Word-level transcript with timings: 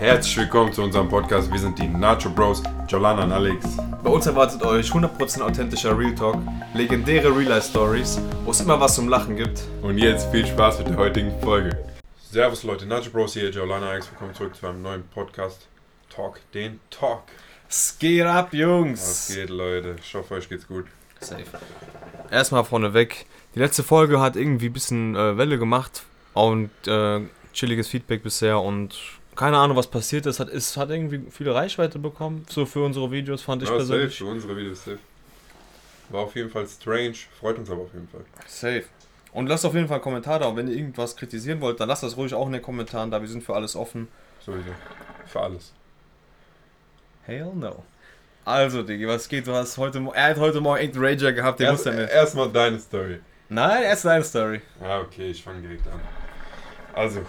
Herzlich 0.00 0.34
willkommen 0.38 0.72
zu 0.72 0.82
unserem 0.82 1.10
Podcast. 1.10 1.52
Wir 1.52 1.58
sind 1.58 1.78
die 1.78 1.86
Nacho 1.86 2.30
Bros, 2.30 2.62
Jolana 2.88 3.24
und 3.24 3.32
Alex. 3.32 3.76
Bei 4.02 4.08
uns 4.08 4.24
erwartet 4.24 4.62
euch 4.62 4.90
100% 4.90 5.42
authentischer 5.42 5.96
Real 5.96 6.14
Talk, 6.14 6.38
legendäre 6.72 7.28
Real 7.28 7.50
Life 7.50 7.68
Stories, 7.68 8.18
wo 8.46 8.50
es 8.50 8.62
immer 8.62 8.80
was 8.80 8.94
zum 8.94 9.08
Lachen 9.08 9.36
gibt. 9.36 9.60
Und 9.82 9.98
jetzt 9.98 10.30
viel 10.30 10.46
Spaß 10.46 10.78
mit 10.78 10.88
der 10.88 10.96
heutigen 10.96 11.38
Folge. 11.42 11.76
Servus 12.30 12.62
Leute, 12.62 12.86
Nacho 12.86 13.10
Bros 13.10 13.34
hier, 13.34 13.50
Jolana 13.50 13.90
Alex. 13.90 14.10
Willkommen 14.10 14.34
zurück 14.34 14.56
zu 14.56 14.66
einem 14.66 14.80
neuen 14.80 15.06
Podcast. 15.08 15.68
Talk 16.08 16.40
den 16.54 16.80
Talk. 16.88 17.24
Es 17.68 17.98
geht 17.98 18.24
ab, 18.24 18.54
Jungs! 18.54 19.02
Was 19.02 19.36
geht, 19.36 19.50
Leute? 19.50 19.96
Ich 20.02 20.14
hoffe, 20.14 20.32
euch 20.32 20.48
geht's 20.48 20.66
gut. 20.66 20.86
Safe. 21.20 21.44
Erstmal 22.30 22.64
vorneweg. 22.64 23.26
Die 23.54 23.58
letzte 23.58 23.82
Folge 23.82 24.18
hat 24.18 24.36
irgendwie 24.36 24.70
ein 24.70 24.72
bisschen 24.72 25.14
äh, 25.14 25.36
Welle 25.36 25.58
gemacht 25.58 26.04
und 26.32 26.70
äh, 26.86 27.20
chilliges 27.52 27.88
Feedback 27.88 28.22
bisher 28.22 28.62
und 28.62 29.19
keine 29.40 29.56
Ahnung, 29.56 29.74
was 29.74 29.86
passiert 29.86 30.26
ist. 30.26 30.38
Hat, 30.38 30.50
es 30.50 30.76
hat 30.76 30.90
irgendwie 30.90 31.22
viele 31.30 31.54
Reichweite 31.54 31.98
bekommen, 31.98 32.44
so 32.50 32.66
für 32.66 32.84
unsere 32.84 33.10
Videos, 33.10 33.40
fand 33.40 33.62
ich 33.62 33.70
Ja, 33.70 33.76
safe, 33.76 33.86
persönlich. 33.88 34.18
für 34.18 34.26
unsere 34.26 34.54
Videos 34.54 34.84
safe. 34.84 34.98
War 36.10 36.20
auf 36.24 36.36
jeden 36.36 36.50
Fall 36.50 36.66
strange, 36.66 37.14
freut 37.38 37.56
uns 37.58 37.70
aber 37.70 37.82
auf 37.84 37.94
jeden 37.94 38.06
Fall. 38.08 38.20
Safe. 38.46 38.84
Und 39.32 39.46
lasst 39.46 39.64
auf 39.64 39.72
jeden 39.74 39.86
Fall 39.88 39.94
einen 39.94 40.02
Kommentar 40.02 40.40
da. 40.40 40.48
Und 40.48 40.56
wenn 40.56 40.68
ihr 40.68 40.76
irgendwas 40.76 41.16
kritisieren 41.16 41.58
wollt, 41.62 41.80
dann 41.80 41.88
lasst 41.88 42.02
das 42.02 42.18
ruhig 42.18 42.34
auch 42.34 42.46
in 42.48 42.52
den 42.52 42.60
Kommentaren 42.60 43.10
da. 43.10 43.18
Wir 43.22 43.28
sind 43.28 43.42
für 43.42 43.54
alles 43.54 43.76
offen. 43.76 44.08
Sowieso. 44.44 44.72
Für 45.26 45.40
alles. 45.40 45.72
Hell 47.22 47.50
no. 47.54 47.82
Also, 48.44 48.82
Diggi, 48.82 49.08
was 49.08 49.26
geht? 49.26 49.46
Du 49.46 49.52
hast 49.54 49.78
heute, 49.78 50.06
er 50.12 50.30
hat 50.30 50.36
heute 50.36 50.60
Morgen 50.60 50.80
irgendeinen 50.82 51.04
Rager 51.06 51.32
gehabt, 51.32 51.60
den 51.60 51.66
Erst, 51.66 51.86
muss 51.86 51.94
er 51.94 52.00
mit. 52.00 52.10
erstmal 52.10 52.50
deine 52.50 52.78
Story. 52.78 53.20
Nein, 53.48 53.84
erst 53.84 54.04
deine 54.04 54.24
Story. 54.24 54.60
Ah, 54.82 55.00
okay, 55.00 55.30
ich 55.30 55.42
fange 55.42 55.62
direkt 55.62 55.86
an. 55.86 56.00
Also, 56.92 57.24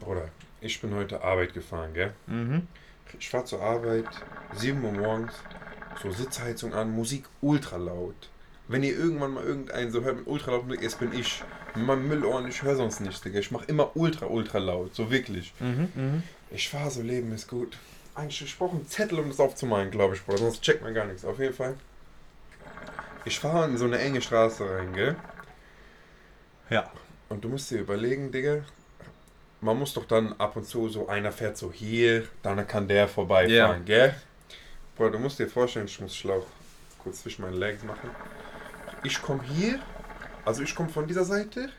Bruder, 0.00 0.28
ich 0.60 0.80
bin 0.80 0.94
heute 0.94 1.22
Arbeit 1.22 1.54
gefahren, 1.54 1.94
gell? 1.94 2.12
Mhm. 2.26 2.66
Ich 3.18 3.30
fahr 3.30 3.44
zur 3.44 3.62
Arbeit, 3.62 4.06
7 4.54 4.82
Uhr 4.84 4.92
morgens, 4.92 5.32
so 6.02 6.10
Sitzheizung 6.10 6.74
an, 6.74 6.90
Musik 6.90 7.24
ultra 7.40 7.76
laut. 7.76 8.28
Wenn 8.68 8.82
ihr 8.82 8.96
irgendwann 8.96 9.32
mal 9.32 9.44
irgendeinen 9.44 9.90
so 9.90 10.02
hört 10.02 10.18
mit 10.18 10.26
ultra 10.26 10.52
laut 10.52 10.66
Musik, 10.66 10.82
es 10.82 10.94
bin 10.94 11.12
ich. 11.12 11.42
Mit 11.74 11.86
meinem 11.86 12.08
Müllohren, 12.08 12.48
ich 12.48 12.62
höre 12.62 12.76
sonst 12.76 13.00
nichts, 13.00 13.22
Digga. 13.22 13.38
Ich 13.38 13.50
mach 13.50 13.66
immer 13.68 13.96
ultra, 13.96 14.26
ultra 14.26 14.58
laut, 14.58 14.94
so 14.94 15.10
wirklich. 15.10 15.54
Mhm, 15.60 15.88
mhm. 15.94 16.22
Ich 16.50 16.68
fahr 16.68 16.90
so, 16.90 17.02
Leben 17.02 17.32
ist 17.32 17.48
gut. 17.48 17.76
Eigentlich, 18.14 18.42
ich 18.42 18.58
brauche 18.58 18.76
einen 18.76 18.86
Zettel, 18.86 19.18
um 19.20 19.28
das 19.28 19.40
aufzumalen, 19.40 19.90
glaube 19.90 20.14
ich, 20.14 20.24
Bruder. 20.24 20.38
Sonst 20.38 20.62
checkt 20.62 20.82
man 20.82 20.92
gar 20.92 21.06
nichts. 21.06 21.24
Auf 21.24 21.38
jeden 21.38 21.54
Fall. 21.54 21.74
Ich 23.24 23.38
fahre 23.38 23.68
in 23.68 23.76
so 23.76 23.84
eine 23.84 23.98
enge 23.98 24.20
Straße 24.20 24.68
rein, 24.68 24.92
gell? 24.92 25.16
Ja. 26.68 26.90
Und 27.28 27.44
du 27.44 27.48
musst 27.48 27.70
dir 27.70 27.78
überlegen, 27.78 28.32
Digga, 28.32 28.64
man 29.60 29.78
muss 29.78 29.94
doch 29.94 30.04
dann 30.06 30.34
ab 30.38 30.56
und 30.56 30.64
zu 30.66 30.88
so, 30.88 31.08
einer 31.08 31.32
fährt 31.32 31.56
so 31.56 31.72
hier, 31.72 32.26
dann 32.42 32.66
kann 32.66 32.86
der 32.88 33.08
vorbeifahren, 33.08 33.50
Ja. 33.50 33.78
gell? 33.84 34.14
Boah, 34.96 35.10
du 35.10 35.18
musst 35.18 35.38
dir 35.38 35.48
vorstellen, 35.48 35.86
ich 35.86 36.00
muss 36.00 36.14
Schlauch 36.16 36.46
kurz 37.02 37.22
zwischen 37.22 37.42
meinen 37.42 37.56
Legs 37.58 37.82
machen. 37.84 38.10
Ich 39.04 39.20
komme 39.22 39.42
hier, 39.44 39.78
also 40.44 40.62
ich 40.62 40.74
komme 40.74 40.88
von 40.88 41.06
dieser 41.06 41.24
Seite, 41.24 41.70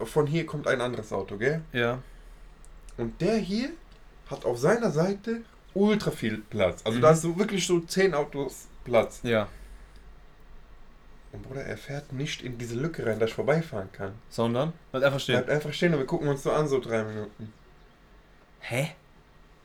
von 0.00 0.26
hier 0.26 0.44
kommt 0.46 0.66
ein 0.66 0.80
anderes 0.80 1.12
Auto, 1.12 1.36
gell? 1.36 1.62
Ja. 1.72 1.98
Und 2.96 3.20
der 3.20 3.36
hier 3.36 3.70
hat 4.30 4.44
auf 4.44 4.58
seiner 4.58 4.90
Seite 4.90 5.42
ultra 5.74 6.10
viel 6.10 6.38
Platz. 6.38 6.80
Also 6.84 6.98
Mhm. 6.98 7.02
da 7.02 7.10
ist 7.10 7.22
so 7.22 7.38
wirklich 7.38 7.66
so 7.66 7.80
10 7.80 8.14
Autos 8.14 8.66
Platz. 8.84 9.20
Ja. 9.22 9.48
Und 11.34 11.42
Bruder, 11.42 11.62
er 11.64 11.76
fährt 11.76 12.12
nicht 12.12 12.42
in 12.42 12.58
diese 12.58 12.76
Lücke 12.76 13.04
rein, 13.04 13.18
dass 13.18 13.30
ich 13.30 13.34
vorbeifahren 13.34 13.90
kann. 13.92 14.12
Sondern? 14.30 14.72
Bleibt 14.92 15.04
einfach 15.04 15.18
stehen. 15.20 15.34
Bleibt 15.36 15.50
einfach 15.50 15.72
stehen 15.72 15.92
und 15.92 15.98
wir 15.98 16.06
gucken 16.06 16.28
uns 16.28 16.42
so 16.44 16.52
an, 16.52 16.68
so 16.68 16.78
drei 16.80 17.02
Minuten. 17.02 17.52
Hä? 18.60 18.90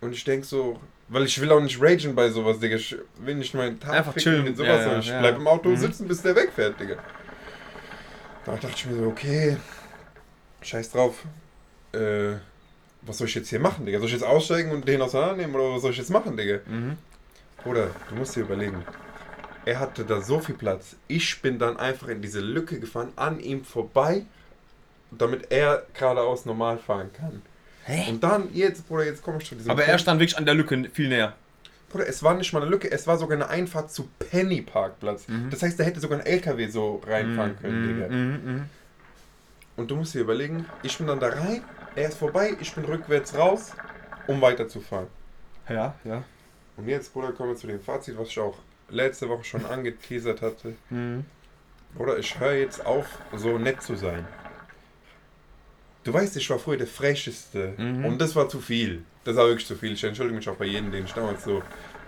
Und 0.02 0.14
ich 0.14 0.24
denk 0.24 0.46
so, 0.46 0.80
weil 1.10 1.26
ich 1.26 1.40
will 1.40 1.52
auch 1.52 1.60
nicht 1.62 1.80
ragen 1.80 2.16
bei 2.16 2.30
sowas, 2.30 2.60
Digga. 2.60 2.76
Ich 2.78 2.96
will 3.20 3.36
nicht 3.36 3.54
meinen 3.54 3.80
Tag 3.80 3.94
Einfach 3.94 4.16
chillen. 4.16 4.44
mit 4.46 4.58
sowas, 4.58 4.68
Ja, 4.70 4.76
ja, 4.78 4.84
sondern 4.84 5.00
ich 5.02 5.08
ja. 5.10 5.20
bleib 5.20 5.36
im 5.38 5.48
Auto 5.48 5.70
Mhm. 5.70 5.78
sitzen, 5.78 6.08
bis 6.08 6.22
der 6.24 6.36
wegfährt, 6.36 6.80
Digga. 6.80 6.96
Da 8.46 8.54
dachte 8.54 8.68
ich 8.76 8.86
mir 8.88 8.96
so, 8.96 9.06
okay, 9.08 9.58
scheiß 10.62 10.92
drauf. 10.92 11.24
Äh, 11.92 12.34
was 13.04 13.18
soll 13.20 13.28
ich 13.28 13.36
jetzt 13.36 13.50
hier 13.50 13.60
machen, 13.60 13.86
Digga? 13.86 14.00
Soll 14.00 14.08
ich 14.08 14.14
jetzt 14.14 14.24
aussteigen 14.26 14.72
und 14.72 14.88
den 14.88 15.02
auseinandernehmen 15.02 15.56
oder 15.56 15.76
was 15.76 15.82
soll 15.84 15.92
ich 15.92 15.98
jetzt 15.98 16.10
machen, 16.10 16.36
Digga? 16.36 16.60
Mhm. 16.66 16.98
Bruder, 17.64 17.92
du 18.10 18.16
musst 18.16 18.36
dir 18.36 18.42
überlegen. 18.42 18.84
Er 19.66 19.80
hatte 19.80 20.06
da 20.06 20.22
so 20.22 20.40
viel 20.40 20.56
Platz. 20.56 20.96
Ich 21.08 21.42
bin 21.42 21.60
dann 21.60 21.78
einfach 21.78 22.08
in 22.08 22.22
diese 22.22 22.40
Lücke 22.40 22.80
gefahren, 22.80 23.12
an 23.16 23.40
ihm 23.40 23.64
vorbei, 23.64 24.24
damit 25.12 25.52
er 25.52 25.84
geradeaus 25.94 26.46
normal 26.46 26.78
fahren 26.78 27.12
kann. 27.14 27.42
Hä? 27.86 28.10
Und 28.10 28.24
dann, 28.24 28.54
jetzt, 28.54 28.88
Bruder, 28.88 29.06
jetzt 29.06 29.22
komme 29.22 29.40
ich 29.42 29.48
zu 29.48 29.56
diesem 29.56 29.72
Aber 29.72 29.84
er 29.84 29.98
stand 29.98 30.20
wirklich 30.20 30.38
an 30.38 30.46
der 30.46 30.54
Lücke 30.56 30.90
viel 30.94 31.10
näher. 31.10 31.34
Bruder, 31.90 32.08
es 32.08 32.22
war 32.22 32.36
nicht 32.36 32.54
mal 32.54 32.62
eine 32.62 32.70
Lücke, 32.70 32.92
es 32.92 33.08
war 33.08 33.18
sogar 33.18 33.36
eine 33.36 33.50
Einfahrt 33.50 33.92
zu 33.92 34.08
Penny 34.20 34.62
Parkplatz. 34.62 35.28
Mhm. 35.28 35.50
Das 35.50 35.62
heißt, 35.64 35.80
da 35.80 35.84
hätte 35.84 36.00
sogar 36.00 36.20
ein 36.20 36.26
LKW 36.26 36.68
so 36.68 37.02
reinfahren 37.06 37.58
können, 37.60 37.82
Mhm, 37.82 37.88
Digga. 37.96 38.08
mhm, 38.10 38.32
mhm. 38.56 38.66
Und 39.76 39.90
du 39.90 39.96
musst 39.96 40.14
dir 40.14 40.22
überlegen, 40.22 40.66
ich 40.84 40.98
bin 40.98 41.08
dann 41.08 41.20
da 41.20 41.30
rein, 41.30 41.64
er 41.96 42.10
ist 42.10 42.18
vorbei, 42.18 42.56
ich 42.60 42.74
bin 42.76 42.86
rückwärts 42.86 43.34
raus, 43.36 43.72
um 44.28 44.40
weiterzufahren. 44.42 45.08
Ja, 45.68 45.96
ja. 46.04 46.24
Und 46.78 46.88
jetzt, 46.88 47.12
Bruder, 47.14 47.32
kommen 47.32 47.50
wir 47.50 47.56
zu 47.56 47.68
dem 47.68 47.80
Fazit, 47.82 48.18
was 48.18 48.28
ich 48.30 48.40
auch 48.40 48.58
letzte 48.92 49.30
Woche 49.30 49.44
schon 49.44 49.66
angeteasert 49.66 50.42
hatte. 50.42 50.76
Mhm. 50.90 51.26
Bruder, 51.96 52.18
ich 52.20 52.40
höre 52.40 52.54
jetzt 52.54 52.86
auf, 52.86 53.06
so 53.36 53.58
nett 53.58 53.82
zu 53.82 53.96
sein. 53.96 54.28
Du 56.04 56.14
weißt, 56.14 56.38
ich 56.38 56.50
war 56.50 56.60
früher 56.60 56.78
der 56.78 56.88
frecheste 56.88 57.74
Mhm. 57.78 58.06
und 58.06 58.22
das 58.22 58.36
war 58.36 58.48
zu 58.50 58.60
viel. 58.60 59.04
Das 59.24 59.36
war 59.36 59.48
wirklich 59.48 59.68
zu 59.68 59.76
viel. 59.76 59.94
Ich 59.94 60.04
entschuldige 60.04 60.38
mich 60.38 60.50
auch 60.50 60.56
bei 60.56 60.66
jedem, 60.66 60.92
den 60.92 61.06
ich 61.06 61.14
damals 61.14 61.44
so 61.44 61.62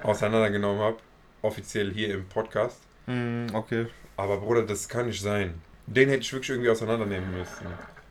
auseinandergenommen 0.03 0.81
habe. 0.81 0.97
Offiziell 1.41 1.91
hier 1.91 2.14
im 2.14 2.28
Podcast. 2.28 2.78
Mhm, 3.08 3.47
okay. 3.53 3.88
Aber 4.18 4.38
Bruder, 4.38 4.64
das 4.64 4.88
kann 4.88 5.08
nicht 5.08 5.22
sein. 5.22 5.56
Den 5.88 6.09
hätte 6.09 6.22
ich 6.22 6.31
wirklich 6.31 6.52
irgendwie 6.52 6.70
auseinandernehmen 6.70 7.38
müssen. 7.38 7.66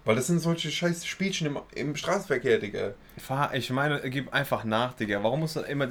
Weil 0.05 0.17
das 0.17 0.29
sind 0.29 0.39
solche 0.39 0.71
scheiß 0.71 1.05
Spielchen 1.05 1.47
im, 1.47 1.59
im 1.75 1.95
Straßenverkehr, 1.95 2.59
Digga. 2.59 2.93
Fahr, 3.19 3.55
ich 3.55 3.69
meine, 3.71 4.01
gib 4.09 4.33
einfach 4.33 4.65
nach, 4.65 4.95
Digga. 4.95 5.23
Warum 5.23 5.41
muss 5.41 5.57
er 5.57 5.67
immer. 5.67 5.89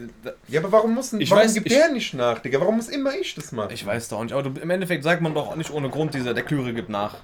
Ja, 0.47 0.61
aber 0.61 0.71
warum 0.71 0.95
muss 0.95 1.13
Ich 1.13 1.29
warum 1.29 1.43
weiß, 1.43 1.53
gibt 1.53 1.67
ich- 1.67 1.73
der 1.77 1.91
nicht 1.91 2.13
nach, 2.15 2.39
Digga? 2.39 2.59
Warum 2.59 2.77
muss 2.77 2.89
immer 2.89 3.13
ich 3.13 3.35
das 3.35 3.51
machen? 3.51 3.69
Ich 3.71 3.85
weiß 3.85 4.09
doch 4.09 4.23
nicht, 4.23 4.33
aber 4.33 4.43
du, 4.49 4.59
im 4.59 4.69
Endeffekt 4.71 5.03
sagt 5.03 5.21
man 5.21 5.33
doch 5.35 5.55
nicht 5.55 5.69
ohne 5.71 5.89
Grund, 5.89 6.15
dieser, 6.15 6.33
der 6.33 6.43
Klüre 6.43 6.73
gibt 6.73 6.89
nach. 6.89 7.17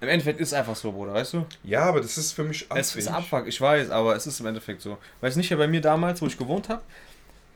Im 0.00 0.08
Endeffekt 0.08 0.40
ist 0.40 0.48
es 0.48 0.54
einfach 0.54 0.76
so, 0.76 0.92
Bruder, 0.92 1.14
weißt 1.14 1.34
du? 1.34 1.46
Ja, 1.62 1.84
aber 1.84 2.00
das 2.00 2.18
ist 2.18 2.32
für 2.32 2.44
mich 2.44 2.66
Es 2.74 2.94
ist. 2.96 3.08
Abfuck, 3.08 3.46
ich 3.46 3.58
weiß, 3.60 3.90
aber 3.90 4.14
es 4.16 4.26
ist 4.26 4.40
im 4.40 4.46
Endeffekt 4.46 4.82
so. 4.82 4.98
Weißt 5.20 5.36
du 5.36 5.40
nicht, 5.40 5.48
ja 5.48 5.56
bei 5.56 5.68
mir 5.68 5.80
damals, 5.80 6.20
wo 6.20 6.26
ich 6.26 6.36
gewohnt 6.36 6.68
habe, 6.68 6.82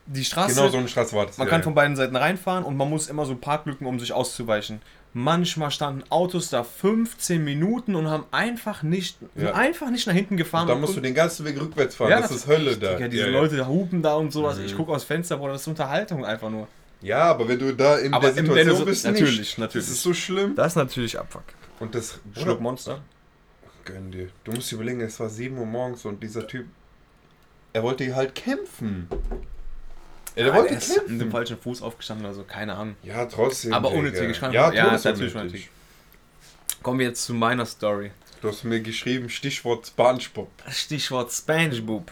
die 0.07 0.25
Straße, 0.25 0.55
Genau 0.55 0.69
so 0.69 0.77
eine 0.77 0.87
Straße 0.87 1.15
war 1.15 1.27
das. 1.27 1.37
man 1.37 1.45
ja, 1.47 1.49
kann 1.51 1.59
ja. 1.59 1.63
von 1.65 1.75
beiden 1.75 1.95
Seiten 1.95 2.15
reinfahren 2.15 2.63
und 2.63 2.75
man 2.77 2.89
muss 2.89 3.07
immer 3.07 3.25
so 3.25 3.35
Parklücken, 3.35 3.85
um 3.85 3.99
sich 3.99 4.11
auszuweichen. 4.13 4.81
Manchmal 5.13 5.71
standen 5.71 6.03
Autos 6.09 6.49
da 6.49 6.63
15 6.63 7.43
Minuten 7.43 7.95
und 7.95 8.07
haben 8.09 8.23
einfach 8.31 8.81
nicht, 8.81 9.17
Ja. 9.35 9.53
einfach 9.53 9.89
nicht 9.89 10.07
nach 10.07 10.13
hinten 10.13 10.37
gefahren. 10.37 10.69
Da 10.69 10.75
musst 10.75 10.95
du 10.95 11.01
den 11.01 11.13
ganzen 11.13 11.45
Weg 11.45 11.59
rückwärts 11.59 11.95
fahren. 11.95 12.11
Ja, 12.11 12.21
das 12.21 12.31
ist 12.31 12.47
Hölle 12.47 12.77
da. 12.77 12.93
Digga, 12.93 13.09
diese 13.09 13.23
ja, 13.23 13.29
ja. 13.31 13.39
Leute 13.41 13.67
hupen 13.67 14.01
da 14.01 14.13
und 14.15 14.31
sowas. 14.31 14.57
Mhm. 14.57 14.65
Ich 14.65 14.75
gucke 14.77 14.91
aus 14.93 15.03
Fenster, 15.03 15.35
Bruder, 15.37 15.53
das 15.53 15.63
ist 15.63 15.67
Unterhaltung 15.67 16.23
einfach 16.23 16.49
nur. 16.49 16.67
Ja, 17.01 17.23
aber 17.23 17.47
wenn 17.49 17.59
du 17.59 17.73
da 17.75 17.97
in 17.97 18.13
Aber 18.13 18.27
der 18.31 18.35
Situation 18.35 18.77
so- 18.77 18.85
bist, 18.85 19.03
natürlich, 19.05 19.39
nicht. 19.39 19.57
natürlich. 19.57 19.85
Das 19.87 19.93
ist 19.95 20.03
so 20.03 20.13
schlimm. 20.13 20.55
Das 20.55 20.67
ist 20.73 20.75
natürlich 20.77 21.19
Abfuck. 21.19 21.43
Und 21.79 21.93
das, 21.93 22.19
Schluck 22.33 22.45
Bruder, 22.45 22.59
Monster. 22.61 23.01
gönn 23.83 24.11
dir. 24.11 24.29
Du 24.45 24.51
musst 24.53 24.71
dir 24.71 24.75
überlegen, 24.75 25.01
es 25.01 25.19
war 25.19 25.27
7 25.27 25.57
Uhr 25.57 25.65
morgens 25.65 26.05
und 26.05 26.21
dieser 26.23 26.47
Typ, 26.47 26.67
er 27.73 27.83
wollte 27.83 28.15
halt 28.15 28.33
kämpfen. 28.35 29.07
Er 30.35 30.47
Ja, 30.47 30.53
wollte 30.55 30.69
der 30.69 30.77
ist 30.77 31.07
mit 31.09 31.19
dem 31.21 31.31
falschen 31.31 31.57
Fuß 31.57 31.81
aufgestanden 31.81 32.25
oder 32.25 32.33
so, 32.35 32.43
keine 32.43 32.73
Ahnung. 32.75 32.95
Ja, 33.03 33.25
trotzdem. 33.25 33.73
Aber 33.73 33.91
unnötig, 33.91 34.29
ich 34.29 34.39
kann- 34.39 34.53
ja, 34.53 34.71
ja, 34.71 34.91
natürlich 34.91 35.35
unnötig. 35.35 35.69
Kommen 36.81 36.99
wir 36.99 37.07
jetzt 37.07 37.23
zu 37.25 37.33
meiner 37.33 37.65
Story. 37.65 38.11
Du 38.41 38.47
hast 38.47 38.63
mir 38.63 38.79
geschrieben, 38.81 39.29
Stichwort 39.29 39.87
Spongebob. 39.87 40.49
Stichwort 40.69 41.31
SpongeBob. 41.31 42.11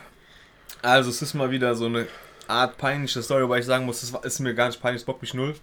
Also 0.81 1.09
es 1.09 1.21
ist 1.21 1.33
mal 1.33 1.49
wieder 1.49 1.73
so 1.75 1.85
eine 1.87 2.07
Art 2.47 2.77
peinliche 2.77 3.23
Story, 3.23 3.43
wobei 3.43 3.59
ich 3.59 3.65
sagen 3.65 3.85
muss, 3.85 4.01
das 4.01 4.13
war- 4.13 4.23
ist 4.23 4.39
mir 4.39 4.53
gar 4.53 4.67
nicht 4.67 4.81
peinlich, 4.81 5.01
es 5.01 5.05
bockt 5.05 5.21
mich 5.21 5.33
null. 5.33 5.55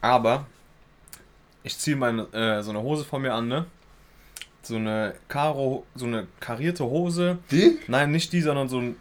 Aber 0.00 0.46
ich 1.62 1.76
ziehe 1.78 1.96
meine 1.96 2.22
äh, 2.32 2.62
so 2.62 2.70
eine 2.70 2.80
Hose 2.82 3.04
von 3.04 3.22
mir 3.22 3.32
an, 3.32 3.48
ne? 3.48 3.66
So 4.62 4.76
eine 4.76 5.14
Karo, 5.28 5.84
so 5.94 6.06
eine 6.06 6.26
karierte 6.40 6.84
Hose. 6.84 7.38
Die? 7.50 7.78
Nein, 7.88 8.12
nicht 8.12 8.32
die, 8.32 8.40
sondern 8.40 8.68
so, 8.68 8.78
ein, 8.80 8.96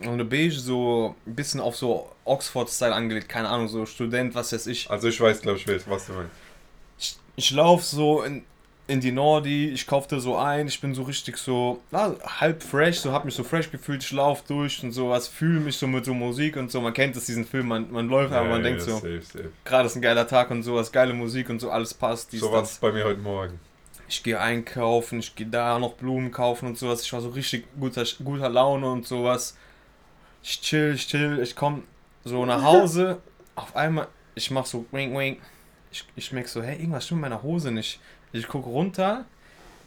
eine 0.00 0.24
beige, 0.24 0.58
so 0.58 1.14
ein 1.26 1.34
bisschen 1.34 1.60
auf 1.60 1.76
so 1.76 2.10
Oxford-Style 2.24 2.94
angelegt, 2.94 3.28
keine 3.28 3.48
Ahnung, 3.48 3.68
so 3.68 3.86
Student, 3.86 4.34
was 4.34 4.52
weiß 4.52 4.66
ich. 4.68 4.90
Also 4.90 5.08
ich 5.08 5.20
weiß, 5.20 5.42
glaube 5.42 5.58
ich, 5.58 5.66
was 5.88 6.06
du 6.06 6.12
meinst. 6.12 6.32
ich, 6.98 7.16
ich 7.36 7.50
laufe 7.52 7.84
so 7.84 8.22
in, 8.22 8.44
in 8.86 9.00
die 9.00 9.12
Nordi, 9.12 9.70
ich 9.70 9.86
kaufte 9.86 10.20
so 10.20 10.36
ein, 10.36 10.66
ich 10.68 10.80
bin 10.80 10.94
so 10.94 11.02
richtig 11.04 11.36
so 11.38 11.82
na, 11.90 12.16
halb 12.40 12.62
fresh, 12.62 12.98
so 13.00 13.12
hab 13.12 13.24
mich 13.24 13.34
so 13.34 13.44
fresh 13.44 13.70
gefühlt, 13.70 14.02
ich 14.02 14.12
laufe 14.12 14.42
durch 14.46 14.82
und 14.82 14.92
sowas, 14.92 15.28
fühle 15.28 15.60
mich 15.60 15.76
so 15.76 15.86
mit 15.86 16.04
so 16.04 16.14
Musik 16.14 16.56
und 16.56 16.70
so. 16.70 16.80
Man 16.80 16.92
kennt 16.94 17.16
es, 17.16 17.26
diesen 17.26 17.46
Film, 17.46 17.68
man, 17.68 17.90
man 17.90 18.08
läuft, 18.08 18.32
aber 18.32 18.48
man 18.48 18.62
Ja, 18.62 18.62
denkt 18.62 18.80
ja, 18.80 18.86
so, 18.86 19.02
gerade 19.64 19.86
ist 19.86 19.96
ein 19.96 20.02
geiler 20.02 20.26
Tag 20.26 20.50
und 20.50 20.62
sowas, 20.62 20.92
geile 20.92 21.14
Musik 21.14 21.48
und 21.50 21.60
so, 21.60 21.70
alles 21.70 21.94
passt, 21.94 22.32
dies, 22.32 22.40
So 22.40 22.52
war 22.52 22.62
es 22.62 22.70
das. 22.70 22.78
bei 22.78 22.92
mir 22.92 23.04
heute 23.04 23.20
Morgen. 23.20 23.60
ich 24.08 24.22
gehe 24.22 24.38
einkaufen, 24.40 25.20
ich 25.20 25.34
gehe 25.34 25.46
da 25.46 25.78
noch 25.78 25.94
Blumen 25.94 26.30
kaufen 26.32 26.66
und 26.68 26.78
sowas. 26.78 27.02
Ich 27.02 27.12
war 27.12 27.20
so 27.20 27.30
richtig 27.30 27.66
guter, 27.78 28.04
guter 28.24 28.48
Laune 28.48 28.90
und 28.90 29.06
sowas. 29.06 29.56
Ich 30.42 30.60
chill, 30.60 30.94
ich 30.94 31.06
chill, 31.06 31.40
ich 31.42 31.54
komme 31.54 31.82
so 32.24 32.44
nach 32.44 32.62
Hause. 32.62 33.20
Auf 33.54 33.76
einmal, 33.76 34.08
ich 34.34 34.50
mach 34.50 34.66
so 34.66 34.86
wink, 34.90 35.16
wink. 35.16 35.40
Ich, 35.90 36.04
ich 36.16 36.32
merke 36.32 36.48
so, 36.48 36.62
hey, 36.62 36.78
irgendwas 36.78 37.04
stimmt 37.04 37.20
mit 37.20 37.30
meiner 37.30 37.42
Hose 37.42 37.70
nicht. 37.70 38.00
Ich 38.32 38.48
gucke 38.48 38.68
runter. 38.68 39.26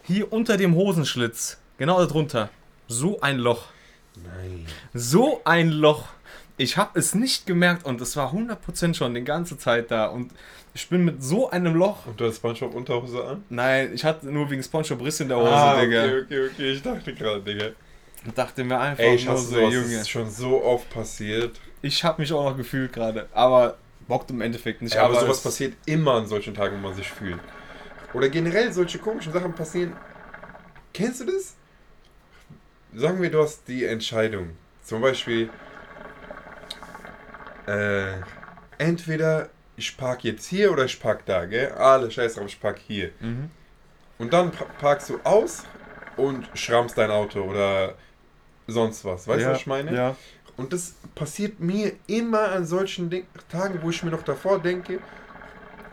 Hier 0.04 0.32
unter 0.32 0.56
dem 0.56 0.76
Hosenschlitz, 0.76 1.58
genau 1.78 2.00
da 2.00 2.06
drunter, 2.06 2.50
so 2.88 3.20
ein 3.22 3.38
Loch. 3.38 3.66
Nein. 4.24 4.66
So 4.94 5.42
ein 5.46 5.70
Loch. 5.70 6.10
Ich 6.58 6.78
habe 6.78 6.98
es 6.98 7.16
nicht 7.16 7.46
gemerkt 7.48 7.86
und 7.86 8.00
es 8.00 8.16
war 8.16 8.32
100% 8.32 8.94
schon 8.94 9.14
die 9.14 9.24
ganze 9.24 9.58
Zeit 9.58 9.92
da. 9.92 10.06
Und 10.06 10.32
ich 10.74 10.88
bin 10.88 11.04
mit 11.04 11.24
so 11.24 11.50
einem 11.50 11.76
Loch. 11.76 12.06
Und 12.06 12.20
du 12.20 12.26
hast 12.26 12.38
Spongebob 12.38 12.76
Unterhose 12.76 13.26
an? 13.26 13.44
Nein, 13.50 13.92
ich 13.94 14.06
hatte 14.06 14.28
nur 14.28 14.50
wegen 14.50 14.64
Spongebob 14.64 15.04
Riss 15.04 15.20
in 15.20 15.30
der 15.30 15.38
Hose, 15.38 15.50
ah, 15.50 15.82
Digga. 15.82 16.04
okay, 16.04 16.22
okay, 16.22 16.50
okay. 16.50 16.72
Ich 16.72 16.82
dachte 16.82 17.14
gerade, 17.14 17.42
Digga. 17.42 17.72
Dachte 18.34 18.64
mir 18.64 18.80
einfach 18.80 19.04
Ey, 19.04 19.16
ich 19.16 19.26
nur 19.26 19.38
so, 19.38 19.44
sowas. 19.56 19.64
Das 19.66 19.74
Junge. 19.74 19.96
ist 20.02 20.10
schon 20.10 20.30
so 20.30 20.64
oft 20.64 20.90
passiert. 20.90 21.60
Ich 21.82 22.04
habe 22.04 22.22
mich 22.22 22.32
auch 22.34 22.50
noch 22.50 22.58
gefühlt 22.58 22.92
gerade. 22.94 23.28
Aber 23.34 23.78
bockt 24.08 24.32
im 24.32 24.42
Endeffekt 24.42 24.82
nicht. 24.82 24.96
Ja, 24.96 25.04
aber 25.04 25.20
sowas 25.20 25.38
es- 25.38 25.44
passiert 25.44 25.74
immer 25.86 26.14
an 26.14 26.28
solchen 26.28 26.54
Tagen, 26.54 26.78
wo 26.78 26.88
man 26.88 26.96
sich 26.96 27.10
fühlt. 27.10 27.40
Oder 28.14 28.30
generell 28.30 28.72
solche 28.74 28.98
komischen 29.00 29.32
Sachen 29.34 29.54
passieren. 29.54 29.94
Kennst 30.94 31.20
du 31.22 31.26
das? 31.26 31.56
Sagen 32.94 33.22
wir, 33.22 33.30
du 33.30 33.44
hast 33.44 33.68
die 33.68 33.84
Entscheidung. 33.86 34.52
Zum 34.84 35.02
Beispiel, 35.02 35.50
äh, 37.68 38.14
entweder 38.78 39.50
ich 39.76 39.98
park 39.98 40.24
jetzt 40.24 40.46
hier 40.48 40.72
oder 40.72 40.86
ich 40.86 41.00
park 41.00 41.26
da, 41.26 41.46
gell? 41.46 41.72
Alle 41.74 42.10
scheiß 42.10 42.36
drauf, 42.36 42.46
ich 42.48 42.60
park 42.60 42.80
hier. 42.88 43.12
Mhm. 43.20 43.50
Und 44.18 44.32
dann 44.32 44.52
pa- 44.52 44.66
parkst 44.80 45.10
du 45.10 45.20
aus 45.24 45.64
und 46.16 46.48
schrammst 46.54 46.98
dein 46.98 47.12
Auto 47.12 47.42
oder 47.42 47.96
sonst 48.68 49.06
was. 49.06 49.28
Weißt 49.28 49.40
du, 49.40 49.44
ja, 49.44 49.52
was 49.52 49.60
ich 49.60 49.68
meine? 49.68 49.96
Ja. 49.96 50.16
Und 50.58 50.72
das 50.74 50.96
passiert 51.16 51.60
mir 51.60 51.94
immer 52.08 52.52
an 52.52 52.66
solchen 52.66 53.10
Ding 53.10 53.26
Tagen, 53.50 53.80
wo 53.82 53.90
ich 53.90 54.04
mir 54.04 54.12
noch 54.12 54.24
davor 54.24 54.60
denke, 54.60 55.00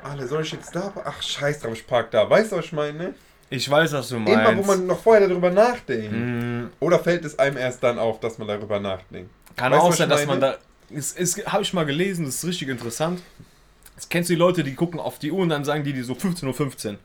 alle, 0.02 0.26
soll 0.26 0.42
ich 0.42 0.52
jetzt 0.52 0.74
da? 0.74 0.92
Ach, 1.04 1.22
scheiß 1.22 1.60
drauf, 1.60 1.72
ich 1.74 1.86
park 1.86 2.10
da. 2.10 2.28
Weißt 2.28 2.52
du, 2.52 2.56
was 2.56 2.66
ich 2.66 2.72
meine? 2.72 3.14
Ich 3.50 3.70
weiß, 3.70 3.92
was 3.92 4.08
du 4.08 4.19
meinst. 4.19 4.32
Immer, 4.32 4.56
wo 4.56 4.62
man 4.62 4.86
noch 4.86 4.98
vorher 4.98 5.28
darüber 5.28 5.50
nachdenkt. 5.50 6.12
Mhm. 6.12 6.70
Oder 6.80 6.98
fällt 6.98 7.24
es 7.24 7.38
einem 7.38 7.56
erst 7.56 7.82
dann 7.82 7.98
auf, 7.98 8.19
dass 8.19 8.38
man 8.38 8.48
darüber 8.48 8.80
nachdenkt? 8.80 9.30
Kann 9.56 9.72
Weißt 9.72 9.82
auch 9.82 9.92
sein, 9.92 10.08
dass 10.08 10.26
man 10.26 10.40
da. 10.40 10.56
Es, 10.94 11.14
es 11.14 11.36
habe 11.46 11.62
ich 11.62 11.72
mal 11.72 11.86
gelesen, 11.86 12.24
das 12.24 12.36
ist 12.36 12.44
richtig 12.46 12.69
interessant. 12.69 13.22
Das 13.94 14.08
kennst 14.08 14.30
du 14.30 14.34
die 14.34 14.38
Leute, 14.38 14.64
die 14.64 14.74
gucken 14.74 14.98
auf 14.98 15.19
die 15.19 15.30
Uhr 15.30 15.40
und 15.40 15.50
dann 15.50 15.64
sagen 15.64 15.84
die, 15.84 15.92
die 15.92 16.02
so 16.02 16.14
15.15 16.14 16.92
Uhr. 16.92 16.98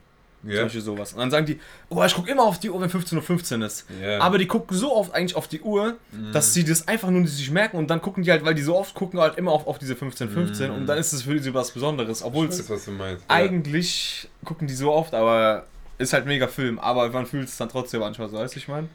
Ja. 0.47 0.61
Solche 0.61 0.81
sowas. 0.81 1.13
Und 1.13 1.19
dann 1.19 1.31
sagen 1.31 1.45
die, 1.45 1.59
oh, 1.89 2.03
ich 2.03 2.13
gucke 2.13 2.31
immer 2.31 2.43
auf 2.43 2.59
die 2.59 2.69
Uhr, 2.69 2.79
wenn 2.79 2.89
15.15 2.89 3.59
Uhr 3.59 3.65
ist. 3.65 3.85
Ja. 4.01 4.19
Aber 4.19 4.37
die 4.37 4.47
gucken 4.47 4.77
so 4.77 4.95
oft 4.95 5.13
eigentlich 5.13 5.35
auf 5.35 5.47
die 5.47 5.61
Uhr, 5.61 5.97
dass 6.31 6.53
sie 6.53 6.63
das 6.63 6.87
einfach 6.87 7.09
nur 7.09 7.21
nicht 7.21 7.33
sich 7.33 7.51
merken 7.51 7.77
und 7.77 7.89
dann 7.89 8.01
gucken 8.01 8.23
die 8.23 8.31
halt, 8.31 8.45
weil 8.45 8.55
die 8.55 8.61
so 8.61 8.75
oft 8.75 8.93
gucken, 8.93 9.19
halt 9.19 9.37
immer 9.37 9.51
auf, 9.51 9.67
auf 9.67 9.77
diese 9.79 9.93
15.15 9.93 10.69
und 10.69 10.85
dann 10.85 10.97
ist 10.97 11.13
es 11.13 11.23
für 11.23 11.37
sie 11.39 11.53
was 11.53 11.71
Besonderes. 11.71 12.23
Obwohl 12.23 12.47
es 12.47 12.59
weiß, 12.59 12.69
was 12.69 12.85
du 12.85 12.91
meinst. 12.91 13.23
Ja. 13.29 13.35
eigentlich 13.35 14.29
gucken 14.45 14.67
die 14.67 14.73
so 14.73 14.91
oft, 14.91 15.13
aber 15.13 15.65
ist 15.97 16.13
halt 16.13 16.25
mega 16.25 16.47
Film. 16.47 16.79
Aber 16.79 17.09
man 17.09 17.25
fühlt 17.25 17.47
es 17.47 17.57
dann 17.57 17.69
trotzdem 17.69 18.01
manchmal 18.01 18.29
so, 18.29 18.37
weißt 18.37 18.55
du, 18.55 18.59
ich 18.59 18.67
meine? 18.67 18.87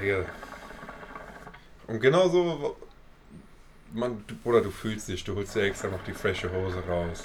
Digga. 0.00 0.24
Und 1.86 2.00
genauso, 2.00 2.76
man, 3.92 4.24
Bruder, 4.42 4.62
du 4.62 4.70
fühlst 4.70 5.08
dich, 5.08 5.22
du 5.24 5.34
holst 5.34 5.54
dir 5.54 5.62
extra 5.62 5.88
noch 5.88 6.02
die 6.04 6.12
frische 6.12 6.50
Hose 6.50 6.82
raus. 6.88 7.24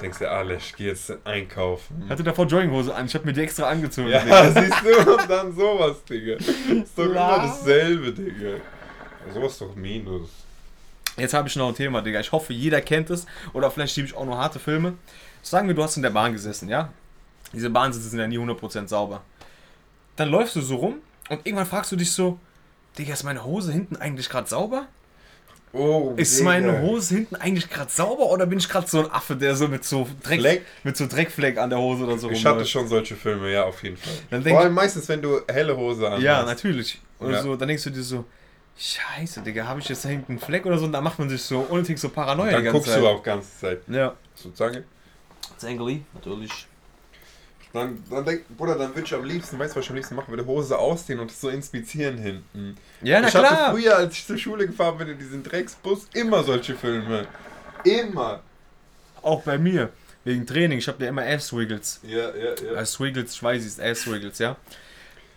Denkst 0.00 0.18
dir, 0.18 0.30
alle, 0.30 0.56
ich 0.56 0.74
gehe 0.74 0.88
jetzt 0.88 1.12
einkaufen. 1.24 2.08
Hatte 2.08 2.24
davor 2.24 2.46
Jogginghose 2.46 2.94
an, 2.94 3.06
ich 3.06 3.14
habe 3.14 3.26
mir 3.26 3.32
die 3.32 3.42
extra 3.42 3.68
angezogen. 3.68 4.08
Ja, 4.08 4.20
Digga. 4.20 4.50
siehst 4.62 4.82
du, 4.84 5.12
und 5.12 5.30
dann 5.30 5.54
sowas, 5.54 6.04
Digga. 6.04 6.34
Ist 6.34 6.98
doch 6.98 7.04
immer 7.04 7.38
dasselbe, 7.38 8.12
Digga. 8.12 8.56
Sowas 9.32 9.58
doch 9.58 9.74
Minus. 9.74 10.30
Jetzt 11.16 11.32
habe 11.32 11.48
ich 11.48 11.54
noch 11.56 11.68
ein 11.68 11.74
Thema, 11.74 12.02
Digga. 12.02 12.20
Ich 12.20 12.32
hoffe, 12.32 12.52
jeder 12.52 12.80
kennt 12.80 13.08
es. 13.10 13.24
Oder 13.52 13.70
vielleicht 13.70 13.94
schiebe 13.94 14.08
ich 14.08 14.16
auch 14.16 14.24
nur 14.24 14.36
harte 14.36 14.58
Filme. 14.58 14.94
Sagen 15.42 15.68
wir, 15.68 15.74
du 15.74 15.82
hast 15.82 15.96
in 15.96 16.02
der 16.02 16.10
Bahn 16.10 16.32
gesessen, 16.32 16.68
ja? 16.68 16.92
Diese 17.52 17.70
Bahnsitze 17.70 18.08
sind 18.08 18.18
ja 18.18 18.26
nie 18.26 18.38
100% 18.38 18.88
sauber. 18.88 19.22
Dann 20.16 20.28
läufst 20.28 20.56
du 20.56 20.60
so 20.60 20.76
rum 20.76 20.96
und 21.28 21.46
irgendwann 21.46 21.66
fragst 21.66 21.92
du 21.92 21.96
dich 21.96 22.10
so, 22.10 22.38
Digga, 22.98 23.12
ist 23.12 23.22
meine 23.22 23.44
Hose 23.44 23.72
hinten 23.72 23.96
eigentlich 23.96 24.28
gerade 24.28 24.48
sauber? 24.48 24.88
Oh, 25.74 26.14
Ist 26.16 26.40
meine 26.42 26.80
Hose 26.82 27.16
hinten 27.16 27.34
eigentlich 27.36 27.68
gerade 27.68 27.90
sauber 27.90 28.26
oder 28.30 28.46
bin 28.46 28.58
ich 28.58 28.68
gerade 28.68 28.86
so 28.86 29.00
ein 29.00 29.10
Affe, 29.10 29.34
der 29.34 29.56
so 29.56 29.66
mit 29.66 29.84
so 29.84 30.06
Dreck, 30.22 30.38
Fleck? 30.40 30.62
mit 30.84 30.96
so 30.96 31.06
Dreckfleck 31.08 31.58
an 31.58 31.68
der 31.70 31.78
Hose 31.80 32.04
oder 32.04 32.16
so 32.16 32.30
Ich 32.30 32.46
hatte 32.46 32.64
schon 32.64 32.86
solche 32.86 33.16
Filme, 33.16 33.50
ja, 33.52 33.64
auf 33.64 33.82
jeden 33.82 33.96
Fall. 33.96 34.12
Dann 34.30 34.42
Vor 34.44 34.60
allem 34.60 34.72
meistens, 34.74 35.08
wenn 35.08 35.20
du 35.20 35.40
helle 35.48 35.76
Hose 35.76 36.08
an 36.08 36.22
Ja, 36.22 36.38
hast. 36.38 36.46
natürlich. 36.46 37.00
Oder 37.18 37.32
Ja. 37.32 37.42
so, 37.42 37.56
dann 37.56 37.66
denkst 37.68 37.82
du 37.84 37.90
dir 37.90 38.02
so, 38.02 38.24
Scheiße, 38.76 39.40
Digga, 39.42 39.66
habe 39.66 39.80
ich 39.80 39.88
jetzt 39.88 40.04
da 40.04 40.08
hinten 40.08 40.32
einen 40.32 40.38
Fleck 40.40 40.66
oder 40.66 40.78
so? 40.78 40.84
Und 40.86 40.92
dann 40.92 41.04
macht 41.04 41.18
man 41.18 41.28
sich 41.28 41.42
so 41.42 41.60
unnötig 41.60 41.98
so 41.98 42.08
Paranoia 42.08 42.50
Dann 42.52 42.60
die 42.60 42.64
ganze 42.64 42.72
guckst 42.78 42.92
Zeit. 42.92 43.00
du 43.02 43.06
auch 43.08 43.22
ganze 43.22 43.58
Zeit. 43.60 43.80
Ja. 43.88 44.14
Sozusagen. 44.34 44.84
Zengeli, 45.58 46.04
natürlich. 46.12 46.66
Dann, 47.74 48.00
dann 48.08 48.24
denk, 48.24 48.46
Bruder, 48.56 48.76
dann 48.78 48.90
würde 48.94 49.04
ich 49.04 49.12
am 49.12 49.24
liebsten, 49.24 49.58
weißt 49.58 49.74
du, 49.74 49.78
was 49.78 49.84
ich 49.84 49.90
am 49.90 49.96
liebsten 49.96 50.14
machen 50.14 50.28
würde? 50.28 50.46
Hose 50.46 50.78
ausziehen 50.78 51.18
und 51.18 51.28
das 51.28 51.40
so 51.40 51.48
inspizieren 51.48 52.16
hinten. 52.16 52.76
Ja, 53.02 53.20
na 53.20 53.26
ich 53.26 53.34
hatte 53.34 53.48
klar. 53.48 53.72
früher, 53.72 53.96
als 53.96 54.14
ich 54.14 54.24
zur 54.24 54.38
Schule 54.38 54.68
gefahren 54.68 54.96
bin, 54.96 55.08
in 55.08 55.18
diesem 55.18 55.42
Drecksbus, 55.42 56.06
immer 56.14 56.44
solche 56.44 56.76
Filme. 56.76 57.26
Immer. 57.82 58.42
Auch 59.22 59.42
bei 59.42 59.58
mir. 59.58 59.90
Wegen 60.22 60.46
Training. 60.46 60.78
Ich 60.78 60.86
habe 60.86 61.02
ja 61.02 61.10
immer 61.10 61.22
Ass-Wiggles. 61.22 62.00
Ja, 62.04 62.30
ja, 62.30 62.54
ja. 62.64 62.72
Als 62.76 62.98
Wiggles, 63.00 63.34
ich 63.34 63.42
weiß, 63.42 63.64
ist 63.64 63.80
Ass-Wiggles, 63.80 64.38
ja. 64.38 64.56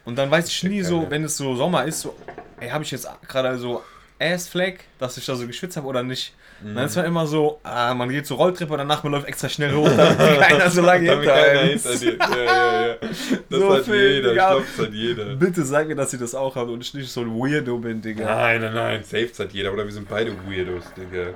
Und 0.06 0.16
dann 0.16 0.30
weiß 0.30 0.48
ich 0.48 0.64
nie 0.64 0.84
so, 0.84 1.10
wenn 1.10 1.24
es 1.24 1.38
so 1.38 1.56
Sommer 1.56 1.86
ist, 1.86 2.02
so, 2.02 2.16
ey, 2.60 2.70
habe 2.70 2.84
ich 2.84 2.92
jetzt 2.92 3.10
gerade 3.28 3.58
so 3.58 3.84
Ass-Flag, 4.20 4.76
dass 5.00 5.18
ich 5.18 5.26
da 5.26 5.36
so 5.36 5.48
geschwitzt 5.48 5.76
habe 5.76 5.88
oder 5.88 6.04
nicht. 6.04 6.36
Und 6.64 6.74
Dann 6.76 6.86
ist 6.86 6.96
man 6.96 7.06
immer 7.06 7.28
so, 7.28 7.60
ah, 7.64 7.94
man 7.94 8.10
geht 8.10 8.26
so 8.26 8.34
Rolltreppe 8.36 8.72
und 8.74 8.80
danach 8.80 9.04
man 9.04 9.12
läuft 9.12 9.28
extra 9.28 9.48
schnell 9.48 9.74
hoch, 9.76 9.88
damit 9.98 10.40
keiner 10.40 10.70
so 10.72 10.82
lange 10.82 11.10
hinter 11.12 11.26
keiner 11.26 11.60
hinter 11.62 11.96
dir. 11.96 12.18
Ja, 12.18 12.44
ja, 12.44 12.88
ja. 12.88 12.96
Das 13.02 13.60
So 13.60 13.74
hat 13.76 13.86
viel, 13.86 13.96
jeder. 13.96 14.30
Digga. 14.32 14.56
das 14.56 14.86
hat 14.86 14.94
jeder. 14.94 15.36
Bitte 15.36 15.64
sag 15.64 15.88
mir, 15.88 15.96
dass 15.96 16.14
ihr 16.14 16.20
das 16.20 16.34
auch 16.34 16.56
habt 16.56 16.70
und 16.70 16.82
ich 16.82 16.94
nicht 16.96 17.12
so 17.12 17.22
ein 17.22 17.30
Weirdo 17.32 17.78
bin, 17.78 18.02
Digga. 18.02 18.26
Nein, 18.26 18.62
nein, 18.62 18.74
nein. 18.74 19.04
Safe 19.04 19.30
hat 19.38 19.52
jeder. 19.54 19.72
Oder 19.72 19.86
wir 19.86 19.92
sind 19.94 20.10
beide 20.10 20.32
Weirdos, 20.48 20.86
Digga. 20.96 21.34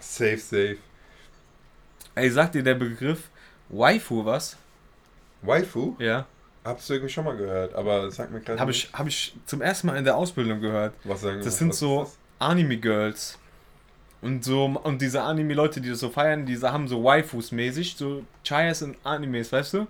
Safe, 0.00 0.38
safe. 0.38 0.76
Ey, 2.16 2.30
sagt 2.30 2.54
dir 2.54 2.62
der 2.62 2.74
Begriff 2.74 3.30
Waifu 3.68 4.24
was? 4.24 4.56
Waifu? 5.42 5.96
Ja. 5.98 6.26
Habst 6.64 6.88
du 6.90 6.94
irgendwie 6.94 7.12
schon 7.12 7.24
mal 7.24 7.36
gehört, 7.36 7.74
aber 7.74 8.10
sag 8.10 8.32
mir 8.32 8.40
gerade 8.40 8.58
Habe 8.58 8.70
ich, 8.72 8.88
hab 8.92 9.06
ich 9.06 9.34
zum 9.46 9.60
ersten 9.62 9.86
Mal 9.86 9.96
in 9.96 10.04
der 10.04 10.16
Ausbildung 10.16 10.60
gehört. 10.60 10.92
Was 11.04 11.20
sagen 11.20 11.38
Das 11.38 11.46
was- 11.46 11.58
sind 11.58 11.68
was 11.70 11.78
so 11.78 12.10
Anime-Girls. 12.40 13.38
Und 14.26 14.42
so, 14.42 14.64
und 14.64 15.00
diese 15.00 15.22
Anime-Leute, 15.22 15.80
die 15.80 15.88
das 15.88 16.00
so 16.00 16.10
feiern, 16.10 16.46
diese 16.46 16.72
haben 16.72 16.88
so 16.88 17.04
Waifus 17.04 17.52
mäßig, 17.52 17.94
so 17.96 18.24
Chayas 18.42 18.82
und 18.82 18.96
Animes, 19.04 19.52
weißt 19.52 19.74
du? 19.74 19.86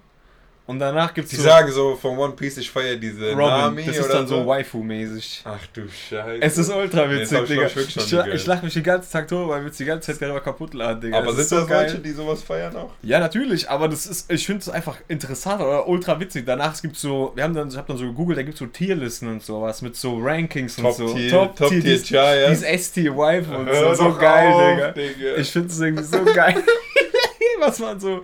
Und 0.68 0.80
danach 0.80 1.14
gibt's 1.14 1.30
Die 1.30 1.36
so 1.36 1.42
sagen 1.44 1.70
so 1.70 1.94
von 1.94 2.18
One 2.18 2.32
Piece, 2.32 2.56
ich 2.58 2.68
feiere 2.68 2.96
diese 2.96 3.30
Robin, 3.30 3.46
Nami 3.46 3.84
das 3.84 3.98
ist 3.98 4.04
oder 4.06 4.14
dann 4.14 4.26
so 4.26 4.36
so. 4.42 4.46
Waifu-mäßig. 4.48 5.42
Ach 5.44 5.60
du 5.72 5.82
Scheiße. 5.88 6.38
Es 6.42 6.58
ist 6.58 6.70
ultra 6.72 7.06
Nee, 7.06 7.20
witzig, 7.20 7.38
ich, 7.42 7.48
Digga. 7.48 7.66
ich, 7.66 7.96
Ich, 7.96 8.34
ich 8.34 8.46
lach 8.46 8.62
mich 8.62 8.74
den 8.74 8.82
ganzen 8.82 9.12
Tag 9.12 9.28
tot, 9.28 9.48
weil 9.48 9.60
wir 9.60 9.68
uns 9.68 9.76
die 9.76 9.84
ganze 9.84 10.10
Zeit 10.12 10.20
darüber 10.22 10.40
kaputt 10.40 10.74
laden, 10.74 11.00
Digga. 11.00 11.18
aber 11.18 11.26
Das 11.28 11.36
sind 11.36 11.48
so 11.50 11.56
das 11.60 11.68
geil. 11.68 11.88
solche, 11.88 12.02
die 12.02 12.10
sowas 12.10 12.42
feiern 12.42 12.74
auch? 12.74 12.90
Ja, 13.02 13.20
natürlich, 13.20 13.70
aber 13.70 13.86
das 13.88 14.06
ist, 14.06 14.30
ich 14.32 14.44
finde 14.44 14.62
es 14.62 14.68
einfach 14.68 14.96
interessant 15.06 15.60
oder 15.62 15.86
ultra 15.86 16.18
witzig. 16.18 16.44
Danach 16.46 16.74
es 16.74 16.82
gibt 16.82 16.96
so, 16.96 17.30
wir 17.36 17.44
haben 17.44 17.54
dann, 17.54 17.68
ich 17.68 17.76
habe 17.76 17.86
dann 17.86 17.96
so 17.98 18.06
gegoogelt, 18.06 18.36
da 18.36 18.42
gibt 18.42 18.54
es 18.54 18.58
so 18.58 18.66
Tierlisten 18.66 19.28
und 19.28 19.44
sowas 19.44 19.82
mit 19.82 19.94
so 19.94 20.18
Rankings 20.18 20.78
und 20.78 20.84
Top 20.84 20.94
so. 20.96 21.14
Tier, 21.14 21.30
Top, 21.30 21.54
Top 21.56 21.68
Tier, 21.68 21.80
Tier 21.80 21.92
dies- 21.96 22.08
Chaya. 22.08 22.48
Dies 22.50 22.62
S-Tier 22.62 23.16
Wife 23.16 23.54
und 23.56 23.66
Hör 23.66 23.90
so, 23.94 24.02
so 24.02 24.08
doch 24.10 24.18
geil, 24.18 24.48
auf, 24.52 24.60
Digga. 24.74 24.90
Digga. 24.90 25.36
Ich 25.36 25.48
finde 25.52 25.68
es 25.68 25.78
irgendwie 25.78 26.02
so 26.04 26.24
geil. 26.24 26.56
was 27.60 27.78
man 27.78 28.00
so, 28.00 28.22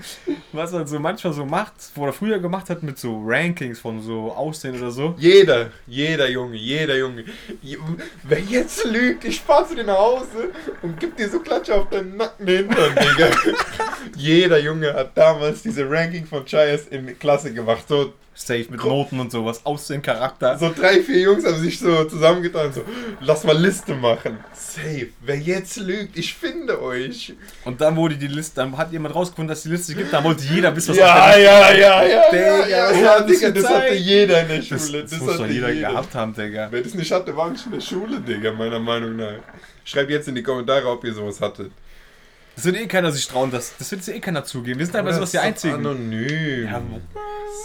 was 0.52 0.72
man 0.72 0.86
so 0.86 0.98
manchmal 0.98 1.32
so 1.32 1.44
macht, 1.44 1.74
oder 1.96 2.12
früher 2.12 2.38
gemacht 2.38 2.70
hat 2.70 2.82
mit 2.82 2.98
so 2.98 3.22
Rankings 3.24 3.80
von 3.80 4.00
so 4.00 4.32
Aussehen 4.32 4.76
oder 4.78 4.90
so. 4.90 5.14
Jeder, 5.18 5.70
jeder 5.86 6.28
Junge, 6.28 6.56
jeder 6.56 6.96
Junge. 6.96 7.24
Wer 8.22 8.40
jetzt 8.40 8.84
lügt, 8.84 9.24
ich 9.24 9.40
fahr 9.40 9.66
zu 9.66 9.74
dir 9.74 9.84
nach 9.84 9.98
Hause 9.98 10.50
und 10.82 10.98
gib 10.98 11.16
dir 11.16 11.28
so 11.28 11.40
Klatsche 11.40 11.74
auf 11.74 11.88
deinen 11.88 12.16
Nacken 12.16 12.46
hintern, 12.46 12.94
Digga. 12.94 13.30
jeder 14.16 14.58
Junge 14.58 14.92
hat 14.92 15.16
damals 15.16 15.62
diese 15.62 15.88
Ranking 15.88 16.26
von 16.26 16.44
Chayas 16.44 16.86
in 16.88 17.18
Klasse 17.18 17.52
gemacht. 17.52 17.84
So, 17.88 18.12
Safe 18.34 18.64
mit 18.70 18.82
Noten 18.82 19.20
und 19.20 19.30
sowas, 19.30 19.60
Aussehen, 19.64 20.00
Charakter. 20.00 20.56
so 20.58 20.72
drei, 20.74 21.02
vier 21.02 21.20
Jungs 21.20 21.44
haben 21.44 21.58
sich 21.60 21.78
so 21.78 22.04
zusammengetan, 22.04 22.72
so, 22.72 22.82
lass 23.20 23.44
mal 23.44 23.56
Liste 23.56 23.94
machen. 23.94 24.38
Safe. 24.54 25.08
Wer 25.20 25.38
jetzt 25.38 25.76
lügt, 25.76 26.16
ich 26.18 26.32
finde 26.34 26.80
euch. 26.80 27.34
Und 27.66 27.80
dann 27.82 27.94
wurde 27.94 28.16
die 28.16 28.28
Liste, 28.28 28.56
dann 28.56 28.74
hat 28.78 28.90
jemand 28.90 29.14
rausgefunden, 29.14 29.48
dass 29.48 29.62
die 29.64 29.68
Liste 29.68 29.94
gibt, 29.94 30.12
dann 30.14 30.24
wollte 30.24 30.44
jeder 30.44 30.74
wissen, 30.74 30.90
was 30.90 30.96
Ja, 30.96 31.36
ja, 31.36 31.72
ja, 31.74 32.02
ja, 32.04 32.30
Digga, 32.30 32.66
ja, 32.66 32.92
ja, 32.92 33.18
das 33.20 33.26
Digga, 33.26 33.50
das 33.50 33.68
hatte 33.68 33.94
jeder 33.94 34.40
in 34.42 34.48
der 34.48 34.58
Das, 34.62 34.86
Schule. 34.86 35.02
das, 35.02 35.18
muss 35.20 35.36
doch 35.36 35.46
jeder 35.46 35.72
gehabt 35.74 36.14
haben, 36.14 36.34
Digga. 36.34 36.68
Wer 36.70 36.82
das 36.82 36.94
nicht 36.94 37.12
hatte, 37.12 37.36
war 37.36 37.50
nicht 37.50 37.66
in 37.66 37.72
der 37.72 37.80
Schule, 37.80 38.18
Digga, 38.18 38.52
meiner 38.52 38.78
Meinung 38.78 39.14
nach. 39.16 39.34
Schreibt 39.84 40.10
jetzt 40.10 40.28
in 40.28 40.34
die 40.36 40.42
Kommentare, 40.42 40.86
ob 40.88 41.04
ihr 41.04 41.12
sowas 41.12 41.38
hattet. 41.40 41.70
Das 42.54 42.64
wird 42.66 42.76
eh 42.76 42.86
keiner 42.86 43.10
sich 43.12 43.26
trauen, 43.26 43.50
das, 43.50 43.74
das 43.78 43.90
wird 43.90 44.04
sich 44.04 44.16
eh 44.16 44.20
keiner 44.20 44.44
zugeben. 44.44 44.78
Wir 44.78 44.86
sind 44.86 44.92
teilweise 44.92 45.20
was 45.20 45.30
die 45.30 45.38
Einzigen. 45.38 45.74
Anonym. 45.74 46.64
Ja, 46.64 46.82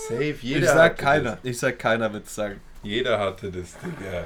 Safe, 0.08 0.36
jeder 0.42 0.60
ich 0.60 0.66
sag 0.70 0.98
keiner. 0.98 1.32
Das. 1.32 1.40
Ich 1.44 1.60
sag 1.60 1.78
keiner 1.78 2.12
wird 2.14 2.26
es 2.26 2.36
sagen. 2.36 2.62
Jeder 2.84 3.20
hatte 3.20 3.52
das, 3.52 3.74
Digga. 3.74 4.24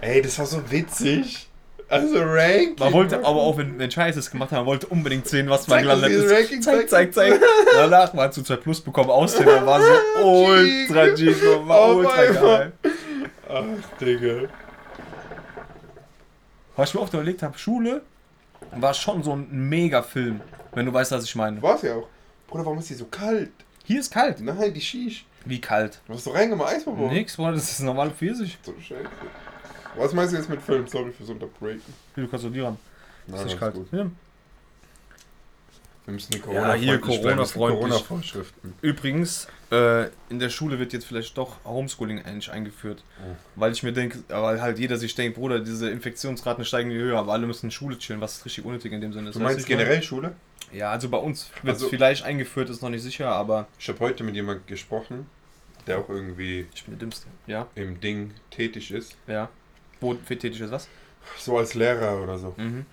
Ey, 0.00 0.20
das 0.20 0.38
war 0.38 0.46
so 0.46 0.70
witzig. 0.70 1.48
Also 1.88 2.22
Ranking. 2.22 2.76
Man 2.78 2.92
wollte 2.92 3.18
aber 3.18 3.40
auch, 3.40 3.56
wenn, 3.56 3.78
wenn 3.78 3.90
Scheiße 3.90 4.18
es 4.18 4.30
gemacht 4.30 4.50
hat, 4.50 4.58
man 4.58 4.66
wollte 4.66 4.86
unbedingt 4.88 5.28
sehen, 5.28 5.48
was 5.48 5.68
man 5.68 5.82
gelandet 5.82 6.10
ist. 6.10 6.30
Ranking, 6.32 6.60
zeig, 6.62 6.88
zeig 6.90 7.14
zeig, 7.14 7.32
zeig. 7.34 7.40
Danach 7.74 8.12
mal 8.14 8.32
zu 8.32 8.42
2 8.42 8.56
Plus 8.56 8.80
bekommen, 8.80 9.10
aussehen, 9.10 9.46
dann 9.46 9.64
war 9.64 9.80
so 9.80 10.26
ultra 10.26 11.08
G, 11.08 11.34
war 11.66 11.76
Auf 11.78 11.96
ultra 11.96 12.24
geil. 12.26 12.72
Ach, 13.48 13.98
Digga. 14.00 14.48
Was 16.74 16.88
ich 16.88 16.94
mir 16.94 17.00
oft 17.02 17.14
überlegt 17.14 17.42
habe, 17.42 17.56
Schule 17.56 18.02
war 18.80 18.94
schon 18.94 19.22
so 19.22 19.34
ein 19.34 19.68
Mega-Film, 19.68 20.40
wenn 20.72 20.86
du 20.86 20.92
weißt, 20.92 21.12
was 21.12 21.24
ich 21.24 21.34
meine. 21.34 21.60
War's 21.62 21.82
ja 21.82 21.94
auch. 21.96 22.08
Bruder, 22.46 22.64
warum 22.64 22.78
ist 22.78 22.90
die 22.90 22.94
so 22.94 23.06
kalt? 23.06 23.50
Hier 23.84 24.00
ist 24.00 24.10
kalt. 24.10 24.40
Nein, 24.40 24.72
die 24.72 24.80
Shish. 24.80 25.26
Wie 25.44 25.60
kalt? 25.60 26.00
Du 26.06 26.14
hast 26.14 26.26
doch 26.26 26.34
reingemacht, 26.34 26.72
Eisbomben. 26.74 27.08
Nix, 27.08 27.36
Bruder, 27.36 27.52
das 27.52 27.70
ist 27.70 27.80
normale 27.80 28.10
Pfirsich. 28.10 28.58
So 28.62 28.72
scheiße. 28.80 29.08
Was 29.96 30.12
meinst 30.12 30.32
du 30.32 30.38
jetzt 30.38 30.48
mit 30.48 30.60
Film? 30.62 30.86
Sorry 30.86 31.12
fürs 31.12 31.28
Unterbreaken. 31.30 31.82
Du 32.16 32.26
kannst 32.26 32.44
doch 32.44 32.50
die 32.52 32.60
ran. 32.60 32.78
Nein, 33.26 33.40
Ist 33.40 33.44
nicht 33.46 33.58
kalt. 33.60 33.74
gut. 33.74 33.86
Ja. 33.92 34.06
Wir 36.06 36.12
müssen 36.12 36.32
die 36.32 36.42
Ja, 36.52 36.74
hier. 36.74 36.98
Corona-Vorschriften. 37.00 38.74
Übrigens, 38.82 39.48
äh, 39.72 40.04
in 40.28 40.38
der 40.38 40.50
Schule 40.50 40.78
wird 40.78 40.92
jetzt 40.92 41.06
vielleicht 41.06 41.36
doch 41.38 41.56
Homeschooling 41.64 42.22
eigentlich 42.24 42.50
eingeführt. 42.50 43.02
Oh. 43.20 43.34
Weil 43.56 43.72
ich 43.72 43.82
mir 43.82 43.92
denke, 43.92 44.18
weil 44.28 44.60
halt 44.60 44.78
jeder 44.78 44.98
sich 44.98 45.14
denkt, 45.14 45.38
Bruder, 45.38 45.60
diese 45.60 45.88
Infektionsraten 45.90 46.64
steigen 46.64 46.90
die 46.90 46.96
Höhe, 46.96 47.16
aber 47.18 47.32
alle 47.32 47.46
müssen 47.46 47.66
in 47.66 47.70
Schule 47.70 47.96
chillen, 47.98 48.20
was 48.20 48.44
richtig 48.44 48.64
unnötig 48.66 48.92
in 48.92 49.00
dem 49.00 49.12
Sinne 49.14 49.30
ist. 49.30 49.36
Du 49.36 49.40
meinst 49.40 49.66
generell 49.66 50.02
Schule? 50.02 50.34
Ja, 50.72 50.90
also 50.90 51.08
bei 51.08 51.18
uns 51.18 51.50
wird 51.62 51.76
es 51.76 51.82
Also- 51.82 51.88
vielleicht 51.88 52.24
eingeführt, 52.24 52.68
ist 52.68 52.82
noch 52.82 52.90
nicht 52.90 53.02
sicher, 53.02 53.28
aber 53.30 53.66
Ich 53.78 53.88
habe 53.88 54.00
heute 54.00 54.24
mit 54.24 54.34
jemandem 54.34 54.66
gesprochen, 54.66 55.26
der 55.86 55.98
auch 55.98 56.08
irgendwie 56.10 56.66
ich 56.74 56.84
bin 56.84 56.94
der 56.94 56.98
Dümmste. 57.00 57.26
Ja, 57.46 57.66
im 57.76 58.00
Ding 58.00 58.32
tätig 58.50 58.90
ist. 58.90 59.16
ja. 59.26 59.48
Wo 60.00 60.12
tätig 60.12 60.60
ist 60.60 60.70
was? 60.70 60.86
So 61.38 61.56
als 61.56 61.72
Lehrer 61.74 62.20
oder 62.22 62.36
so. 62.36 62.52
Mhm. 62.58 62.84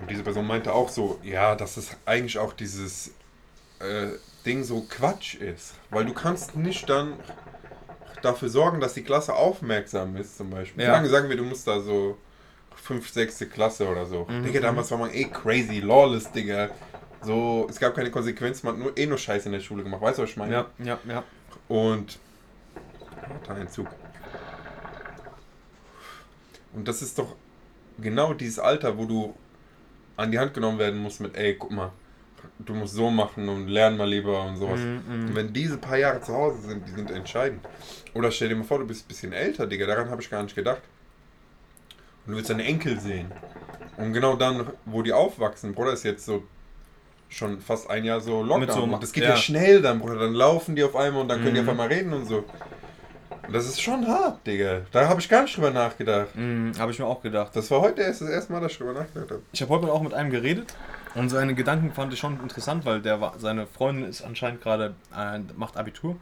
Und 0.00 0.10
diese 0.10 0.22
Person 0.22 0.46
meinte 0.46 0.72
auch 0.72 0.88
so, 0.88 1.18
ja, 1.22 1.54
dass 1.54 1.76
es 1.76 1.96
eigentlich 2.04 2.38
auch 2.38 2.52
dieses 2.52 3.12
äh, 3.80 4.08
Ding 4.44 4.64
so 4.64 4.86
Quatsch 4.88 5.34
ist. 5.34 5.74
Weil 5.90 6.04
du 6.04 6.12
kannst 6.12 6.56
nicht 6.56 6.88
dann 6.88 7.14
dafür 8.22 8.48
sorgen, 8.48 8.80
dass 8.80 8.94
die 8.94 9.02
Klasse 9.02 9.34
aufmerksam 9.34 10.16
ist, 10.16 10.36
zum 10.36 10.50
Beispiel. 10.50 10.84
Ja. 10.84 10.94
Sagen, 10.94 11.08
sagen 11.08 11.28
wir, 11.28 11.36
du 11.36 11.44
musst 11.44 11.66
da 11.66 11.80
so 11.80 12.18
5, 12.76 13.08
6. 13.08 13.46
Klasse 13.50 13.88
oder 13.88 14.06
so. 14.06 14.26
Mhm. 14.28 14.44
Digga, 14.44 14.60
damals 14.60 14.90
war 14.90 14.98
man 14.98 15.12
eh 15.12 15.24
crazy, 15.24 15.80
lawless, 15.80 16.30
Digga. 16.30 16.70
So, 17.22 17.66
es 17.68 17.78
gab 17.78 17.94
keine 17.94 18.10
Konsequenzen, 18.10 18.66
man 18.66 18.76
hat 18.76 18.82
nur, 18.82 18.96
eh 18.96 19.06
nur 19.06 19.18
Scheiße 19.18 19.46
in 19.46 19.52
der 19.52 19.60
Schule 19.60 19.82
gemacht. 19.82 20.00
Weißt 20.00 20.18
du, 20.18 20.22
was 20.22 20.30
ich 20.30 20.36
meine? 20.36 20.52
Ja, 20.52 20.66
ja, 20.78 20.98
ja. 21.08 21.24
Und. 21.68 22.18
Warte, 23.28 23.60
ein 23.60 23.68
Zug. 23.68 23.88
Und 26.72 26.86
das 26.86 27.02
ist 27.02 27.18
doch 27.18 27.34
genau 28.00 28.34
dieses 28.34 28.58
Alter, 28.58 28.96
wo 28.98 29.04
du 29.04 29.34
an 30.16 30.30
die 30.32 30.38
Hand 30.38 30.54
genommen 30.54 30.78
werden 30.78 30.98
musst 31.00 31.20
mit, 31.20 31.36
ey, 31.36 31.54
guck 31.54 31.70
mal, 31.70 31.92
du 32.58 32.74
musst 32.74 32.94
so 32.94 33.10
machen 33.10 33.48
und 33.48 33.68
lern 33.68 33.96
mal 33.96 34.08
lieber 34.08 34.42
und 34.44 34.56
sowas. 34.56 34.80
Mhm, 34.80 35.02
Und 35.08 35.24
mhm. 35.30 35.34
wenn 35.36 35.52
diese 35.52 35.78
paar 35.78 35.96
Jahre 35.98 36.20
zu 36.20 36.32
Hause 36.34 36.68
sind, 36.68 36.86
die 36.86 36.92
sind 36.92 37.10
entscheidend. 37.10 37.60
Oder 38.14 38.30
stell 38.30 38.48
dir 38.48 38.56
mal 38.56 38.64
vor, 38.64 38.78
du 38.78 38.86
bist 38.86 39.04
ein 39.04 39.08
bisschen 39.08 39.32
älter, 39.32 39.66
Digga, 39.66 39.86
daran 39.86 40.10
habe 40.10 40.22
ich 40.22 40.30
gar 40.30 40.42
nicht 40.42 40.54
gedacht. 40.54 40.82
Und 42.26 42.32
du 42.32 42.36
willst 42.36 42.50
deine 42.50 42.64
Enkel 42.64 42.98
sehen. 43.00 43.30
Und 43.96 44.12
genau 44.12 44.36
dann, 44.36 44.66
wo 44.84 45.02
die 45.02 45.12
aufwachsen, 45.12 45.74
Bruder, 45.74 45.92
ist 45.92 46.04
jetzt 46.04 46.24
so 46.24 46.44
schon 47.28 47.60
fast 47.60 47.90
ein 47.90 48.04
Jahr 48.04 48.20
so 48.20 48.42
Lockdown. 48.42 48.60
Mit 48.60 48.72
so- 48.72 48.82
und 48.84 49.02
das 49.02 49.12
geht 49.12 49.24
ja. 49.24 49.30
ja. 49.30 49.36
schnell 49.36 49.82
dann, 49.82 49.98
Bruder. 49.98 50.16
Dann 50.18 50.34
laufen 50.34 50.74
die 50.76 50.82
auf 50.82 50.96
einmal 50.96 51.22
und 51.22 51.28
dann 51.28 51.42
können 51.42 51.54
die 51.54 51.60
Mhm. 51.60 51.68
auf 51.68 51.72
einmal 51.72 51.88
reden 51.88 52.12
und 52.12 52.26
so. 52.26 52.44
Das 53.50 53.66
ist 53.66 53.80
schon 53.80 54.06
hart, 54.06 54.46
Digga. 54.46 54.82
Da 54.92 55.08
habe 55.08 55.20
ich 55.20 55.28
gar 55.28 55.42
nicht 55.42 55.56
drüber 55.56 55.70
nachgedacht. 55.70 56.34
Mhm, 56.34 56.72
habe 56.78 56.92
ich 56.92 56.98
mir 56.98 57.06
auch 57.06 57.22
gedacht. 57.22 57.54
Das 57.54 57.70
war 57.70 57.80
heute 57.80 58.02
erst 58.02 58.20
das 58.20 58.30
erste 58.30 58.52
Mal, 58.52 58.60
dass 58.60 58.72
ich 58.72 58.78
drüber 58.78 58.92
nachgedacht 58.92 59.30
habe. 59.30 59.42
Ich 59.52 59.62
habe 59.62 59.72
heute 59.72 59.92
auch 59.92 60.02
mit 60.02 60.14
einem 60.14 60.30
geredet 60.30 60.74
und 61.14 61.28
seine 61.28 61.54
Gedanken 61.54 61.92
fand 61.92 62.12
ich 62.12 62.18
schon 62.18 62.38
interessant, 62.40 62.84
weil 62.84 63.00
der 63.00 63.20
war, 63.20 63.34
seine 63.38 63.66
Freundin 63.66 64.08
ist 64.08 64.22
anscheinend 64.22 64.60
gerade, 64.60 64.94
äh, 65.16 65.38
macht 65.56 65.76
Abitur 65.76 66.16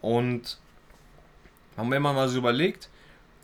und 0.00 0.58
haben 1.76 1.88
wir 1.90 1.96
immer 1.96 2.12
mal 2.12 2.28
so 2.28 2.38
überlegt, 2.38 2.88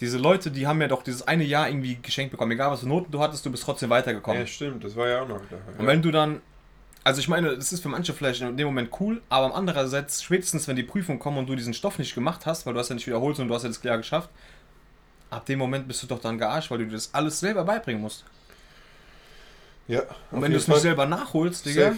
diese 0.00 0.18
Leute, 0.18 0.50
die 0.50 0.66
haben 0.66 0.80
ja 0.80 0.88
doch 0.88 1.02
dieses 1.02 1.26
eine 1.28 1.44
Jahr 1.44 1.68
irgendwie 1.68 1.96
geschenkt 2.02 2.32
bekommen, 2.32 2.50
egal 2.52 2.72
was 2.72 2.80
für 2.80 2.88
Noten 2.88 3.12
du 3.12 3.20
hattest, 3.20 3.46
du 3.46 3.50
bist 3.50 3.62
trotzdem 3.62 3.90
weitergekommen. 3.90 4.40
Ja, 4.40 4.46
stimmt. 4.46 4.82
Das 4.82 4.96
war 4.96 5.08
ja 5.08 5.22
auch 5.22 5.28
noch 5.28 5.40
da. 5.48 5.56
Und 5.78 5.86
wenn 5.86 6.02
du 6.02 6.10
dann, 6.10 6.40
also 7.04 7.20
ich 7.20 7.28
meine, 7.28 7.56
das 7.56 7.72
ist 7.72 7.80
für 7.82 7.88
manche 7.88 8.12
vielleicht 8.12 8.40
in 8.42 8.56
dem 8.56 8.66
Moment 8.66 8.90
cool, 9.00 9.20
aber 9.28 9.54
andererseits, 9.54 10.22
spätestens 10.22 10.68
wenn 10.68 10.76
die 10.76 10.82
Prüfung 10.82 11.18
kommt 11.18 11.38
und 11.38 11.46
du 11.48 11.56
diesen 11.56 11.74
Stoff 11.74 11.98
nicht 11.98 12.14
gemacht 12.14 12.46
hast, 12.46 12.64
weil 12.66 12.74
du 12.74 12.80
hast 12.80 12.88
ja 12.90 12.94
nicht 12.94 13.06
wiederholt 13.06 13.38
und 13.38 13.48
du 13.48 13.54
hast 13.54 13.62
ja 13.64 13.68
das 13.68 13.82
Jahr 13.82 13.96
geschafft, 13.96 14.28
ab 15.30 15.46
dem 15.46 15.58
Moment 15.58 15.88
bist 15.88 16.02
du 16.02 16.06
doch 16.06 16.20
dann 16.20 16.38
gearscht, 16.38 16.70
weil 16.70 16.78
du 16.78 16.84
dir 16.86 16.92
das 16.92 17.12
alles 17.12 17.40
selber 17.40 17.64
beibringen 17.64 18.02
musst. 18.02 18.24
ja, 19.88 20.02
Und 20.30 20.42
wenn 20.42 20.52
du 20.52 20.58
es 20.58 20.68
nicht 20.68 20.80
selber 20.80 21.06
nachholst, 21.06 21.66
Digga, 21.66 21.92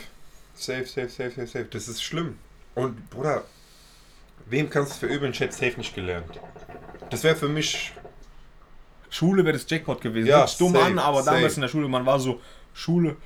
Safe. 0.56 0.86
Safe, 0.86 0.86
safe, 0.86 1.08
safe, 1.08 1.30
safe, 1.30 1.46
safe. 1.48 1.64
Das 1.64 1.88
ist 1.88 2.00
schlimm. 2.02 2.38
Und 2.76 3.10
Bruder, 3.10 3.42
wem 4.46 4.70
kannst 4.70 4.92
du 5.02 5.06
verübeln? 5.06 5.32
Ich 5.32 5.40
hätte 5.40 5.52
safe 5.52 5.74
nicht 5.76 5.94
gelernt. 5.94 6.38
Das 7.10 7.24
wäre 7.24 7.34
für 7.34 7.48
mich. 7.48 7.92
Schule 9.10 9.44
wäre 9.44 9.56
das 9.58 9.68
Jackpot 9.68 10.00
gewesen. 10.00 10.28
Ja, 10.28 10.38
Hört 10.40 10.60
dumm 10.60 10.72
safe, 10.72 10.84
an, 10.84 10.98
aber 10.98 11.22
damals 11.22 11.42
safe. 11.42 11.54
in 11.56 11.60
der 11.62 11.68
Schule, 11.68 11.88
man 11.88 12.06
war 12.06 12.18
so, 12.20 12.40
Schule, 12.72 13.16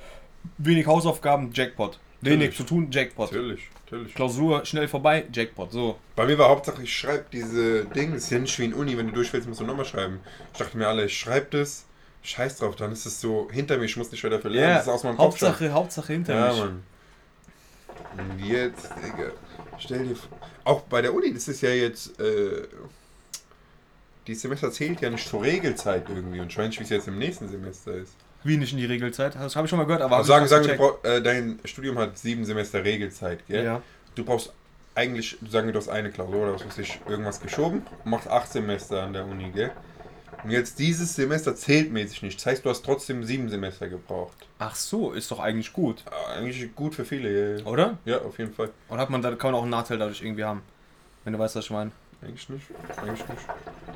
wenig 0.57 0.85
Hausaufgaben, 0.87 1.51
Jackpot. 1.53 1.99
Wenig 2.21 2.37
Natürlich. 2.49 2.57
zu 2.57 2.63
tun, 2.63 2.87
Jackpot. 2.91 3.31
Natürlich, 3.31 3.69
natürlich. 3.85 4.13
Klausur, 4.13 4.65
schnell 4.65 4.87
vorbei, 4.89 5.25
Jackpot. 5.31 5.71
So. 5.71 5.97
Bei 6.17 6.25
mir 6.25 6.37
war 6.37 6.49
Hauptsache, 6.49 6.83
ich 6.83 6.93
schreibe 6.93 7.25
diese 7.31 7.85
Dinge. 7.85 8.15
Das 8.15 8.25
ist 8.25 8.29
ja 8.31 8.39
nicht 8.39 8.59
wie 8.59 8.65
in 8.65 8.73
Uni, 8.73 8.97
wenn 8.97 9.07
du 9.07 9.13
durchfällst, 9.13 9.47
musst 9.47 9.61
du 9.61 9.65
nochmal 9.65 9.85
schreiben. 9.85 10.19
Ich 10.51 10.59
dachte 10.59 10.77
mir 10.77 10.87
alle, 10.87 11.05
ich 11.05 11.17
schreibe 11.17 11.47
das, 11.57 11.85
scheiß 12.23 12.57
drauf, 12.57 12.75
dann 12.75 12.91
ist 12.91 13.05
es 13.05 13.21
so 13.21 13.47
hinter 13.51 13.77
mir, 13.77 13.85
ich 13.85 13.95
muss 13.95 14.11
nicht 14.11 14.21
weiter 14.23 14.39
verlieren. 14.39 14.69
das 14.69 14.83
ist 14.83 14.89
aus 14.89 15.03
meinem 15.03 15.15
Kopf. 15.15 15.37
schon. 15.37 15.47
Hauptsache, 15.47 15.71
Hauptsache 15.71 16.13
hinter 16.13 16.35
Ja, 16.35 16.51
mich. 16.51 16.59
Mann. 16.59 16.83
Und 18.17 18.45
jetzt, 18.45 18.89
Digga, 19.03 19.31
stell 19.77 20.07
dir 20.07 20.15
vor, 20.15 20.37
auch 20.65 20.81
bei 20.81 21.01
der 21.01 21.13
Uni, 21.13 21.33
das 21.33 21.47
ist 21.47 21.61
ja 21.61 21.69
jetzt, 21.69 22.19
äh, 22.19 22.67
die 24.27 24.35
Semester 24.35 24.71
zählt 24.71 24.99
ja 24.99 25.09
nicht 25.09 25.27
zur 25.27 25.41
Regelzeit 25.41 26.07
irgendwie 26.09 26.39
und 26.41 26.55
nicht, 26.57 26.79
wie 26.79 26.83
es 26.83 26.89
jetzt 26.89 27.07
im 27.07 27.17
nächsten 27.17 27.47
Semester 27.47 27.93
ist. 27.93 28.13
Wie 28.43 28.57
nicht 28.57 28.71
in 28.71 28.77
die 28.77 28.85
Regelzeit? 28.85 29.35
Das 29.35 29.55
habe 29.55 29.65
ich 29.65 29.69
schon 29.69 29.79
mal 29.79 29.85
gehört, 29.85 30.01
aber 30.01 30.17
Also 30.17 30.27
sagen, 30.29 30.47
sagen 30.47 30.77
brauch, 30.77 31.03
äh, 31.03 31.21
dein 31.21 31.59
Studium 31.65 31.97
hat 31.97 32.17
sieben 32.17 32.45
Semester 32.45 32.83
Regelzeit, 32.83 33.45
gell? 33.47 33.65
Ja. 33.65 33.81
Du 34.15 34.23
brauchst 34.23 34.53
eigentlich, 34.95 35.37
sagen 35.49 35.67
wir, 35.67 35.73
du 35.73 35.79
hast 35.79 35.89
eine 35.89 36.09
Klausur 36.09 36.43
oder 36.43 36.53
was 36.53 36.65
weiß 36.65 36.77
ich, 36.79 36.99
irgendwas 37.07 37.41
geschoben 37.41 37.83
und 38.03 38.11
machst 38.11 38.27
acht 38.27 38.51
Semester 38.51 39.03
an 39.03 39.13
der 39.13 39.25
Uni, 39.25 39.51
gell? 39.51 39.71
Und 40.43 40.51
jetzt 40.51 40.79
dieses 40.79 41.15
Semester 41.15 41.55
zählt 41.55 41.91
mäßig 41.91 42.21
nicht. 42.21 42.39
Das 42.39 42.45
heißt, 42.45 42.65
du 42.65 42.69
hast 42.69 42.83
trotzdem 42.85 43.23
sieben 43.25 43.49
Semester 43.49 43.89
gebraucht. 43.89 44.37
Ach 44.57 44.75
so, 44.75 45.11
ist 45.11 45.31
doch 45.31 45.39
eigentlich 45.39 45.73
gut, 45.73 46.03
Eigentlich 46.37 46.73
gut 46.75 46.95
für 46.95 47.03
viele, 47.03 47.59
ja. 47.59 47.65
oder? 47.65 47.97
Ja, 48.05 48.21
auf 48.21 48.39
jeden 48.39 48.53
Fall. 48.53 48.69
Und 48.87 48.99
hat 48.99 49.09
man 49.09 49.21
da 49.21 49.31
kann 49.31 49.51
man 49.51 49.59
auch 49.59 49.63
einen 49.63 49.71
Nachteil 49.71 49.97
dadurch 49.97 50.21
irgendwie 50.21 50.45
haben. 50.45 50.61
Wenn 51.23 51.33
du 51.33 51.39
weißt, 51.39 51.55
was 51.55 51.65
ich 51.65 51.71
meine. 51.71 51.91
Eigentlich 52.21 52.49
nicht. 52.49 52.67
Eigentlich 52.97 53.27
nicht. 53.27 53.41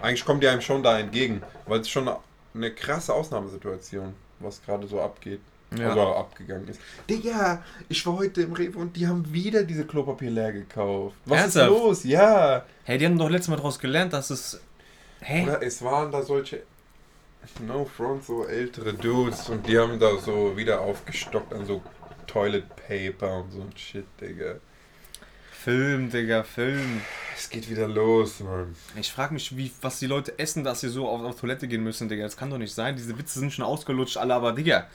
Eigentlich 0.02 0.26
kommt 0.26 0.44
die 0.44 0.48
einem 0.48 0.62
schon 0.62 0.84
da 0.84 1.00
entgegen, 1.00 1.42
weil 1.66 1.80
es 1.80 1.90
schon 1.90 2.10
eine 2.54 2.72
krasse 2.72 3.14
Ausnahmesituation, 3.14 4.14
was 4.44 4.62
gerade 4.62 4.88
so 4.88 5.02
abgeht. 5.02 5.42
Ja. 5.78 5.90
Also 5.90 6.02
abgegangen 6.02 6.68
ist. 6.68 6.80
Digga, 7.10 7.64
ich 7.90 8.06
war 8.06 8.18
heute 8.18 8.44
im 8.44 8.54
Rewe 8.54 8.78
und 8.78 8.96
die 8.96 9.08
haben 9.08 9.32
wieder 9.34 9.64
diese 9.64 9.86
Klopapier 9.86 10.30
leer 10.30 10.52
gekauft. 10.52 11.16
Was 11.26 11.42
Ernsthaft? 11.42 11.72
ist 11.72 11.78
los? 11.78 12.04
Ja. 12.04 12.66
Hey, 12.84 12.98
die 12.98 13.06
haben 13.06 13.18
doch 13.18 13.30
letztes 13.30 13.50
Mal 13.50 13.56
daraus 13.56 13.80
gelernt, 13.80 14.14
dass 14.14 14.30
es. 14.30 14.62
Hä? 15.22 15.44
Oder 15.44 15.64
es 15.64 15.82
waren 15.82 16.12
da 16.12 16.22
solche 16.22 16.64
No 17.66 17.86
Front, 17.86 18.26
so 18.26 18.46
ältere 18.46 18.94
Dudes 18.94 19.50
und 19.50 19.68
die 19.68 19.78
haben 19.78 20.00
da 20.00 20.18
so 20.18 20.56
wieder 20.56 20.82
aufgestockt 20.82 21.54
an 21.54 21.66
so 21.66 21.82
Toilet 22.28 22.66
Paper 22.76 23.44
und 23.44 23.52
so 23.52 23.62
ein 23.62 23.76
Shit, 23.76 24.06
Digga. 24.22 24.56
Film, 25.64 26.10
Digga, 26.10 26.44
Film. 26.44 27.02
Es 27.38 27.50
geht 27.50 27.70
wieder 27.70 27.88
los, 27.88 28.42
Mann. 28.42 28.76
Ich 29.00 29.10
frage 29.12 29.34
mich, 29.34 29.56
wie, 29.56 29.72
was 29.82 29.98
die 29.98 30.08
Leute 30.08 30.38
essen, 30.38 30.66
dass 30.66 30.82
sie 30.82 30.90
so 30.90 31.08
auf, 31.08 31.22
auf 31.22 31.40
Toilette 31.40 31.70
gehen 31.70 31.84
müssen, 31.84 32.10
Digga. 32.10 32.24
Das 32.24 32.36
kann 32.36 32.50
doch 32.50 32.58
nicht 32.58 32.74
sein. 32.74 32.98
Diese 32.98 33.18
Witze 33.18 33.40
sind 33.40 33.54
schon 33.54 33.64
ausgelutscht, 33.64 34.18
alle, 34.18 34.34
aber 34.34 34.52
Digga, 34.52 34.88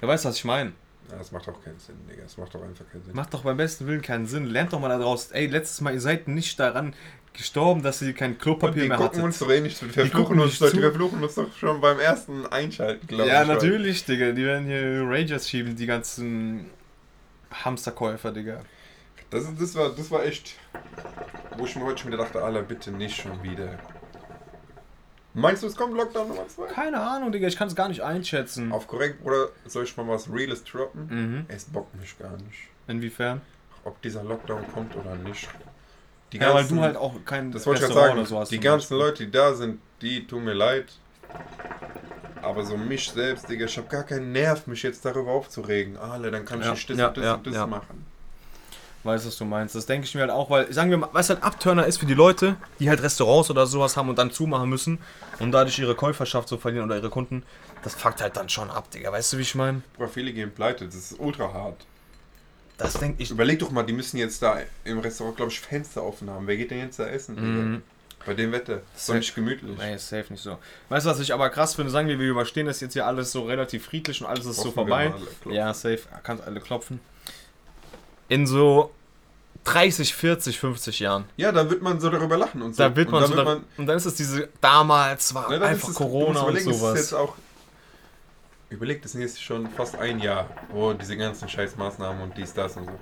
wer 0.00 0.08
weiß, 0.08 0.24
was 0.24 0.36
ich 0.38 0.44
meine. 0.44 0.72
Ja, 1.10 1.18
das 1.18 1.30
macht 1.30 1.48
auch 1.48 1.62
keinen 1.62 1.78
Sinn, 1.78 1.94
Digga. 2.10 2.24
Das 2.24 2.36
macht 2.38 2.52
doch 2.52 2.62
einfach 2.62 2.84
keinen 2.90 3.04
Sinn. 3.04 3.14
Macht 3.14 3.34
doch 3.34 3.42
beim 3.42 3.56
besten 3.56 3.86
Willen 3.86 4.02
keinen 4.02 4.26
Sinn. 4.26 4.46
Lernt 4.46 4.72
doch 4.72 4.80
mal 4.80 4.88
da 4.88 4.98
draus. 4.98 5.30
Ey, 5.30 5.46
letztes 5.46 5.80
Mal, 5.80 5.94
ihr 5.94 6.00
seid 6.00 6.26
nicht 6.26 6.58
daran 6.58 6.94
gestorben, 7.32 7.82
dass 7.82 8.02
ihr 8.02 8.12
kein 8.12 8.36
Klopapier 8.36 8.82
die 8.82 8.88
mehr 8.88 8.96
gucken 8.96 9.12
hattet. 9.12 9.24
uns 9.24 9.38
doch 9.38 9.50
eh 9.50 9.60
nicht 9.60 9.76
zu. 9.76 9.86
Die 9.86 9.92
gucken 9.92 10.10
verfluchen 10.10 10.40
uns 10.40 10.58
doch, 10.58 10.70
die 10.70 10.74
zu. 10.74 10.80
verfluchen 10.80 11.22
uns 11.22 11.34
doch 11.36 11.56
schon 11.56 11.80
beim 11.80 12.00
ersten 12.00 12.46
Einschalten, 12.46 13.06
glaube 13.06 13.28
ja, 13.28 13.42
ich. 13.42 13.48
natürlich, 13.48 14.04
Digga. 14.04 14.32
Die 14.32 14.44
werden 14.44 14.66
hier 14.66 15.04
Rangers 15.06 15.48
schieben, 15.48 15.76
die 15.76 15.86
ganzen 15.86 16.66
Hamsterkäufer, 17.52 18.32
Digga. 18.32 18.62
Das, 19.30 19.44
das, 19.58 19.74
war, 19.74 19.90
das 19.90 20.10
war 20.10 20.24
echt, 20.24 20.54
wo 21.56 21.64
ich 21.64 21.74
mir 21.76 21.84
heute 21.84 21.98
schon 22.02 22.12
wieder 22.12 22.22
dachte, 22.22 22.42
Alter, 22.42 22.62
bitte 22.62 22.90
nicht 22.90 23.16
schon 23.20 23.42
wieder. 23.42 23.78
Meinst 25.34 25.62
du, 25.62 25.66
es 25.66 25.76
kommt 25.76 25.94
Lockdown 25.94 26.28
Nummer 26.28 26.48
2? 26.48 26.68
Keine 26.68 26.98
Ahnung, 27.00 27.30
Digga, 27.30 27.46
ich 27.46 27.56
kann 27.56 27.68
es 27.68 27.74
gar 27.74 27.88
nicht 27.88 28.02
einschätzen. 28.02 28.72
Auf 28.72 28.86
korrekt, 28.86 29.22
Bruder, 29.22 29.48
soll 29.66 29.84
ich 29.84 29.94
mal 29.96 30.08
was 30.08 30.32
Reales 30.32 30.64
droppen? 30.64 31.06
Mhm. 31.10 31.44
Es 31.48 31.64
bockt 31.66 31.94
mich 32.00 32.18
gar 32.18 32.32
nicht. 32.38 32.68
Inwiefern? 32.88 33.42
Ob 33.84 34.00
dieser 34.00 34.24
Lockdown 34.24 34.64
kommt 34.72 34.96
oder 34.96 35.14
nicht. 35.16 35.48
Die 36.32 36.38
Ja, 36.38 36.54
weil 36.54 36.66
du 36.66 36.80
halt 36.80 36.96
auch 36.96 37.14
kein 37.24 37.52
Das 37.52 37.66
wollte 37.66 37.84
ich 37.84 37.92
sagen. 37.92 38.14
oder 38.18 38.26
so 38.26 38.42
die 38.44 38.58
ganzen 38.60 38.96
Beispiel. 38.96 38.96
Leute, 38.96 39.24
die 39.26 39.30
da 39.30 39.54
sind, 39.54 39.80
die 40.00 40.26
tun 40.26 40.44
mir 40.44 40.54
leid. 40.54 40.86
Aber 42.40 42.64
so 42.64 42.76
mich 42.76 43.10
selbst, 43.10 43.48
Digga, 43.50 43.66
ich 43.66 43.76
habe 43.76 43.88
gar 43.88 44.04
keinen 44.04 44.32
Nerv, 44.32 44.66
mich 44.66 44.82
jetzt 44.82 45.04
darüber 45.04 45.32
aufzuregen. 45.32 45.96
Alle, 45.98 46.30
dann 46.30 46.44
kann 46.44 46.60
ich 46.60 46.64
Ja, 46.66 46.72
nicht 46.72 46.88
das 46.90 46.98
ja, 46.98 47.08
und 47.08 47.16
das 47.16 47.24
ja, 47.24 47.34
und 47.34 47.46
das 47.46 47.66
machen. 47.66 48.06
Weißt 49.06 49.24
du, 49.24 49.28
was 49.28 49.36
du 49.36 49.44
meinst? 49.44 49.74
Das 49.74 49.86
denke 49.86 50.06
ich 50.06 50.14
mir 50.14 50.22
halt 50.22 50.30
auch, 50.30 50.50
weil, 50.50 50.72
sagen 50.72 50.90
wir 50.90 50.98
mal, 50.98 51.08
was 51.12 51.28
halt 51.28 51.42
Abturner 51.42 51.86
ist 51.86 51.98
für 51.98 52.06
die 52.06 52.14
Leute, 52.14 52.56
die 52.80 52.88
halt 52.88 53.02
Restaurants 53.02 53.50
oder 53.50 53.66
sowas 53.66 53.96
haben 53.96 54.08
und 54.08 54.18
dann 54.18 54.30
zumachen 54.30 54.68
müssen 54.68 54.98
und 55.38 55.52
dadurch 55.52 55.78
ihre 55.78 55.94
Käuferschaft 55.94 56.48
so 56.48 56.56
verlieren 56.56 56.86
oder 56.86 56.96
ihre 56.96 57.10
Kunden, 57.10 57.42
das 57.82 57.94
fuckt 57.94 58.20
halt 58.20 58.36
dann 58.36 58.48
schon 58.48 58.70
ab, 58.70 58.90
Digga. 58.90 59.12
Weißt 59.12 59.32
du, 59.32 59.38
wie 59.38 59.42
ich 59.42 59.54
meine? 59.54 59.82
Bruder, 59.96 60.08
viele 60.08 60.32
gehen 60.32 60.52
pleite, 60.52 60.86
das 60.86 60.96
ist 60.96 61.20
ultra 61.20 61.52
hart. 61.52 61.86
Das 62.78 62.94
denke 62.94 63.22
ich. 63.22 63.30
Überleg 63.30 63.58
doch 63.58 63.70
mal, 63.70 63.84
die 63.84 63.92
müssen 63.92 64.18
jetzt 64.18 64.42
da 64.42 64.58
im 64.84 64.98
Restaurant, 64.98 65.36
glaube 65.36 65.50
ich, 65.50 65.60
Fenster 65.60 66.02
offen 66.02 66.28
haben. 66.28 66.46
Wer 66.46 66.56
geht 66.56 66.70
denn 66.70 66.78
jetzt 66.78 66.98
da 66.98 67.06
essen? 67.06 67.36
Digga? 67.36 67.46
Mhm. 67.46 67.82
Bei 68.26 68.34
dem 68.34 68.50
Wetter. 68.50 68.80
Ist 68.94 69.08
doch 69.08 69.14
nicht 69.14 69.34
gemütlich. 69.34 69.78
Nee, 69.78 69.96
safe 69.98 70.26
nicht 70.30 70.42
so. 70.42 70.58
Weißt 70.88 71.06
du, 71.06 71.10
was 71.10 71.20
ich 71.20 71.32
aber 71.32 71.48
krass 71.48 71.76
finde? 71.76 71.92
Sagen 71.92 72.08
wir, 72.08 72.18
wir 72.18 72.28
überstehen 72.28 72.66
das 72.66 72.80
jetzt 72.80 72.94
hier 72.94 73.06
alles 73.06 73.30
so 73.30 73.44
relativ 73.44 73.86
friedlich 73.86 74.20
und 74.20 74.26
alles 74.26 74.46
ist 74.46 74.56
so 74.56 74.64
Hoffen 74.64 74.88
wir 74.88 75.12
vorbei. 75.12 75.54
Ja, 75.54 75.72
safe. 75.72 76.00
Kannst 76.24 76.42
alle 76.42 76.60
klopfen. 76.60 76.98
In 78.28 78.48
so 78.48 78.90
30, 79.66 80.14
40, 80.14 80.58
50 80.58 81.00
Jahren. 81.00 81.24
Ja, 81.36 81.50
da 81.52 81.68
wird 81.68 81.82
man 81.82 81.98
so 82.00 82.08
darüber 82.08 82.36
lachen 82.36 82.62
und 82.62 82.74
so. 82.74 82.82
Da 82.82 82.94
wird 82.96 83.10
man 83.10 83.22
und 83.24 83.28
so. 83.30 83.34
dann 83.36 83.46
Da, 83.46 83.60
und 83.76 83.86
dann 83.86 83.96
ist 83.96 84.06
es 84.06 84.14
diese. 84.14 84.48
Damals 84.60 85.34
war 85.34 85.48
dann 85.48 85.62
einfach 85.62 85.88
ist 85.88 85.90
es- 85.94 85.96
Corona 85.96 86.40
und 86.40 86.56
es 86.56 86.66
ist 86.66 86.78
sowas. 86.78 86.96
jetzt 86.98 87.12
auch, 87.12 87.34
überlegt, 88.70 89.04
das 89.04 89.14
jetzt 89.14 89.42
schon 89.42 89.68
fast 89.70 89.96
ein 89.98 90.18
Jahr, 90.20 90.48
wo 90.70 90.92
diese 90.92 91.16
ganzen 91.16 91.48
Scheißmaßnahmen 91.48 92.22
und 92.22 92.36
dies, 92.36 92.52
das 92.54 92.76
und 92.76 92.86
so. 92.86 92.92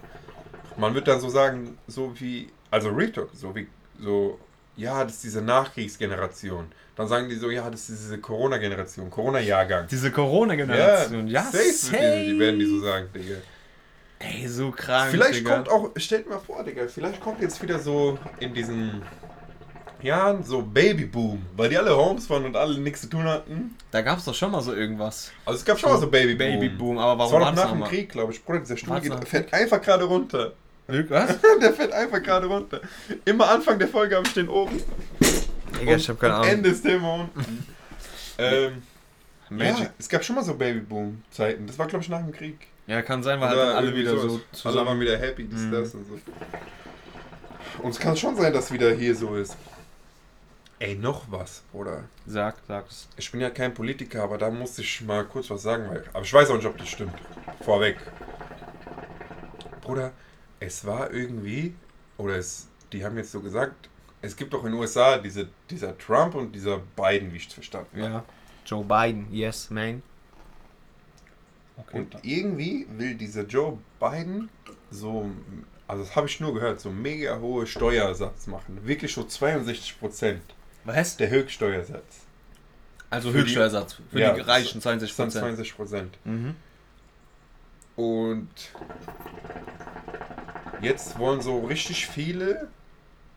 Man 0.76 0.94
wird 0.94 1.06
dann 1.06 1.21
so 1.21 1.28
sagen, 1.28 1.78
so 1.87 2.12
wie, 2.18 2.50
also 2.71 2.88
Retalk, 2.88 3.28
so 3.35 3.54
wie, 3.54 3.68
so, 4.00 4.38
ja, 4.76 5.04
das 5.04 5.14
ist 5.14 5.25
diese 5.25 5.40
Nachkriegsgeneration. 5.42 6.66
Dann 6.97 7.09
sagen 7.09 7.28
die 7.28 7.37
so, 7.37 7.50
ja, 7.50 7.68
das 7.71 7.88
ist 7.90 8.02
diese 8.04 8.18
Corona-Generation, 8.18 9.11
Corona-Jahrgang. 9.11 9.87
Diese 9.88 10.11
Corona-Generation. 10.11 11.28
Ja, 11.28 11.42
safe, 11.44 11.92
wird 11.92 12.02
die, 12.26 12.33
die 12.33 12.38
werden 12.38 12.59
die 12.59 12.66
so 12.66 12.80
sagen, 12.80 13.09
Digga. 13.14 13.37
Ey, 14.31 14.49
so 14.49 14.71
krank. 14.71 15.11
Vielleicht 15.11 15.40
Digga. 15.40 15.54
kommt 15.54 15.69
auch, 15.69 15.90
stellt 15.97 16.28
mal 16.28 16.38
vor, 16.38 16.62
Digga, 16.64 16.87
vielleicht 16.88 17.21
kommt 17.21 17.40
jetzt 17.40 17.61
wieder 17.62 17.78
so 17.78 18.19
in 18.40 18.54
diesen 18.54 19.02
Jahren 20.02 20.43
so 20.43 20.62
Babyboom, 20.62 21.43
weil 21.57 21.69
die 21.71 21.78
alle 21.78 21.97
Homes 21.97 22.28
waren 22.31 22.45
und 22.45 22.57
alle 22.57 22.78
nichts 22.78 23.02
zu 23.02 23.09
tun 23.09 23.25
hatten. 23.25 23.75
Da 23.90 24.02
gab 24.02 24.19
es 24.19 24.25
doch 24.25 24.35
schon 24.35 24.50
mal 24.50 24.61
so 24.61 24.75
irgendwas. 24.75 25.33
Also 25.45 25.59
es 25.59 25.64
gab 25.64 25.78
schon 25.78 25.90
mal 25.90 25.99
so 25.99 26.09
Babyboom. 26.09 26.61
Babyboom, 26.61 26.99
aber 26.99 27.23
Das 27.25 27.33
warum 27.33 27.45
war 27.45 27.52
noch 27.52 27.64
nach 27.64 27.73
dem? 27.73 27.85
Krieg, 27.85 28.11
glaube 28.11 28.33
ich. 28.33 28.45
Bruder, 28.45 28.61
dieser 28.61 28.76
Stuhl 28.76 29.00
geht, 29.00 29.28
fährt 29.28 29.52
einfach 29.52 29.81
gerade 29.81 30.04
runter. 30.04 30.52
Was? 30.87 31.38
Der 31.62 31.73
fährt 31.73 31.93
einfach 31.93 32.23
gerade 32.23 32.47
runter. 32.47 32.81
Immer 33.25 33.49
Anfang 33.49 33.78
der 33.78 33.88
Folge 33.88 34.16
habe 34.16 34.26
ich 34.26 34.35
den 34.35 34.49
oben. 34.49 34.83
Digga, 35.81 35.97
ich 35.97 36.09
hab 36.09 36.21
keine 36.21 36.35
Ahnung. 36.35 36.49
Ende 36.49 36.69
ist 36.69 36.85
der 36.85 36.97
immer 36.97 37.14
unten. 37.14 37.66
ähm, 38.38 38.83
Magic. 39.49 39.78
ja, 39.85 39.90
es 39.99 40.09
gab 40.09 40.25
schon 40.25 40.37
mal 40.37 40.45
so 40.45 40.54
Babyboom-Zeiten. 40.54 41.66
Das 41.66 41.78
war, 41.78 41.87
glaube 41.87 42.02
ich, 42.02 42.11
nach 42.11 42.21
dem 42.21 42.33
Krieg. 42.33 42.69
Ja, 42.87 43.00
kann 43.03 43.23
sein, 43.23 43.41
weil 43.41 43.49
halt 43.49 43.59
Oder 43.59 43.76
alle 43.76 43.95
wieder 43.97 44.17
so 44.19 44.29
Alle 44.29 44.41
zusammen. 44.53 44.87
waren 44.87 45.00
wieder 45.00 45.17
happy, 45.19 45.45
dies, 45.45 45.61
Mhm. 45.61 45.73
das 45.73 45.95
und 45.95 46.07
so. 46.07 46.19
Und 47.83 47.91
es 47.91 47.99
kann 47.99 48.17
schon 48.17 48.37
sein, 48.37 48.53
dass 48.53 48.71
wieder 48.73 48.93
hier 48.93 49.14
so 49.14 49.35
ist. 49.37 49.57
Ey, 50.79 50.95
noch 50.97 51.23
was, 51.31 51.62
Bruder. 51.73 52.05
Sag, 52.26 52.57
sag's. 52.69 53.09
Ich 53.17 53.31
bin 53.33 53.41
ja 53.41 53.49
kein 53.50 53.73
Politiker, 53.73 54.23
aber 54.23 54.37
da 54.38 54.50
muss 54.50 54.79
ich 54.79 55.00
mal 55.03 55.25
kurz 55.25 55.49
was 55.50 55.62
sagen. 55.62 55.88
Weil, 55.88 56.05
aber 56.12 56.25
ich 56.25 56.33
weiß 56.33 56.50
auch 56.50 56.57
nicht, 56.57 56.67
ob 56.67 56.76
das 56.76 56.88
stimmt. 56.88 57.14
Vorweg. 57.64 57.97
Bruder, 59.81 60.12
es 60.61 60.85
war 60.85 61.11
irgendwie, 61.11 61.75
oder 62.19 62.37
es, 62.37 62.69
die 62.93 63.05
haben 63.05 63.17
jetzt 63.17 63.33
so 63.33 63.41
gesagt, 63.41 63.88
es 64.23 64.37
gibt 64.37 64.53
doch 64.53 64.64
in 64.64 64.73
den 64.73 64.81
USA 64.81 65.19
diese, 65.19 65.49
dieser 65.71 65.97
Trump 65.99 66.35
und 66.35 66.53
dieser 66.53 66.79
Biden, 66.97 67.33
wie 67.33 67.37
ich 67.37 67.47
es 67.49 67.55
verstanden 67.55 68.03
habe. 68.03 68.12
Ja. 68.12 68.25
Joe 68.67 68.85
Biden, 68.85 69.26
yes, 69.31 69.71
man. 69.71 70.03
Okay. 71.76 71.99
Und 71.99 72.16
irgendwie 72.22 72.87
will 72.96 73.14
dieser 73.14 73.42
Joe 73.42 73.79
Biden 73.99 74.49
so, 74.90 75.31
also 75.88 76.05
das 76.05 76.14
habe 76.14 76.27
ich 76.29 76.40
nur 76.40 76.55
gehört, 76.55 76.81
so 76.81 76.90
mega 76.90 77.38
hohe 77.40 77.66
Steuersatz 77.66 78.46
machen. 78.46 78.81
Wirklich 78.85 79.12
so 79.12 79.25
62 79.25 79.99
Prozent 79.99 80.42
Was? 80.85 81.16
der 81.16 81.31
Höchststeuersatz. 81.31 82.20
Also 83.11 83.31
Für 83.31 83.38
Höchststeuersatz. 83.38 83.96
Für 84.11 84.20
Ja, 84.20 84.35
die 84.35 84.40
Reichen 84.40 84.81
20 84.81 85.09
Das 85.09 85.16
sind 85.16 85.27
Prozent. 85.27 85.57
20 85.57 85.77
Prozent. 85.77 86.18
Mhm. 86.25 86.55
Und 87.96 88.49
jetzt 90.81 91.18
wollen 91.18 91.40
so 91.40 91.61
richtig 91.61 92.07
viele 92.07 92.68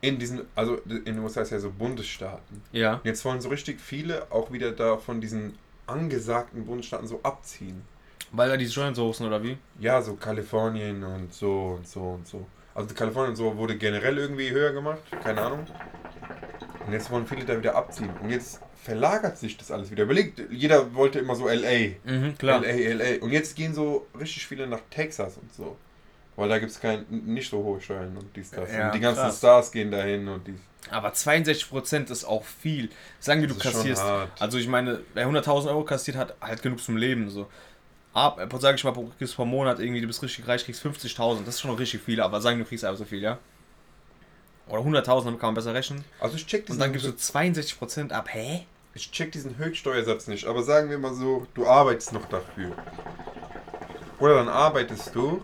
in 0.01 0.19
diesen, 0.19 0.41
also 0.55 0.77
in 0.85 1.05
den 1.05 1.19
USA 1.19 1.41
ist 1.41 1.51
ja 1.51 1.59
so 1.59 1.71
Bundesstaaten. 1.71 2.61
Ja. 2.71 3.01
Jetzt 3.03 3.25
wollen 3.25 3.41
so 3.41 3.49
richtig 3.49 3.79
viele 3.81 4.31
auch 4.31 4.51
wieder 4.51 4.71
da 4.71 4.97
von 4.97 5.21
diesen 5.21 5.57
angesagten 5.87 6.65
Bundesstaaten 6.65 7.07
so 7.07 7.19
abziehen. 7.23 7.81
Weil 8.31 8.49
da 8.49 8.57
die 8.57 8.67
Steuern 8.67 8.93
so 8.93 9.07
hoch 9.07 9.13
sind, 9.13 9.27
oder 9.27 9.41
wie? 9.41 9.57
Ja, 9.79 10.01
so 10.01 10.15
Kalifornien 10.15 11.03
und 11.03 11.33
so 11.33 11.77
und 11.77 11.87
so 11.87 12.01
und 12.01 12.27
so. 12.27 12.45
Also 12.75 12.93
Kalifornien 12.93 13.31
und 13.31 13.37
so 13.37 13.57
wurde 13.57 13.77
generell 13.77 14.17
irgendwie 14.17 14.51
höher 14.51 14.73
gemacht, 14.73 14.99
keine 15.23 15.41
Ahnung. 15.41 15.65
Und 16.85 16.93
jetzt 16.93 17.09
wollen 17.09 17.25
viele 17.25 17.45
da 17.45 17.57
wieder 17.57 17.75
abziehen. 17.75 18.09
Und 18.21 18.29
jetzt 18.29 18.61
verlagert 18.83 19.37
sich 19.37 19.57
das 19.57 19.71
alles 19.71 19.91
wieder. 19.91 20.03
Überlegt, 20.03 20.41
jeder 20.49 20.93
wollte 20.93 21.19
immer 21.19 21.35
so 21.35 21.47
LA. 21.47 21.95
Mhm, 22.05 22.37
klar. 22.37 22.61
LA, 22.61 22.93
LA. 22.93 23.23
Und 23.23 23.31
jetzt 23.31 23.55
gehen 23.55 23.73
so 23.73 24.07
richtig 24.17 24.47
viele 24.47 24.67
nach 24.67 24.81
Texas 24.89 25.37
und 25.37 25.53
so. 25.53 25.75
Weil 26.37 26.49
da 26.49 26.59
gibt 26.59 26.71
es 26.71 26.79
kein, 26.79 27.05
nicht 27.09 27.49
so 27.49 27.63
hohe 27.63 27.81
Steuern 27.81 28.15
und 28.15 28.33
dies, 28.35 28.51
das. 28.51 28.71
Ja, 28.71 28.87
und 28.87 28.95
die 28.95 28.99
ganzen 28.99 29.23
krass. 29.23 29.39
Stars 29.39 29.71
gehen 29.71 29.89
dahin 29.89 30.27
und 30.27 30.45
dies. 30.45 30.59
Aber 30.91 31.11
62 31.11 31.67
Prozent 31.67 32.09
ist 32.11 32.23
auch 32.23 32.43
viel. 32.43 32.89
Sagen 33.19 33.41
wir, 33.41 33.47
du 33.47 33.57
kassierst. 33.57 34.03
Also 34.39 34.57
ich 34.57 34.67
meine, 34.67 35.01
wer 35.13 35.27
100.000 35.27 35.67
Euro 35.69 35.83
kassiert 35.83 36.15
hat, 36.15 36.35
halt 36.39 36.61
genug 36.61 36.79
zum 36.79 36.95
Leben. 36.95 37.29
So. 37.29 37.47
Äh, 38.17 38.47
sag 38.59 38.75
ich 38.75 38.83
mal, 38.83 38.91
du 38.93 39.11
kriegst 39.17 39.35
pro 39.35 39.45
Monat 39.45 39.79
irgendwie, 39.79 40.01
du 40.01 40.07
bist 40.07 40.23
richtig 40.23 40.47
reich, 40.47 40.65
kriegst 40.65 40.85
50.000. 40.85 41.45
Das 41.45 41.55
ist 41.55 41.61
schon 41.61 41.71
noch 41.71 41.79
richtig 41.79 42.01
viel, 42.01 42.19
aber 42.21 42.41
sagen 42.41 42.57
wir, 42.57 42.63
du 42.63 42.69
kriegst 42.69 42.83
einfach 42.83 42.97
so 42.97 43.05
viel, 43.05 43.21
ja? 43.21 43.37
Oder 44.67 44.81
100.000, 44.81 45.25
damit 45.25 45.39
kann 45.39 45.47
man 45.47 45.55
besser 45.55 45.73
rechnen. 45.73 46.03
Also 46.19 46.35
ich 46.35 46.45
check 46.45 46.61
Und 46.61 46.69
diesen, 46.69 46.79
dann 46.79 46.91
gibst 46.91 47.07
du 47.07 47.15
62 47.15 47.77
Prozent 47.77 48.11
ab. 48.11 48.27
Hä? 48.29 48.65
ich 48.97 49.11
check 49.11 49.31
diesen 49.31 49.57
Höchststeuersatz 49.57 50.27
nicht. 50.27 50.45
Aber 50.45 50.63
sagen 50.63 50.89
wir 50.89 50.97
mal 50.97 51.13
so, 51.13 51.47
du 51.53 51.67
arbeitest 51.67 52.13
noch 52.13 52.25
dafür. 52.25 52.75
Oder 54.19 54.35
dann 54.35 54.49
arbeitest 54.49 55.15
du. 55.15 55.43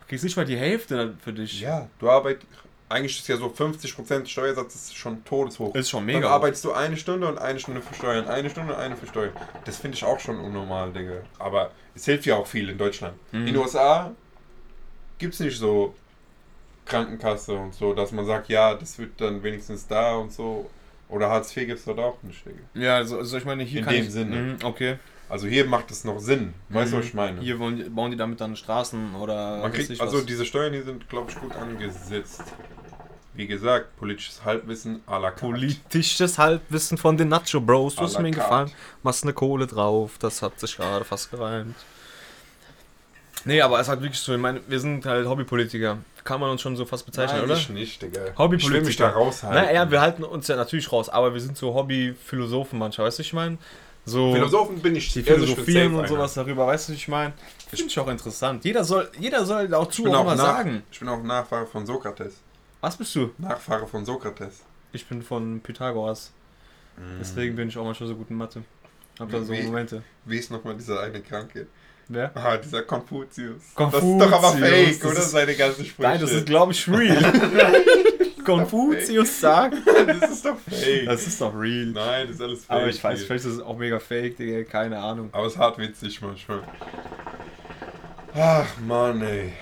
Du 0.00 0.06
kriegst 0.08 0.24
nicht 0.24 0.36
mal 0.36 0.44
die 0.44 0.56
Hälfte 0.56 1.14
für 1.22 1.32
dich. 1.32 1.60
Ja, 1.60 1.88
du 1.98 2.10
arbeitest. 2.10 2.46
Eigentlich 2.92 3.18
ist 3.18 3.28
ja 3.28 3.36
so 3.36 3.46
50% 3.46 4.26
Steuersatz 4.26 4.74
ist 4.74 4.96
schon 4.96 5.24
todeshoch. 5.24 5.74
Ist 5.74 5.90
schon 5.90 6.06
Dann 6.06 6.16
mega. 6.16 6.28
arbeitest 6.28 6.64
du 6.64 6.72
eine 6.72 6.96
Stunde 6.96 7.26
und 7.26 7.38
eine 7.38 7.58
Stunde 7.58 7.80
für 7.80 7.94
Steuern, 7.94 8.26
eine 8.26 8.50
Stunde 8.50 8.74
und 8.74 8.78
eine 8.78 8.96
für 8.96 9.06
Steuern. 9.06 9.32
Das 9.64 9.78
finde 9.78 9.96
ich 9.96 10.04
auch 10.04 10.20
schon 10.20 10.38
unnormal, 10.38 10.92
Digga. 10.92 11.22
Aber 11.38 11.70
es 11.94 12.04
hilft 12.04 12.26
ja 12.26 12.36
auch 12.36 12.46
viel 12.46 12.68
in 12.68 12.78
Deutschland. 12.78 13.14
Mhm. 13.32 13.40
In 13.40 13.46
den 13.46 13.56
USA 13.56 14.12
gibt 15.18 15.34
es 15.34 15.40
nicht 15.40 15.58
so 15.58 15.94
Krankenkasse 16.84 17.54
und 17.54 17.74
so, 17.74 17.94
dass 17.94 18.12
man 18.12 18.26
sagt, 18.26 18.48
ja, 18.48 18.74
das 18.74 18.98
wird 18.98 19.20
dann 19.20 19.42
wenigstens 19.42 19.86
da 19.86 20.16
und 20.16 20.32
so. 20.32 20.68
Oder 21.08 21.28
Hartz 21.28 21.56
IV 21.56 21.66
gibt 21.66 21.78
es 21.78 21.84
dort 21.84 21.98
auch 21.98 22.22
nicht, 22.22 22.44
Digga. 22.44 22.58
Ja, 22.74 22.96
also, 22.96 23.18
also 23.18 23.36
ich 23.38 23.44
meine, 23.44 23.62
hier 23.62 23.80
In 23.80 23.84
kann 23.84 23.94
dem 23.94 24.04
ich, 24.04 24.10
Sinne. 24.10 24.36
Mhm, 24.36 24.58
okay. 24.64 24.96
Also 25.32 25.46
hier 25.46 25.64
macht 25.64 25.90
es 25.90 26.04
noch 26.04 26.18
Sinn. 26.18 26.52
Weißt 26.68 26.92
du, 26.92 26.98
was 26.98 27.06
ich 27.06 27.14
meine? 27.14 27.40
Hier 27.40 27.56
bauen 27.56 27.76
die, 27.76 27.84
bauen 27.84 28.10
die 28.10 28.18
damit 28.18 28.38
dann 28.42 28.54
Straßen 28.54 29.14
oder 29.14 29.60
Man 29.62 29.72
kriegt, 29.72 29.98
also 29.98 30.20
diese 30.20 30.44
Steuern 30.44 30.74
hier 30.74 30.82
sind, 30.82 31.08
glaube 31.08 31.30
ich, 31.30 31.40
gut 31.40 31.56
angesetzt. 31.56 32.42
Wie 33.34 33.46
gesagt, 33.46 33.96
politisches 33.96 34.44
Halbwissen 34.44 35.00
à 35.06 35.18
la 35.18 35.30
carte. 35.30 35.46
Politisches 35.46 36.38
Halbwissen 36.38 36.98
von 36.98 37.16
den 37.16 37.28
Nacho 37.28 37.60
Bros. 37.60 37.94
Du 37.94 38.02
hast 38.02 38.18
mir 38.18 38.30
gefallen. 38.30 38.70
Machst 39.02 39.24
eine 39.24 39.32
Kohle 39.32 39.66
drauf. 39.66 40.18
Das 40.18 40.42
hat 40.42 40.60
sich 40.60 40.76
gerade 40.76 41.04
fast 41.04 41.30
gereimt. 41.30 41.76
Nee, 43.44 43.60
aber 43.60 43.80
es 43.80 43.88
hat 43.88 44.00
wirklich 44.00 44.20
so, 44.20 44.34
ich 44.34 44.40
meine, 44.40 44.60
wir 44.68 44.78
sind 44.78 45.04
halt 45.06 45.26
Hobbypolitiker. 45.26 45.98
Kann 46.24 46.40
man 46.40 46.50
uns 46.50 46.60
schon 46.60 46.76
so 46.76 46.84
fast 46.84 47.04
bezeichnen, 47.04 47.38
Nein, 47.38 47.46
oder? 47.46 47.56
ich 47.56 47.68
nicht, 47.70 48.00
Digga. 48.00 48.20
Hobbypolitiker. 48.38 48.66
Ich 48.66 48.72
will 48.72 48.82
mich 48.82 48.96
da 48.96 49.08
raushalten. 49.08 49.64
Naja, 49.64 49.90
wir 49.90 50.00
halten 50.00 50.22
uns 50.22 50.46
ja 50.46 50.54
natürlich 50.54 50.92
raus, 50.92 51.08
aber 51.08 51.34
wir 51.34 51.40
sind 51.40 51.56
so 51.56 51.74
Hobbyphilosophen 51.74 52.78
manchmal, 52.78 53.08
weißt 53.08 53.18
du, 53.18 53.22
ich 53.22 53.32
meine? 53.32 53.58
So 54.04 54.32
Philosophen 54.32 54.80
bin 54.80 54.96
ich 54.96 55.12
die 55.12 55.22
philosophieren 55.22 55.94
und 55.94 56.00
einer. 56.00 56.08
sowas 56.08 56.34
darüber, 56.34 56.66
weißt 56.66 56.88
du, 56.88 56.92
ich 56.92 57.08
meine? 57.08 57.32
Finde 57.68 57.86
ich 57.86 57.98
auch 57.98 58.08
interessant. 58.08 58.64
Jeder 58.64 58.84
soll, 58.84 59.10
jeder 59.18 59.44
soll 59.44 59.72
auch 59.74 59.88
zu 59.88 60.06
auch 60.06 60.24
mal 60.24 60.36
nach, 60.36 60.44
sagen. 60.44 60.82
ich 60.90 60.98
bin 61.00 61.08
auch 61.08 61.22
Nachfahre 61.22 61.66
von 61.66 61.86
Sokrates. 61.86 62.34
Was 62.82 62.96
bist 62.96 63.14
du? 63.14 63.30
Nachfahre 63.38 63.86
von 63.86 64.04
Sokrates. 64.04 64.62
Ich 64.92 65.06
bin 65.06 65.22
von 65.22 65.60
Pythagoras. 65.60 66.32
Deswegen 67.18 67.56
bin 67.56 67.68
ich 67.68 67.78
auch 67.78 67.84
manchmal 67.84 68.08
so 68.10 68.14
gut 68.16 68.28
in 68.28 68.36
Mathe. 68.36 68.62
Hab 69.18 69.30
da 69.30 69.42
so 69.42 69.52
Wie- 69.52 69.62
Momente. 69.62 70.02
Wie 70.26 70.36
ist 70.36 70.50
nochmal 70.50 70.74
dieser 70.74 71.00
eine 71.00 71.20
Kranke? 71.22 71.66
Wer? 72.08 72.30
Ah, 72.36 72.56
dieser 72.58 72.82
Konfuzius. 72.82 73.54
Das 73.56 73.64
ist 73.68 73.74
Konfuzius, 73.76 74.18
doch 74.18 74.32
aber 74.32 74.52
fake, 74.58 75.00
das 75.00 75.10
oder? 75.10 75.20
ist- 75.20 75.30
Seine 75.30 75.54
ganzen 75.54 75.84
Sprüche. 75.86 76.08
Nein, 76.10 76.20
das 76.20 76.32
ist, 76.32 76.44
glaube 76.46 76.72
ich, 76.72 76.88
real. 76.88 77.32
Konfuzius 78.44 79.40
sagt. 79.40 79.76
das 80.06 80.30
ist 80.32 80.44
doch 80.44 80.58
fake. 80.58 81.06
Das 81.06 81.26
ist 81.26 81.40
doch 81.40 81.54
real. 81.54 81.86
Nein, 81.86 82.26
das 82.26 82.34
ist 82.36 82.42
alles 82.42 82.64
fake. 82.64 82.76
Aber 82.76 82.88
ich 82.88 83.02
weiß, 83.02 83.22
vielleicht 83.24 83.44
ist 83.46 83.52
es 83.54 83.60
auch 83.60 83.78
mega 83.78 83.98
fake, 84.00 84.36
Digga, 84.36 84.64
keine 84.64 84.98
Ahnung. 84.98 85.28
Aber 85.32 85.46
es 85.46 85.52
ist 85.54 85.58
hart 85.58 85.78
witzig 85.78 86.20
manchmal. 86.20 86.62
Ach, 88.34 88.66
Mann, 88.86 89.22
ey. 89.22 89.52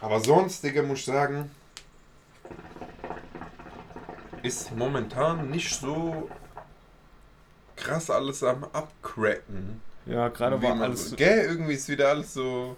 Aber 0.00 0.20
sonst, 0.20 0.62
Digga, 0.64 0.82
muss 0.82 0.98
ich 0.98 1.04
sagen, 1.06 1.50
ist 4.48 4.74
momentan 4.76 5.50
nicht 5.50 5.74
so 5.74 6.28
krass 7.76 8.10
alles 8.10 8.42
am 8.42 8.64
Abcracken. 8.72 9.80
Ja, 10.06 10.28
gerade 10.28 10.60
war 10.62 10.80
alles. 10.80 11.10
So, 11.10 11.16
gell, 11.16 11.46
irgendwie 11.48 11.74
ist 11.74 11.88
wieder 11.88 12.08
alles 12.08 12.34
so. 12.34 12.76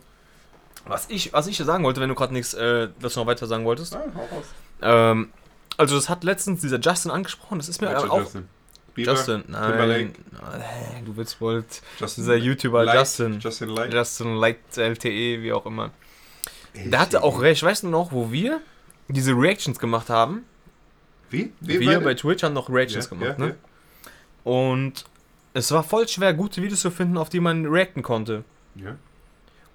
Was 0.86 1.06
ich, 1.08 1.32
was 1.32 1.46
ich 1.46 1.56
dir 1.56 1.64
sagen 1.64 1.84
wollte, 1.84 2.00
wenn 2.00 2.08
du 2.08 2.14
gerade 2.14 2.32
nichts, 2.32 2.54
äh, 2.54 2.88
das 3.00 3.16
noch 3.16 3.26
weiter 3.26 3.46
sagen 3.46 3.64
wolltest. 3.64 3.94
Ah, 3.94 4.02
hau 4.14 4.20
raus. 4.20 4.46
Ähm, 4.82 5.32
also 5.76 5.94
das 5.94 6.08
hat 6.08 6.24
letztens 6.24 6.60
dieser 6.60 6.78
Justin 6.80 7.10
angesprochen, 7.10 7.58
das 7.58 7.68
ist 7.68 7.80
mir 7.80 7.88
Welcher 7.88 8.10
auch. 8.10 8.18
Justin? 8.20 8.48
Bieber? 8.94 9.12
Justin, 9.12 9.44
nein. 9.46 9.70
Timberlake? 9.70 10.12
Nein, 10.32 11.04
du 11.04 11.16
willst 11.16 11.40
wohl. 11.40 11.64
Justin 11.98 12.24
Dieser 12.24 12.34
YouTuber 12.36 12.84
Light, 12.84 12.98
Justin. 12.98 13.38
Justin 13.40 13.68
Light. 13.68 13.92
Justin 13.92 14.34
Light 14.36 14.58
LTE, 14.76 15.42
wie 15.42 15.52
auch 15.52 15.64
immer. 15.66 15.90
Ey, 16.74 16.90
Der 16.90 16.98
hatte 17.00 17.22
auch 17.22 17.40
recht, 17.40 17.62
weißt 17.62 17.84
du 17.84 17.88
noch, 17.88 18.10
wo 18.12 18.32
wir 18.32 18.60
diese 19.08 19.32
Reactions 19.32 19.78
gemacht 19.78 20.08
haben? 20.10 20.44
Wie? 21.30 21.52
Wir, 21.60 21.84
beide? 21.84 22.00
bei 22.00 22.14
Twitch 22.14 22.42
haben 22.42 22.54
noch 22.54 22.68
Reactions 22.68 23.06
Ja, 23.06 23.10
gemacht, 23.16 23.38
ja, 23.38 23.46
ne? 23.46 23.56
Und 24.44 25.04
es 25.54 25.70
war 25.72 25.82
voll 25.82 26.06
schwer, 26.08 26.34
gute 26.34 26.62
Videos 26.62 26.80
zu 26.80 26.90
finden, 26.90 27.16
auf 27.16 27.28
die 27.28 27.40
man 27.40 27.66
reacten 27.66 28.02
konnte. 28.02 28.44
Ja. 28.74 28.96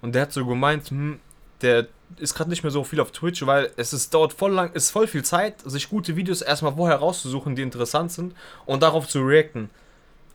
Und 0.02 0.14
der 0.14 0.22
hat 0.22 0.32
so 0.32 0.44
gemeint, 0.46 0.88
hm, 0.90 1.18
der 1.62 1.88
ist 2.18 2.34
gerade 2.34 2.50
nicht 2.50 2.62
mehr 2.62 2.70
so 2.70 2.84
viel 2.84 3.00
auf 3.00 3.10
Twitch, 3.12 3.44
weil 3.46 3.70
es 3.76 3.92
ist, 3.92 4.12
dauert 4.14 4.32
voll 4.32 4.52
lang, 4.52 4.72
ist 4.72 4.90
voll 4.90 5.06
viel 5.06 5.24
Zeit, 5.24 5.60
sich 5.64 5.88
gute 5.88 6.14
Videos 6.16 6.42
erstmal 6.42 6.74
vorher 6.74 6.96
rauszusuchen, 6.98 7.56
die 7.56 7.62
interessant 7.62 8.12
sind 8.12 8.34
und 8.64 8.82
darauf 8.82 9.08
zu 9.08 9.22
reacten. 9.22 9.70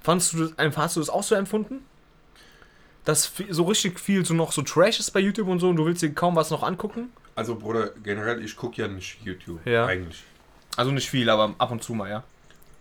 Fandest 0.02 0.34
du 0.34 0.40
das, 0.46 0.58
einfach- 0.58 0.84
hast 0.84 0.96
du 0.96 1.00
das 1.00 1.10
auch 1.10 1.24
so 1.24 1.36
empfunden? 1.36 1.86
Dass 3.06 3.32
so 3.50 3.64
richtig 3.64 4.00
viel 4.00 4.26
so 4.26 4.34
noch 4.34 4.52
so 4.52 4.62
Trash 4.62 5.00
ist 5.00 5.12
bei 5.12 5.20
YouTube 5.20 5.48
und 5.48 5.60
so 5.60 5.70
und 5.70 5.76
du 5.76 5.86
willst 5.86 6.02
dir 6.02 6.14
kaum 6.14 6.36
was 6.36 6.52
noch 6.52 6.62
angucken? 6.64 7.10
Also, 7.36 7.56
Bruder, 7.56 7.92
generell, 8.04 8.44
ich 8.44 8.56
gucke 8.56 8.82
ja 8.82 8.88
nicht 8.88 9.18
YouTube. 9.24 9.66
Ja. 9.66 9.86
Eigentlich. 9.86 10.24
Also 10.78 10.92
nicht 10.92 11.10
viel, 11.10 11.30
aber 11.30 11.54
ab 11.58 11.72
und 11.72 11.84
zu 11.84 11.94
mal, 11.94 12.10
ja. 12.10 12.24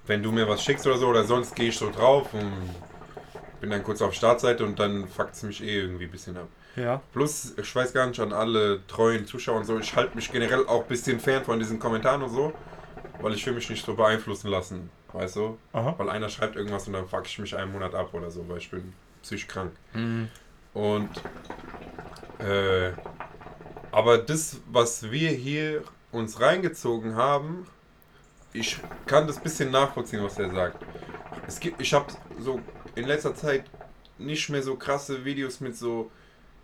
Wenn 0.06 0.22
du 0.22 0.32
mir 0.32 0.48
was 0.48 0.62
schickst 0.62 0.86
oder 0.86 0.98
so, 0.98 1.08
oder 1.08 1.24
sonst 1.24 1.54
gehe 1.54 1.68
ich 1.68 1.76
so 1.76 1.90
drauf 1.90 2.32
und 2.34 2.52
bin 3.60 3.70
dann 3.70 3.82
kurz 3.82 4.00
auf 4.02 4.14
Startseite 4.14 4.64
und 4.64 4.78
dann 4.78 5.06
fuckt 5.08 5.34
es 5.34 5.42
mich 5.42 5.62
eh 5.62 5.80
irgendwie 5.80 6.04
ein 6.04 6.10
bisschen 6.10 6.36
ab. 6.36 6.48
Ja. 6.76 7.02
Plus, 7.12 7.54
ich 7.56 7.74
weiß 7.74 7.92
gar 7.92 8.06
nicht 8.06 8.20
an 8.20 8.32
alle 8.32 8.86
treuen 8.86 9.26
Zuschauer 9.26 9.58
und 9.58 9.64
so, 9.64 9.78
ich 9.78 9.94
halte 9.94 10.16
mich 10.16 10.30
generell 10.30 10.66
auch 10.66 10.82
ein 10.82 10.88
bisschen 10.88 11.20
fern 11.20 11.44
von 11.44 11.58
diesen 11.58 11.78
Kommentaren 11.78 12.22
und 12.22 12.30
so, 12.30 12.52
weil 13.20 13.34
ich 13.34 13.44
will 13.46 13.54
mich 13.54 13.68
nicht 13.68 13.84
so 13.84 13.94
beeinflussen 13.94 14.48
lassen, 14.48 14.90
weißt 15.12 15.36
du? 15.36 15.58
Aha. 15.72 15.94
Weil 15.98 16.08
einer 16.10 16.28
schreibt 16.28 16.56
irgendwas 16.56 16.86
und 16.86 16.94
dann 16.94 17.06
fuck 17.06 17.26
ich 17.26 17.38
mich 17.38 17.56
einen 17.56 17.72
Monat 17.72 17.94
ab 17.94 18.14
oder 18.14 18.30
so, 18.30 18.48
weil 18.48 18.58
ich 18.58 18.70
bin 18.70 18.92
psychisch 19.22 19.48
krank. 19.48 19.72
Mhm. 19.92 20.28
Und 20.72 21.10
äh, 22.38 22.92
aber 23.92 24.18
das, 24.18 24.58
was 24.70 25.10
wir 25.10 25.30
hier 25.30 25.82
uns 26.12 26.40
reingezogen 26.40 27.16
haben, 27.16 27.66
ich 28.52 28.78
kann 29.06 29.26
das 29.26 29.38
bisschen 29.38 29.70
nachvollziehen, 29.70 30.22
was 30.22 30.38
er 30.38 30.50
sagt. 30.50 30.76
Es 31.46 31.60
gibt, 31.60 31.80
ich 31.80 31.92
habe 31.94 32.06
so 32.40 32.60
in 32.94 33.06
letzter 33.06 33.34
Zeit 33.34 33.64
nicht 34.18 34.48
mehr 34.50 34.62
so 34.62 34.76
krasse 34.76 35.24
Videos 35.24 35.60
mit 35.60 35.76
so 35.76 36.10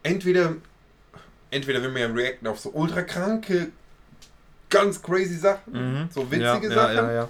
entweder 0.03 0.57
entweder 1.51 1.83
wenn 1.83 1.95
wir 1.95 2.15
reacten 2.15 2.47
auf 2.49 2.59
so 2.61 2.71
ultra 2.71 3.03
kranke, 3.03 3.69
ganz 4.69 5.01
crazy 5.01 5.37
Sachen, 5.37 5.73
Mhm. 5.73 6.09
so 6.11 6.31
witzige 6.31 6.69
ja, 6.69 6.75
Sachen, 6.75 6.97
ja, 6.97 7.13
ja. 7.13 7.29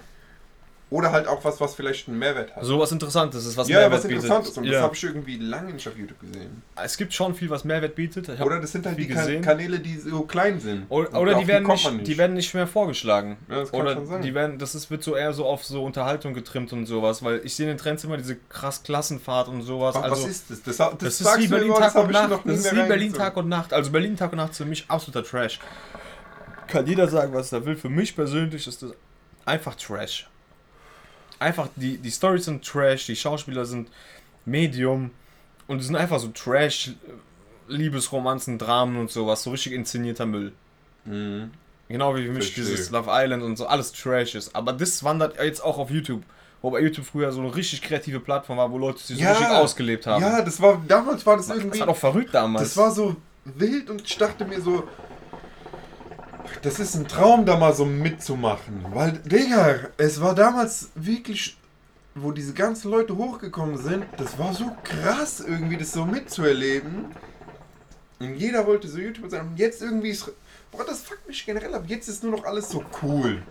Oder 0.89 1.11
halt 1.11 1.27
auch 1.27 1.45
was, 1.45 1.61
was 1.61 1.75
vielleicht 1.75 2.07
einen 2.07 2.19
Mehrwert 2.19 2.55
hat. 2.55 2.65
So 2.65 2.79
was 2.79 2.93
Interessantes 2.93 3.45
ist, 3.45 3.57
was 3.57 3.69
ja, 3.69 3.81
Mehrwert 3.81 4.05
was 4.05 4.05
interessant 4.05 4.47
ist 4.47 4.57
und 4.57 4.65
das 4.67 4.75
Ja. 4.75 4.83
habe 4.83 4.95
ich 4.95 5.03
irgendwie 5.03 5.37
lange 5.37 5.73
nicht 5.73 5.87
auf 5.89 5.97
YouTube 5.99 6.21
gesehen. 6.21 6.63
Es 6.81 6.97
gibt 6.97 7.13
schon 7.13 7.35
viel, 7.35 7.51
was 7.51 7.65
Mehrwert 7.65 7.97
bietet. 7.97 8.29
Oder 8.41 8.61
das 8.61 8.71
sind 8.71 8.87
halt 8.87 8.97
die 8.97 9.09
gesehen. 9.09 9.43
Kanäle, 9.43 9.81
die 9.81 9.99
so 9.99 10.23
klein 10.23 10.61
sind. 10.61 10.87
Oder, 10.89 11.21
oder 11.21 11.35
die 11.35 11.49
werden 11.49 11.65
kommt 11.65 11.83
man 11.83 11.97
nicht, 11.97 12.07
die 12.07 12.17
werden 12.17 12.35
nicht 12.35 12.55
mehr 12.55 12.69
vorgeschlagen. 12.69 13.37
Ja, 13.49 13.57
das 13.57 13.73
kann 13.73 13.81
oder 13.81 13.95
schon 13.95 14.07
sein. 14.07 14.23
die 14.23 14.33
werden, 14.33 14.59
das 14.59 14.77
ist, 14.77 14.89
wird 14.89 15.03
so 15.03 15.17
eher 15.17 15.33
so 15.33 15.45
auf 15.45 15.65
so 15.65 15.85
Unterhaltung 15.85 16.35
getrimmt 16.35 16.73
und 16.73 16.87
sowas, 16.87 17.23
weil 17.25 17.41
ich 17.43 17.57
sehe 17.57 17.67
in 17.67 17.73
den 17.73 17.79
Trends 17.79 18.05
immer 18.05 18.17
diese 18.17 18.37
krass 18.49 18.85
Klassenfahrt 18.85 19.49
und 19.49 19.63
sowas. 19.63 19.97
was, 19.97 20.05
also, 20.05 20.23
was 20.23 20.31
ist 20.31 20.51
das? 20.51 20.63
Das, 20.63 20.77
das, 20.77 20.99
das 20.99 21.21
ist 21.21 21.39
wie 21.39 21.49
Berlin 21.49 21.75
Tag 21.75 21.95
und 21.97 22.13
Nacht. 22.13 22.41
Das 22.45 22.59
ist 22.59 22.73
wie 22.73 22.83
Berlin. 22.83 23.13
Tag 23.13 23.37
und 23.37 23.49
Nacht. 23.49 23.73
Also 23.73 23.91
Berlin 23.91 24.17
Tag 24.17 24.31
und 24.31 24.39
Nacht 24.39 24.53
ist 24.53 24.59
für 24.59 24.65
mich 24.67 24.85
absoluter 24.87 25.25
Trash. 25.29 25.59
Kann 26.69 26.87
jeder 26.87 27.09
sagen, 27.09 27.33
was 27.35 27.53
er 27.53 27.65
will. 27.67 27.75
Für 27.77 27.89
mich 27.89 28.15
persönlich 28.15 28.67
ist 28.69 28.83
das 28.83 28.93
einfach 29.45 29.75
Trash. 29.75 30.29
Einfach, 31.39 31.69
die, 31.77 31.99
die 31.99 32.11
Storys 32.11 32.47
sind 32.47 32.65
Trash, 32.65 33.07
die 33.07 33.17
Schauspieler 33.17 33.65
sind 33.65 33.89
Medium 34.45 35.11
und 35.67 35.79
die 35.79 35.85
sind 35.85 35.97
einfach 35.97 36.19
so 36.19 36.29
Trash, 36.29 36.93
Liebesromanzen, 37.69 38.59
Dramen 38.59 38.97
und 38.97 39.11
sowas, 39.11 39.43
so 39.43 39.51
richtig 39.51 39.73
inszenierter 39.73 40.27
Müll. 40.27 40.53
Mhm. 41.05 41.51
Genau 41.89 42.15
wie 42.17 42.25
für 42.27 42.33
mich 42.33 42.53
Verstehe. 42.53 42.65
dieses 42.65 42.91
Love 42.91 43.11
Island 43.13 43.43
und 43.43 43.57
so 43.57 43.67
alles 43.67 43.93
Trash 43.93 44.35
ist. 44.35 44.55
Aber 44.57 44.73
das 44.73 45.05
wandert 45.05 45.37
jetzt 45.43 45.63
auch 45.63 45.79
auf 45.79 45.91
YouTube. 45.91 46.23
Wobei 46.63 46.81
YouTube 46.81 47.05
früher 47.07 47.31
so 47.33 47.41
eine 47.41 47.55
richtig 47.55 47.83
kreative 47.83 48.19
Plattform 48.19 48.59
war, 48.59 48.71
wo 48.73 48.79
Leute 48.79 48.99
sich 48.99 49.19
so 49.19 49.23
Ja. 49.23 49.31
richtig 49.33 49.49
ausgelebt 49.49 50.07
haben. 50.07 50.23
Ja, 50.23 50.43
das 50.43 50.61
war, 50.61 50.83
damals 50.89 51.25
war 51.27 51.37
das 51.37 51.47
das 51.49 51.59
irgendwie, 51.59 51.79
war 51.79 51.87
doch 51.87 51.97
verrückt 51.97 52.35
damals. 52.35 52.69
das 52.71 52.77
war 52.77 52.91
so 52.91 53.15
wild 53.45 53.89
und 53.91 54.03
ich 54.03 54.17
dachte 54.17 54.45
mir 54.45 54.61
so, 54.61 54.89
das 56.63 56.79
ist 56.81 56.95
ein 56.95 57.07
Traum, 57.09 57.45
da 57.47 57.57
mal 57.57 57.73
so 57.75 57.85
mitzumachen. 57.85 58.85
Weil, 58.93 59.13
Digga, 59.25 59.77
es 59.97 60.21
war 60.21 60.35
damals 60.35 60.91
wirklich, 60.95 61.57
wo 62.15 62.33
diese 62.33 62.53
ganzen 62.55 62.91
Leute 62.91 63.17
hochgekommen 63.17 63.77
sind, 63.79 64.05
das 64.17 64.39
war 64.39 64.53
so 64.55 64.71
krass 64.85 65.41
irgendwie, 65.41 65.77
das 65.77 65.93
so 65.93 66.05
mitzuerleben. 66.05 67.07
Und 68.19 68.35
jeder 68.37 68.67
wollte 68.67 68.89
so 68.89 68.99
YouTuber 68.99 69.29
sein. 69.31 69.49
Und 69.49 69.59
jetzt 69.59 69.83
irgendwie 69.83 70.09
ist, 70.11 70.31
boah, 70.73 70.85
das 70.87 71.03
fuckt 71.03 71.27
mich 71.29 71.45
generell 71.45 71.75
ab. 71.75 71.85
Jetzt 71.87 72.09
ist 72.09 72.23
nur 72.23 72.33
noch 72.33 72.45
alles 72.45 72.71
so 72.71 72.83
cool. 73.03 73.43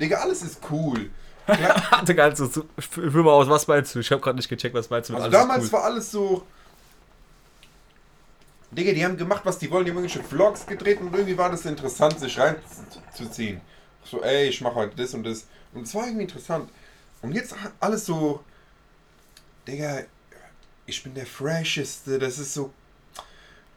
Digga, 0.00 0.18
alles 0.18 0.42
ist 0.42 0.60
cool. 0.70 1.10
Digga, 2.08 2.24
also, 2.24 2.46
so- 2.46 2.64
führ 2.78 3.22
mal 3.22 3.32
aus, 3.32 3.48
was 3.48 3.66
meinst 3.66 3.94
du? 3.94 3.98
Ich 3.98 4.10
habe 4.12 4.22
gerade 4.22 4.36
nicht 4.36 4.48
gecheckt, 4.48 4.74
was 4.74 4.88
meinst 4.88 5.10
du 5.10 5.14
mit 5.14 5.22
Also 5.22 5.36
alles 5.36 5.46
damals 5.48 5.64
cool. 5.66 5.72
war 5.72 5.84
alles 5.84 6.10
so. 6.10 6.46
Digga, 8.70 8.92
die 8.92 9.04
haben 9.04 9.16
gemacht, 9.16 9.42
was 9.44 9.58
die 9.58 9.70
wollen, 9.70 9.84
die 9.84 9.90
haben 9.90 9.98
irgendwelche 9.98 10.26
Vlogs 10.26 10.64
gedreht 10.64 11.00
und 11.00 11.12
irgendwie 11.12 11.36
war 11.36 11.50
das 11.50 11.64
interessant, 11.66 12.18
sich 12.20 12.38
reinzuziehen. 12.38 13.60
So, 14.04 14.22
ey, 14.22 14.48
ich 14.48 14.60
mache 14.60 14.76
heute 14.76 14.96
das 14.96 15.12
und 15.14 15.24
das. 15.24 15.46
Und 15.74 15.82
es 15.82 15.94
war 15.94 16.04
irgendwie 16.04 16.24
interessant. 16.24 16.70
Und 17.22 17.32
jetzt 17.32 17.54
alles 17.80 18.06
so. 18.06 18.44
Digga, 19.66 20.02
ich 20.86 21.02
bin 21.02 21.14
der 21.14 21.26
Fresheste, 21.26 22.18
das 22.18 22.38
ist 22.38 22.54
so. 22.54 22.72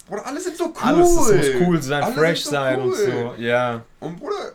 Bruder, 0.08 0.26
alle 0.26 0.40
sind 0.40 0.58
so 0.58 0.66
cool. 0.66 0.74
Alles, 0.82 1.16
das 1.16 1.28
muss 1.28 1.62
cool 1.62 1.82
sein, 1.82 2.04
Alle 2.04 2.14
fresh 2.14 2.44
sind 2.44 2.52
sein 2.52 2.82
und 2.82 2.96
so. 2.96 3.36
Ja. 3.38 3.84
Und 4.00 4.20
Bruder, 4.20 4.54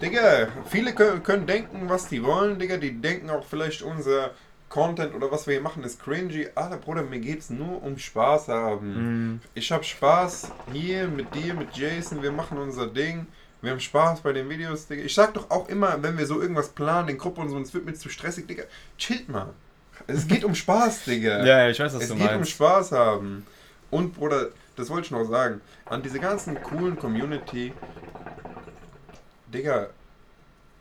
Digga, 0.00 0.48
viele 0.68 0.94
können, 0.94 1.22
können 1.22 1.46
denken, 1.46 1.88
was 1.88 2.08
die 2.08 2.22
wollen, 2.22 2.58
Digga. 2.58 2.76
Die 2.76 3.00
denken 3.00 3.30
auch 3.30 3.44
vielleicht 3.44 3.82
unser 3.82 4.32
Content 4.70 5.14
oder 5.14 5.30
was 5.30 5.46
wir 5.46 5.54
hier 5.54 5.62
machen 5.62 5.84
ist 5.84 6.02
cringy. 6.02 6.46
Alter, 6.54 6.78
Bruder, 6.78 7.02
mir 7.02 7.18
geht's 7.18 7.50
nur 7.50 7.82
um 7.82 7.98
Spaß 7.98 8.48
haben. 8.48 9.32
Mhm. 9.32 9.40
Ich 9.52 9.70
hab 9.70 9.84
Spaß 9.84 10.52
hier 10.72 11.08
mit 11.08 11.34
dir, 11.34 11.52
mit 11.52 11.76
Jason. 11.76 12.22
Wir 12.22 12.32
machen 12.32 12.56
unser 12.56 12.86
Ding. 12.86 13.26
Wir 13.62 13.72
haben 13.72 13.80
Spaß 13.80 14.20
bei 14.20 14.32
den 14.32 14.48
Videos, 14.48 14.86
Digga. 14.86 15.02
Ich 15.02 15.14
sag 15.14 15.34
doch 15.34 15.50
auch 15.50 15.68
immer, 15.68 16.02
wenn 16.02 16.16
wir 16.16 16.24
so 16.24 16.40
irgendwas 16.40 16.70
planen 16.70 17.10
in 17.10 17.18
Gruppe 17.18 17.42
und 17.42 17.50
so, 17.50 17.56
und 17.56 17.62
es 17.62 17.74
wird 17.74 17.84
mir 17.84 17.92
zu 17.94 18.08
stressig, 18.08 18.46
Digga, 18.46 18.62
chillt 18.96 19.28
mal. 19.28 19.52
Es 20.06 20.26
geht 20.26 20.44
um 20.44 20.54
Spaß, 20.54 21.04
Digga. 21.04 21.44
Ja, 21.44 21.68
ich 21.68 21.78
weiß, 21.78 21.92
was 21.92 22.04
Es 22.04 22.08
du 22.08 22.14
geht 22.14 22.28
um 22.28 22.36
meinst. 22.36 22.52
Spaß 22.52 22.92
haben. 22.92 23.46
Und 23.90 24.14
Bruder, 24.14 24.48
das 24.76 24.88
wollte 24.88 25.06
ich 25.06 25.10
noch 25.10 25.24
sagen. 25.24 25.60
An 25.84 26.00
diese 26.02 26.20
ganzen 26.20 26.62
coolen 26.62 26.96
Community. 26.96 27.74
Digga, 29.52 29.88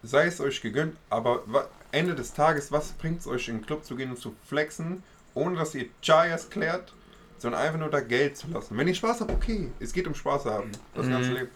sei 0.04 0.28
es 0.28 0.40
euch 0.40 0.62
gegönnt, 0.62 0.96
aber 1.10 1.44
Ende 1.92 2.16
des 2.16 2.34
Tages, 2.34 2.72
was 2.72 2.92
bringt 2.94 3.20
es 3.22 3.28
euch 3.28 3.48
in 3.48 3.58
den 3.58 3.66
Club 3.66 3.84
zu 3.84 3.96
gehen 3.96 4.12
und 4.12 4.18
zu 4.20 4.36
flexen, 4.46 5.04
ohne 5.34 5.56
dass 5.58 5.74
ihr 5.76 5.86
Chayas 6.02 6.50
klärt, 6.50 6.94
sondern 7.38 7.62
einfach 7.62 7.80
nur 7.80 7.90
da 7.90 8.00
Geld 8.02 8.38
zu 8.38 8.48
lassen. 8.48 8.78
Wenn 8.78 8.88
ihr 8.88 8.96
Spaß 8.96 9.22
habt, 9.22 9.32
okay. 9.32 9.72
Es 9.80 9.94
geht 9.94 10.08
um 10.08 10.14
Spaß 10.16 10.46
haben. 10.46 10.72
Das 10.96 11.08
Mhm. 11.08 11.12
ganze 11.12 11.34
Leben. 11.34 11.50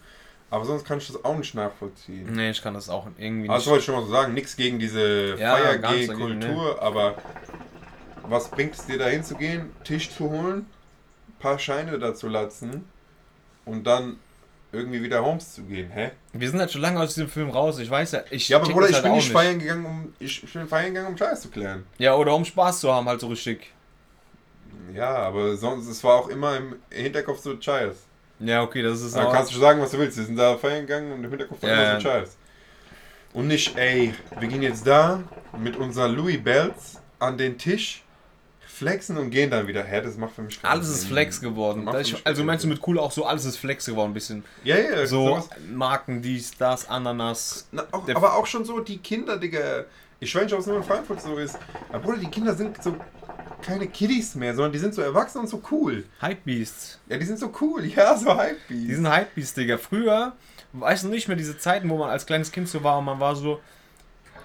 Aber 0.50 0.64
sonst 0.64 0.84
kann 0.84 0.98
ich 0.98 1.06
das 1.06 1.24
auch 1.24 1.36
nicht 1.36 1.54
nachvollziehen. 1.54 2.32
Nee, 2.32 2.50
ich 2.50 2.62
kann 2.62 2.74
das 2.74 2.88
auch 2.88 3.06
irgendwie 3.18 3.48
Also 3.48 3.64
nicht. 3.64 3.70
wollte 3.70 3.80
ich 3.80 3.84
schon 3.86 3.94
mal 3.96 4.04
so 4.04 4.10
sagen, 4.12 4.34
nichts 4.34 4.56
gegen 4.56 4.78
diese 4.78 5.36
Ja, 5.36 5.56
nichts 5.76 5.82
dagegen, 6.08 6.12
Feier-G-Kultur, 6.16 6.82
aber 6.82 7.16
was 8.28 8.48
bringt 8.48 8.74
es 8.74 8.86
dir 8.86 8.98
da 8.98 9.06
hinzugehen, 9.06 9.70
Tisch 9.84 10.10
zu 10.10 10.30
holen, 10.30 10.66
paar 11.40 11.58
Scheine 11.58 11.98
dazu 11.98 12.28
latzen 12.28 12.84
und 13.64 13.84
dann 13.84 14.16
irgendwie 14.74 15.02
wieder 15.02 15.24
Homes 15.24 15.54
zu 15.54 15.62
gehen, 15.62 15.90
hä? 15.90 16.10
Wir 16.32 16.50
sind 16.50 16.60
halt 16.60 16.70
schon 16.70 16.80
lange 16.80 17.00
aus 17.00 17.14
diesem 17.14 17.28
Film 17.28 17.50
raus. 17.50 17.78
Ich 17.78 17.90
weiß 17.90 18.12
ja, 18.12 18.22
ich 18.30 18.48
Ja, 18.48 18.58
aber 18.58 18.68
Bruder, 18.68 18.88
ich 18.88 18.94
halt 18.94 19.04
bin 19.04 19.12
nicht 19.14 19.30
feiern 19.30 19.58
gegangen, 19.58 19.86
um 19.86 20.14
ich, 20.18 20.42
bin 20.52 20.68
feiern 20.68 20.94
gegangen, 20.94 21.08
um 21.08 21.16
Scheiß 21.16 21.42
zu 21.42 21.48
klären. 21.48 21.84
Ja, 21.98 22.14
oder 22.14 22.34
um 22.34 22.44
Spaß 22.44 22.80
zu 22.80 22.92
haben, 22.92 23.08
halt 23.08 23.20
so 23.20 23.28
richtig. 23.28 23.72
Ja, 24.94 25.14
aber 25.16 25.56
sonst, 25.56 25.86
es 25.88 26.02
war 26.04 26.14
auch 26.16 26.28
immer 26.28 26.56
im 26.56 26.76
Hinterkopf 26.90 27.40
so 27.40 27.60
Scheiß. 27.60 27.94
Ja, 28.40 28.62
okay, 28.62 28.82
das 28.82 29.00
ist 29.00 29.16
Da 29.16 29.30
kannst 29.30 29.54
du 29.54 29.58
sagen, 29.58 29.80
was 29.80 29.92
du 29.92 29.98
willst. 29.98 30.16
Wir 30.16 30.24
sind 30.24 30.36
da 30.36 30.56
feiern 30.56 30.86
gegangen 30.86 31.12
und 31.12 31.24
im 31.24 31.30
Hinterkopf 31.30 31.62
war 31.62 31.70
Ja, 31.70 31.82
immer 31.82 32.00
so 32.00 32.08
Scheiß. 32.08 32.36
Und 33.32 33.48
nicht, 33.48 33.76
ey, 33.76 34.14
wir 34.38 34.48
gehen 34.48 34.62
jetzt 34.62 34.86
da 34.86 35.22
mit 35.58 35.76
unserer 35.76 36.08
Louis 36.08 36.42
Bells 36.42 37.00
an 37.18 37.36
den 37.36 37.58
Tisch, 37.58 38.02
flexen 38.66 39.16
und 39.16 39.30
gehen 39.30 39.50
dann 39.50 39.66
wieder 39.66 39.84
her. 39.84 40.02
Das 40.02 40.16
macht 40.16 40.34
für 40.34 40.42
mich 40.42 40.60
keinen 40.60 40.70
Alles 40.72 40.88
ist. 40.88 41.06
Flex 41.06 41.40
geworden. 41.40 41.88
Ich, 42.00 42.16
also 42.26 42.44
meinst 42.44 42.64
du 42.64 42.68
mit 42.68 42.80
cool 42.86 42.98
auch 42.98 43.12
so, 43.12 43.24
alles 43.24 43.44
ist 43.44 43.56
Flex 43.56 43.86
geworden, 43.86 44.10
ein 44.10 44.14
bisschen. 44.14 44.44
Ja, 44.64 44.76
ja, 44.76 45.06
So 45.06 45.26
sowas. 45.26 45.48
Marken, 45.70 46.22
dies, 46.22 46.56
das, 46.56 46.88
Ananas. 46.88 47.66
Na, 47.72 47.86
auch, 47.90 48.08
aber 48.08 48.34
auch 48.34 48.46
schon 48.46 48.64
so 48.64 48.80
die 48.80 48.98
Kinder, 48.98 49.36
Digga. 49.36 49.84
Ich 50.20 50.34
weiß 50.34 50.44
nicht, 50.44 50.54
ob 50.54 50.60
es 50.60 50.66
nur 50.66 50.76
in 50.76 50.84
Frankfurt 50.84 51.20
so 51.20 51.36
ist. 51.36 51.58
Aber 51.90 51.98
Bruder, 51.98 52.18
die 52.18 52.28
Kinder 52.30 52.54
sind 52.54 52.82
so 52.82 52.96
keine 53.60 53.86
Kiddies 53.86 54.34
mehr, 54.34 54.54
sondern 54.54 54.72
die 54.72 54.78
sind 54.78 54.94
so 54.94 55.02
erwachsen 55.02 55.38
und 55.38 55.48
so 55.48 55.62
cool. 55.70 56.04
Hypebeasts. 56.20 56.98
Ja, 57.08 57.16
die 57.16 57.24
sind 57.24 57.38
so 57.38 57.52
cool. 57.60 57.84
Ja, 57.96 58.16
so 58.16 58.36
hype 58.36 58.56
Die 58.68 58.94
sind 58.94 59.10
Hypebeasts, 59.10 59.54
Digga. 59.54 59.78
Früher, 59.78 60.32
weißt 60.72 61.04
du 61.04 61.08
nicht 61.08 61.28
mehr, 61.28 61.36
diese 61.36 61.58
Zeiten, 61.58 61.88
wo 61.88 61.96
man 61.96 62.10
als 62.10 62.26
kleines 62.26 62.52
Kind 62.52 62.68
so 62.68 62.82
war 62.82 62.98
und 62.98 63.04
man 63.06 63.20
war 63.20 63.34
so, 63.36 63.60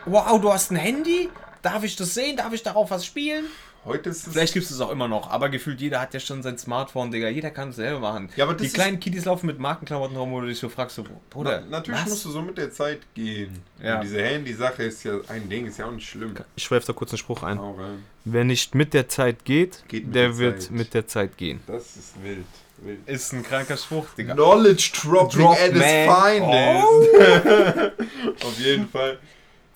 wow, 0.05 0.39
du 0.39 0.51
hast 0.51 0.71
ein 0.71 0.77
Handy? 0.77 1.29
Darf 1.61 1.83
ich 1.83 1.95
das 1.95 2.13
sehen? 2.13 2.37
Darf 2.37 2.53
ich 2.53 2.63
darauf 2.63 2.89
was 2.91 3.05
spielen? 3.05 3.45
Heute 3.85 4.09
ist 4.09 4.27
es. 4.27 4.33
Vielleicht 4.33 4.53
gibt 4.53 4.65
es 4.65 4.71
es 4.71 4.81
auch 4.81 4.91
immer 4.91 5.07
noch, 5.07 5.29
aber 5.29 5.49
gefühlt 5.49 5.79
jeder 5.81 6.01
hat 6.01 6.13
ja 6.13 6.19
schon 6.19 6.43
sein 6.43 6.57
Smartphone, 6.57 7.11
Digga. 7.11 7.29
Jeder 7.29 7.49
kann 7.49 7.69
es 7.69 7.77
selber 7.77 7.99
machen. 7.99 8.29
Ja, 8.35 8.43
aber 8.45 8.53
das 8.53 8.61
Die 8.63 8.69
kleinen 8.73 8.99
Kiddies 8.99 9.25
laufen 9.25 9.47
mit 9.47 9.57
Markenklamotten 9.59 10.17
rum, 10.17 10.31
wo 10.31 10.41
du 10.41 10.47
dich 10.47 10.59
so 10.59 10.69
fragst, 10.69 10.95
so, 10.97 11.05
Bruder, 11.29 11.63
Na, 11.69 11.77
natürlich 11.77 12.01
was? 12.01 12.09
musst 12.09 12.25
du 12.25 12.29
so 12.31 12.41
mit 12.41 12.57
der 12.57 12.71
Zeit 12.71 12.99
gehen. 13.15 13.61
Ja. 13.81 13.95
Und 13.95 14.03
diese 14.03 14.21
Handy-Sache 14.21 14.83
ist 14.83 15.03
ja 15.03 15.13
ein 15.29 15.47
Ding, 15.49 15.65
ist 15.65 15.79
ja 15.79 15.85
auch 15.85 15.91
nicht 15.91 16.07
schlimm. 16.09 16.35
Ich 16.55 16.63
schweife 16.63 16.87
da 16.87 16.93
kurz 16.93 17.11
einen 17.11 17.17
Spruch 17.19 17.41
ein. 17.43 17.57
Rein. 17.57 18.03
Wer 18.25 18.43
nicht 18.43 18.75
mit 18.75 18.93
der 18.93 19.07
Zeit 19.07 19.45
geht, 19.45 19.83
Geht 19.87 20.13
der 20.13 20.27
der 20.29 20.37
wird 20.37 20.61
Zeit. 20.63 20.71
mit 20.71 20.93
der 20.93 21.07
Zeit 21.07 21.37
gehen. 21.37 21.61
Das 21.65 21.95
ist 21.95 22.21
wild. 22.21 22.45
wild. 22.77 22.99
Ist 23.07 23.31
ein 23.33 23.43
kranker 23.43 23.77
Spruch, 23.77 24.07
Digga. 24.17 24.33
Knowledge 24.33 24.91
dropping 25.01 25.39
Drop, 25.39 25.57
at 25.57 25.69
its 25.69 25.79
man. 25.79 26.41
finest. 26.41 28.43
Auf 28.45 28.59
jeden 28.59 28.89
Fall. 28.89 29.17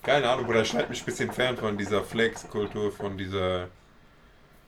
Keine 0.02 0.28
Ahnung, 0.28 0.44
Bruder, 0.44 0.60
ich 0.62 0.74
halte 0.74 0.90
mich 0.90 1.00
ein 1.02 1.06
bisschen 1.06 1.32
fern 1.32 1.56
von 1.56 1.78
dieser 1.78 2.04
Flex-Kultur, 2.04 2.92
von 2.92 3.16
dieser. 3.16 3.68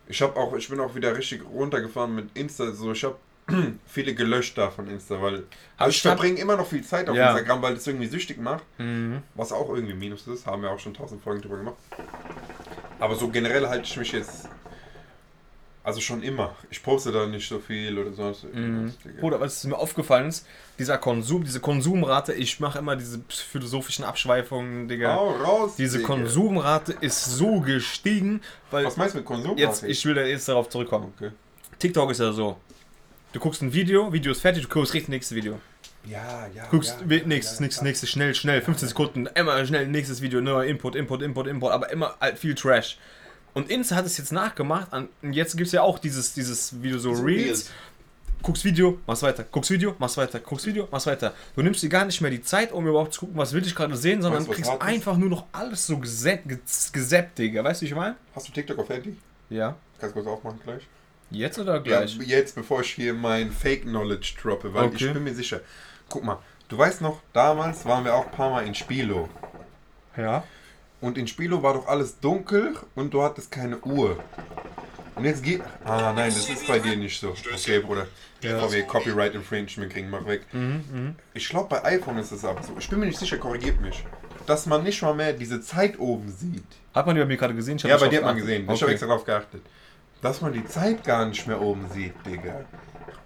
Ich 0.08 0.22
habe 0.22 0.36
auch, 0.36 0.54
ich 0.54 0.68
bin 0.68 0.78
auch 0.80 0.94
wieder 0.94 1.16
richtig 1.16 1.42
runtergefahren 1.44 2.14
mit 2.14 2.36
Insta. 2.36 2.70
So, 2.72 2.92
ich 2.92 3.02
habe 3.04 3.16
viele 3.86 4.14
gelöscht 4.14 4.56
da 4.58 4.70
von 4.70 4.88
Insta, 4.88 5.20
weil 5.20 5.44
Aber 5.76 5.88
ich 5.90 6.00
verbringe 6.02 6.38
immer 6.40 6.56
noch 6.56 6.66
viel 6.66 6.82
Zeit 6.84 7.08
auf 7.08 7.16
Ja. 7.16 7.30
Instagram, 7.30 7.62
weil 7.62 7.74
das 7.74 7.86
irgendwie 7.86 8.06
süchtig 8.06 8.38
macht. 8.38 8.64
Mhm. 8.78 9.22
Was 9.34 9.52
auch 9.52 9.68
irgendwie 9.68 9.94
Minus 9.94 10.26
ist, 10.26 10.46
haben 10.46 10.62
wir 10.62 10.70
auch 10.70 10.78
schon 10.78 10.94
tausend 10.94 11.22
Folgen 11.22 11.42
drüber 11.42 11.58
gemacht. 11.58 11.76
Aber 12.98 13.14
so 13.14 13.28
generell 13.28 13.66
halte 13.68 13.84
ich 13.84 13.96
mich 13.96 14.12
jetzt. 14.12 14.48
Also 15.86 16.00
schon 16.00 16.20
immer. 16.24 16.56
Ich 16.68 16.82
poste 16.82 17.12
da 17.12 17.26
nicht 17.26 17.48
so 17.48 17.60
viel 17.60 17.96
oder 17.96 18.12
sonst 18.12 18.42
Mhm. 18.42 18.50
irgendwas. 18.60 19.20
Bruder, 19.20 19.40
was 19.40 19.62
mir 19.62 19.76
aufgefallen 19.78 20.26
ist, 20.26 20.44
dieser 20.80 20.98
Konsum, 20.98 21.44
diese 21.44 21.60
Konsumrate, 21.60 22.32
ich 22.32 22.58
mache 22.58 22.80
immer 22.80 22.96
diese 22.96 23.20
philosophischen 23.28 24.04
Abschweifungen, 24.04 24.88
Digga. 24.88 25.14
Hau 25.14 25.30
raus! 25.36 25.76
Diese 25.78 25.98
Digga. 25.98 26.08
Konsumrate 26.08 26.92
ist 27.00 27.24
so 27.24 27.60
gestiegen, 27.60 28.40
weil 28.72 28.84
Was 28.84 28.96
meinst 28.96 29.14
du 29.14 29.18
mit 29.18 29.26
Konsum? 29.26 29.56
jetzt, 29.56 29.84
ich 29.84 30.04
will 30.04 30.14
da 30.14 30.22
jetzt 30.22 30.48
darauf 30.48 30.68
zurückkommen. 30.68 31.12
Okay. 31.16 31.30
TikTok 31.78 32.10
ist 32.10 32.18
ja 32.18 32.32
so. 32.32 32.56
Du 33.32 33.38
guckst 33.38 33.62
ein 33.62 33.72
Video, 33.72 34.12
Video 34.12 34.32
ist 34.32 34.40
fertig, 34.40 34.64
du 34.64 34.68
guckst 34.68 34.92
direkt 34.92 35.08
nächstes 35.08 35.36
Video. 35.36 35.60
Ja, 36.04 36.48
ja. 36.52 36.64
Guckst 36.68 36.96
ja, 37.00 37.06
nächstes, 37.26 37.58
ja, 37.58 37.62
nächstes, 37.62 37.76
ja. 37.76 37.84
nächstes, 37.84 38.10
schnell, 38.10 38.34
schnell, 38.34 38.60
15 38.60 38.88
Sekunden, 38.88 39.28
immer 39.36 39.64
schnell 39.66 39.86
nächstes 39.86 40.20
Video, 40.20 40.40
neuer 40.40 40.64
Input, 40.64 40.96
Input, 40.96 41.22
Input, 41.22 41.46
Input, 41.46 41.70
aber 41.70 41.90
immer 41.90 42.16
halt 42.20 42.38
viel 42.38 42.56
Trash. 42.56 42.98
Und 43.56 43.70
Insta 43.70 43.96
hat 43.96 44.04
es 44.04 44.18
jetzt 44.18 44.32
nachgemacht 44.32 44.92
an- 44.92 45.08
und 45.22 45.32
jetzt 45.32 45.56
gibt 45.56 45.68
es 45.68 45.72
ja 45.72 45.80
auch 45.80 45.98
dieses, 45.98 46.34
dieses 46.34 46.82
Video 46.82 46.98
so 46.98 47.12
Reels. 47.12 47.70
Guckst 48.42 48.64
Video, 48.66 48.98
machst 49.06 49.22
weiter, 49.22 49.44
guckst 49.50 49.70
Video, 49.70 49.94
machst 49.98 50.18
weiter, 50.18 50.38
guckst 50.40 50.66
Video, 50.66 50.86
machst 50.92 51.06
weiter. 51.06 51.32
Du 51.56 51.62
nimmst 51.62 51.82
dir 51.82 51.88
gar 51.88 52.04
nicht 52.04 52.20
mehr 52.20 52.30
die 52.30 52.42
Zeit, 52.42 52.70
um 52.70 52.86
überhaupt 52.86 53.14
zu 53.14 53.20
gucken, 53.20 53.36
was 53.38 53.54
will 53.54 53.66
ich 53.66 53.74
gerade 53.74 53.96
sehen, 53.96 54.20
sondern 54.20 54.40
Weißt 54.42 54.50
du, 54.50 54.54
kriegst 54.54 54.70
hart 54.70 54.82
ist? 54.82 54.88
einfach 54.88 55.16
nur 55.16 55.30
noch 55.30 55.46
alles 55.52 55.86
so 55.86 55.96
gesäppt, 55.98 56.46
ges- 56.48 56.92
gesäppt, 56.92 57.38
Digga. 57.38 57.64
Weißt 57.64 57.80
du, 57.80 57.86
wie 57.86 57.88
ich 57.88 57.94
meine? 57.94 58.16
Hast 58.34 58.46
du 58.46 58.52
TikTok 58.52 58.78
auf 58.78 58.88
Handy? 58.90 59.16
Ja. 59.48 59.74
Kannst 59.98 60.14
du 60.14 60.20
kurz 60.22 60.30
aufmachen 60.32 60.60
gleich? 60.62 60.82
Jetzt 61.30 61.58
oder 61.58 61.80
gleich? 61.80 62.16
Ja, 62.18 62.22
jetzt, 62.36 62.54
bevor 62.54 62.82
ich 62.82 62.90
hier 62.92 63.14
mein 63.14 63.50
Fake 63.50 63.82
Knowledge 63.84 64.34
droppe, 64.40 64.72
weil 64.74 64.84
Okay. 64.88 65.06
ich 65.06 65.12
bin 65.14 65.24
mir 65.24 65.34
sicher. 65.34 65.60
Guck 66.10 66.22
mal, 66.22 66.38
du 66.68 66.76
weißt 66.76 67.00
noch, 67.00 67.20
damals 67.32 67.86
waren 67.86 68.04
wir 68.04 68.14
auch 68.14 68.26
ein 68.26 68.32
paar 68.32 68.50
Mal 68.50 68.66
in 68.66 68.74
Spilo. 68.74 69.28
Ja. 70.16 70.44
Und 71.00 71.18
in 71.18 71.26
Spilo 71.26 71.62
war 71.62 71.74
doch 71.74 71.86
alles 71.86 72.18
dunkel 72.20 72.74
und 72.94 73.12
du 73.12 73.22
hattest 73.22 73.50
keine 73.50 73.78
Uhr. 73.80 74.18
Und 75.14 75.24
jetzt 75.24 75.42
geht. 75.42 75.62
Ah 75.84 76.12
nein, 76.14 76.30
das 76.34 76.48
ist 76.48 76.66
bei 76.66 76.78
dir 76.78 76.96
nicht 76.96 77.18
so. 77.20 77.30
Okay, 77.30 77.80
Bruder. 77.80 78.06
Ja. 78.42 78.54
Bevor 78.54 78.72
wir 78.72 78.82
Copyright 78.82 79.34
Infringement 79.34 79.92
kriegen, 79.92 80.10
mach 80.10 80.26
weg. 80.26 80.42
Mhm, 80.52 80.84
mhm. 80.92 81.14
Ich 81.32 81.48
glaube, 81.48 81.68
bei 81.70 81.84
iPhone 81.84 82.18
ist 82.18 82.32
es 82.32 82.44
aber 82.44 82.62
so. 82.62 82.74
Ich 82.78 82.88
bin 82.88 82.98
mir 83.00 83.06
nicht 83.06 83.18
sicher, 83.18 83.38
korrigiert 83.38 83.80
mich. 83.80 84.04
Dass 84.46 84.66
man 84.66 84.82
nicht 84.84 85.00
mal 85.02 85.14
mehr 85.14 85.32
diese 85.32 85.60
Zeit 85.60 85.98
oben 85.98 86.30
sieht. 86.30 86.64
Hat 86.94 87.06
man 87.06 87.14
die 87.16 87.20
bei 87.22 87.26
mir 87.26 87.36
gerade 87.36 87.54
gesehen? 87.54 87.78
Ja, 87.78 87.96
bei 87.96 88.08
dir 88.08 88.20
drauf 88.20 88.28
hat 88.28 88.34
man 88.34 88.36
gesehen. 88.36 88.62
Ich 88.64 88.68
habe 88.68 88.84
Okay. 88.84 88.92
extra 88.92 89.06
darauf 89.06 89.24
geachtet. 89.24 89.62
Dass 90.22 90.40
man 90.40 90.52
die 90.52 90.64
Zeit 90.66 91.02
gar 91.04 91.26
nicht 91.26 91.46
mehr 91.46 91.60
oben 91.60 91.86
sieht, 91.92 92.14
Digga. 92.26 92.64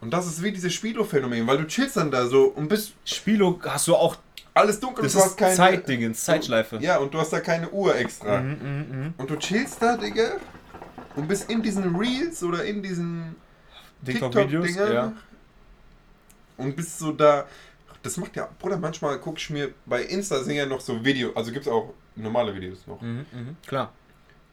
Und 0.00 0.12
das 0.12 0.26
ist 0.26 0.42
wie 0.42 0.50
dieses 0.52 0.72
Spilo-Phänomen, 0.72 1.46
weil 1.46 1.58
du 1.58 1.66
chillst 1.66 1.96
dann 1.96 2.10
da 2.10 2.26
so 2.26 2.44
und 2.44 2.68
bist 2.68 2.94
Spielo 3.04 3.60
hast 3.64 3.86
du 3.88 3.96
auch. 3.96 4.16
Alles 4.54 4.80
dunkel 4.80 5.04
Das 5.04 5.14
und 5.14 5.20
du 5.20 5.24
ist 5.24 5.30
hast 5.30 5.38
keine. 5.38 5.54
Zeitdingens, 5.54 6.24
Zeitschleife. 6.24 6.78
Ja, 6.80 6.98
und 6.98 7.12
du 7.12 7.18
hast 7.18 7.32
da 7.32 7.40
keine 7.40 7.70
Uhr 7.70 7.94
extra. 7.96 8.40
Mhm, 8.40 8.50
mhm, 8.50 9.02
mhm. 9.02 9.14
Und 9.16 9.30
du 9.30 9.36
chillst 9.36 9.80
da, 9.80 9.96
Digga, 9.96 10.36
und 11.16 11.28
bist 11.28 11.50
in 11.50 11.62
diesen 11.62 11.94
Reels 11.96 12.42
oder 12.42 12.64
in 12.64 12.82
diesen 12.82 13.36
TikTok-Videos, 14.04 14.66
TikTok-Dingern 14.66 14.92
ja. 14.92 15.12
und 16.56 16.76
bist 16.76 16.98
so 16.98 17.12
da. 17.12 17.46
Das 18.02 18.16
macht 18.16 18.34
ja, 18.34 18.48
Bruder, 18.58 18.78
manchmal 18.78 19.18
gucke 19.18 19.38
ich 19.38 19.50
mir 19.50 19.74
bei 19.84 20.02
Insta 20.02 20.42
sind 20.42 20.54
ja 20.54 20.64
noch 20.64 20.80
so 20.80 21.04
Videos, 21.04 21.36
also 21.36 21.52
gibt 21.52 21.66
es 21.66 21.72
auch 21.72 21.92
normale 22.16 22.54
Videos 22.54 22.86
noch. 22.86 23.00
Mhm, 23.00 23.26
mhm. 23.30 23.56
Klar. 23.66 23.92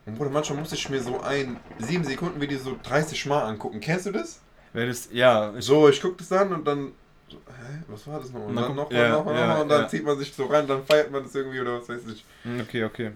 Und 0.05 0.17
Bruder, 0.17 0.29
manchmal 0.29 0.60
muss 0.60 0.71
ich 0.71 0.89
mir 0.89 1.01
so 1.01 1.21
ein 1.21 1.57
7 1.79 2.03
Sekunden 2.03 2.39
Video 2.39 2.57
so 2.60 2.77
30 2.81 3.25
Mal 3.25 3.43
angucken. 3.43 3.79
Kennst 3.79 4.05
du 4.05 4.12
das? 4.12 4.39
Wer 4.73 4.88
das, 4.88 5.10
ja, 5.12 5.53
ich, 5.55 5.65
So, 5.65 5.89
ich 5.89 6.01
gucke 6.01 6.15
das 6.17 6.29
dann 6.29 6.53
und 6.53 6.65
dann. 6.65 6.91
Hä, 7.29 7.83
was 7.87 8.07
war 8.07 8.19
das 8.19 8.31
noch? 8.31 8.45
Und 8.45 8.55
dann 8.55 8.65
dann 8.67 8.75
noch 8.75 8.83
guck- 8.85 8.93
mal, 8.93 8.99
ja, 9.03 9.09
noch 9.11 9.25
mal, 9.25 9.33
ja, 9.35 9.47
noch 9.47 9.53
mal 9.55 9.61
und 9.63 9.69
dann 9.69 9.81
ja. 9.81 9.87
zieht 9.87 10.05
man 10.05 10.17
sich 10.17 10.33
so 10.33 10.45
rein, 10.45 10.65
dann 10.67 10.85
feiert 10.85 11.11
man 11.11 11.23
das 11.23 11.35
irgendwie 11.35 11.59
oder 11.59 11.79
was 11.79 11.89
weiß 11.89 12.01
ich. 12.13 12.23
Mhm, 12.43 12.61
okay, 12.61 12.83
okay. 12.85 13.11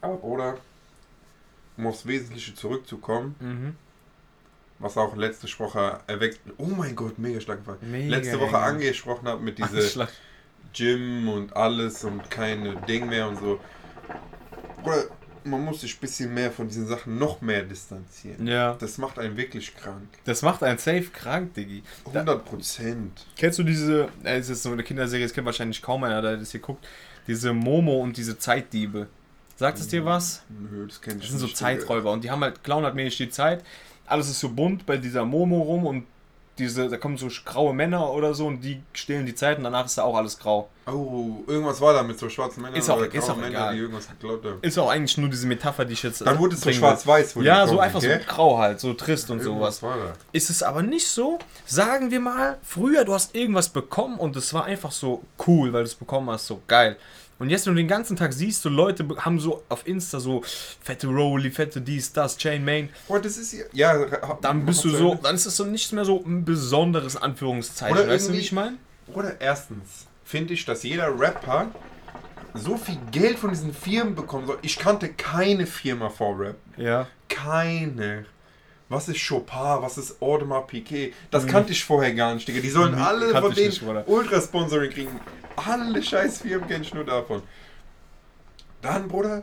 Aber 0.00 0.16
Bruder, 0.16 0.58
um 1.76 1.86
aufs 1.86 2.06
Wesentliche 2.06 2.54
zurückzukommen, 2.54 3.34
Mhm. 3.40 3.76
was 4.78 4.96
auch 4.96 5.16
letzte 5.16 5.46
Woche 5.58 6.00
erweckt. 6.06 6.40
Oh 6.58 6.66
mein 6.66 6.94
Gott, 6.96 7.18
mega 7.18 7.40
stark 7.40 7.58
gefallen. 7.58 8.08
Letzte 8.08 8.40
Woche 8.40 8.58
angesprochen 8.58 9.28
habe 9.28 9.42
mit 9.42 9.58
diese 9.58 9.76
Anschlag. 9.78 10.10
Gym 10.72 11.28
und 11.28 11.54
alles 11.56 12.04
und 12.04 12.30
keine 12.30 12.74
Ding 12.88 13.08
mehr 13.08 13.28
und 13.28 13.36
so. 13.38 13.60
Bruder, 14.82 15.04
man 15.44 15.64
muss 15.64 15.82
sich 15.82 15.94
ein 15.96 16.00
bisschen 16.00 16.32
mehr 16.34 16.50
von 16.50 16.68
diesen 16.68 16.86
Sachen 16.86 17.18
noch 17.18 17.40
mehr 17.40 17.62
distanzieren. 17.62 18.46
Ja. 18.46 18.74
Das 18.74 18.98
macht 18.98 19.18
einen 19.18 19.36
wirklich 19.36 19.76
krank. 19.76 20.08
Das 20.24 20.42
macht 20.42 20.62
einen 20.62 20.78
safe 20.78 21.10
krank, 21.12 21.54
Diggi. 21.54 21.82
Da, 22.12 22.20
100 22.20 22.44
Prozent. 22.44 23.26
kennst 23.36 23.58
du 23.58 23.62
diese, 23.62 24.08
äh, 24.24 24.38
es 24.38 24.48
ist 24.48 24.62
so 24.62 24.72
eine 24.72 24.82
Kinderserie, 24.82 25.24
das 25.24 25.32
kennt 25.32 25.46
wahrscheinlich 25.46 25.82
kaum 25.82 26.04
einer, 26.04 26.22
der 26.22 26.36
das 26.36 26.50
hier 26.50 26.60
guckt, 26.60 26.86
diese 27.26 27.52
Momo 27.52 28.00
und 28.00 28.16
diese 28.16 28.38
Zeitdiebe. 28.38 29.08
Sagt 29.56 29.78
es 29.78 29.88
dir 29.88 30.04
was? 30.04 30.42
Nö, 30.48 30.86
das 30.86 31.00
kenne 31.00 31.16
ich 31.16 31.22
Das 31.22 31.30
sind 31.30 31.38
so 31.38 31.46
nicht. 31.46 31.56
Zeiträuber 31.56 32.10
und 32.10 32.24
die 32.24 32.30
haben 32.30 32.42
halt 32.42 32.64
klauen 32.64 32.84
halt 32.84 32.94
mäßig 32.94 33.18
die 33.18 33.30
Zeit. 33.30 33.64
Alles 34.06 34.28
ist 34.28 34.40
so 34.40 34.48
bunt 34.48 34.84
bei 34.84 34.96
dieser 34.96 35.24
Momo 35.24 35.62
rum 35.62 35.86
und 35.86 36.04
diese, 36.58 36.88
da 36.88 36.96
kommen 36.96 37.16
so 37.16 37.28
graue 37.44 37.74
Männer 37.74 38.10
oder 38.12 38.34
so 38.34 38.46
und 38.46 38.60
die 38.60 38.80
stehlen 38.92 39.26
die 39.26 39.34
Zeit 39.34 39.58
und 39.58 39.64
danach 39.64 39.86
ist 39.86 39.98
da 39.98 40.02
auch 40.02 40.16
alles 40.16 40.38
grau. 40.38 40.68
Oh, 40.86 41.42
irgendwas 41.46 41.80
war 41.80 41.94
da 41.94 42.02
mit 42.02 42.18
so 42.18 42.28
schwarzen 42.28 42.62
Männern 42.62 42.78
Ist 42.78 42.90
auch- 42.90 42.98
oder 42.98 43.12
ist 43.12 43.28
auch 43.30 43.36
Männern, 43.36 43.50
egal. 43.52 43.74
die 43.74 43.80
irgendwas 43.80 44.08
geklaut 44.08 44.44
haben. 44.44 44.58
Ist 44.60 44.78
auch 44.78 44.90
eigentlich 44.90 45.16
nur 45.18 45.30
diese 45.30 45.46
Metapher, 45.46 45.84
die 45.84 45.94
ich 45.94 46.02
jetzt. 46.02 46.20
Dann 46.20 46.38
wurde 46.38 46.54
es 46.54 46.60
so 46.60 46.72
schwarz-weiß. 46.72 47.34
Ja, 47.40 47.66
so 47.66 47.72
gekommen 47.72 47.80
einfach 47.80 48.00
sind, 48.00 48.22
so 48.22 48.28
grau 48.28 48.58
halt, 48.58 48.80
so 48.80 48.92
trist 48.94 49.30
und 49.30 49.40
Irgendwas 49.40 49.78
sowas. 49.78 49.98
Ist 50.32 50.50
es 50.50 50.62
aber 50.62 50.82
nicht 50.82 51.08
so, 51.08 51.38
sagen 51.64 52.10
wir 52.10 52.20
mal, 52.20 52.58
früher 52.62 53.04
du 53.04 53.14
hast 53.14 53.34
irgendwas 53.34 53.68
bekommen 53.70 54.18
und 54.18 54.36
es 54.36 54.52
war 54.52 54.64
einfach 54.64 54.92
so 54.92 55.22
cool, 55.46 55.72
weil 55.72 55.82
du 55.84 55.88
es 55.88 55.94
bekommen 55.94 56.30
hast, 56.30 56.46
so 56.46 56.60
geil. 56.68 56.96
Und 57.38 57.50
jetzt, 57.50 57.66
wenn 57.66 57.74
du 57.74 57.80
den 57.82 57.88
ganzen 57.88 58.16
Tag 58.16 58.32
siehst, 58.32 58.62
so 58.62 58.68
Leute 58.68 59.04
be- 59.04 59.16
haben 59.16 59.40
so 59.40 59.62
auf 59.68 59.86
Insta 59.86 60.20
so 60.20 60.42
fette 60.80 61.08
Rolli, 61.08 61.50
fette 61.50 61.80
dies, 61.80 62.12
das, 62.12 62.36
Chain 62.36 62.64
Main, 62.64 62.88
Boah, 63.08 63.20
das 63.20 63.36
ist 63.36 63.52
ja. 63.52 63.64
ja 63.72 64.36
dann 64.40 64.64
bist 64.64 64.84
du 64.84 64.90
so, 64.90 65.14
dann 65.16 65.34
ist 65.34 65.44
es 65.46 65.56
so 65.56 65.64
nicht 65.64 65.92
mehr 65.92 66.04
so 66.04 66.22
ein 66.24 66.44
besonderes 66.44 67.16
Anführungszeichen. 67.16 67.96
Oder 67.96 68.08
weißt 68.08 68.28
du, 68.28 68.32
wie 68.34 68.38
ich 68.38 68.52
meine? 68.52 68.76
Oder 69.12 69.40
erstens 69.40 70.06
finde 70.24 70.54
ich, 70.54 70.64
dass 70.64 70.82
jeder 70.84 71.08
Rapper 71.18 71.72
so 72.54 72.76
viel 72.76 72.98
Geld 73.10 73.38
von 73.38 73.50
diesen 73.50 73.74
Firmen 73.74 74.14
bekommen 74.14 74.46
soll. 74.46 74.58
Ich 74.62 74.78
kannte 74.78 75.08
keine 75.08 75.66
Firma 75.66 76.08
vor 76.08 76.38
Rap. 76.38 76.56
Ja. 76.76 77.08
Keine. 77.28 78.26
Was 78.88 79.08
ist 79.08 79.26
Chopin? 79.26 79.80
Was 79.82 79.96
ist 79.98 80.20
Audemars 80.20 80.66
Piquet? 80.66 81.12
Das 81.30 81.46
kannte 81.46 81.72
ich 81.72 81.84
vorher 81.84 82.12
gar 82.14 82.34
nicht, 82.34 82.46
Digga. 82.46 82.60
Die 82.60 82.68
sollen 82.70 82.94
Mhm, 82.94 83.02
alle 83.02 83.32
kannte 83.32 83.40
von 83.48 83.54
denen. 83.54 84.04
Ultra-Sponsoring 84.06 84.90
kriegen. 84.90 85.20
Alle 85.56 86.02
scheiß 86.02 86.38
Firmen 86.42 86.68
kenne 86.68 86.84
ich 86.84 86.92
nur 86.92 87.04
davon. 87.04 87.42
Dann, 88.82 89.08
Bruder, 89.08 89.42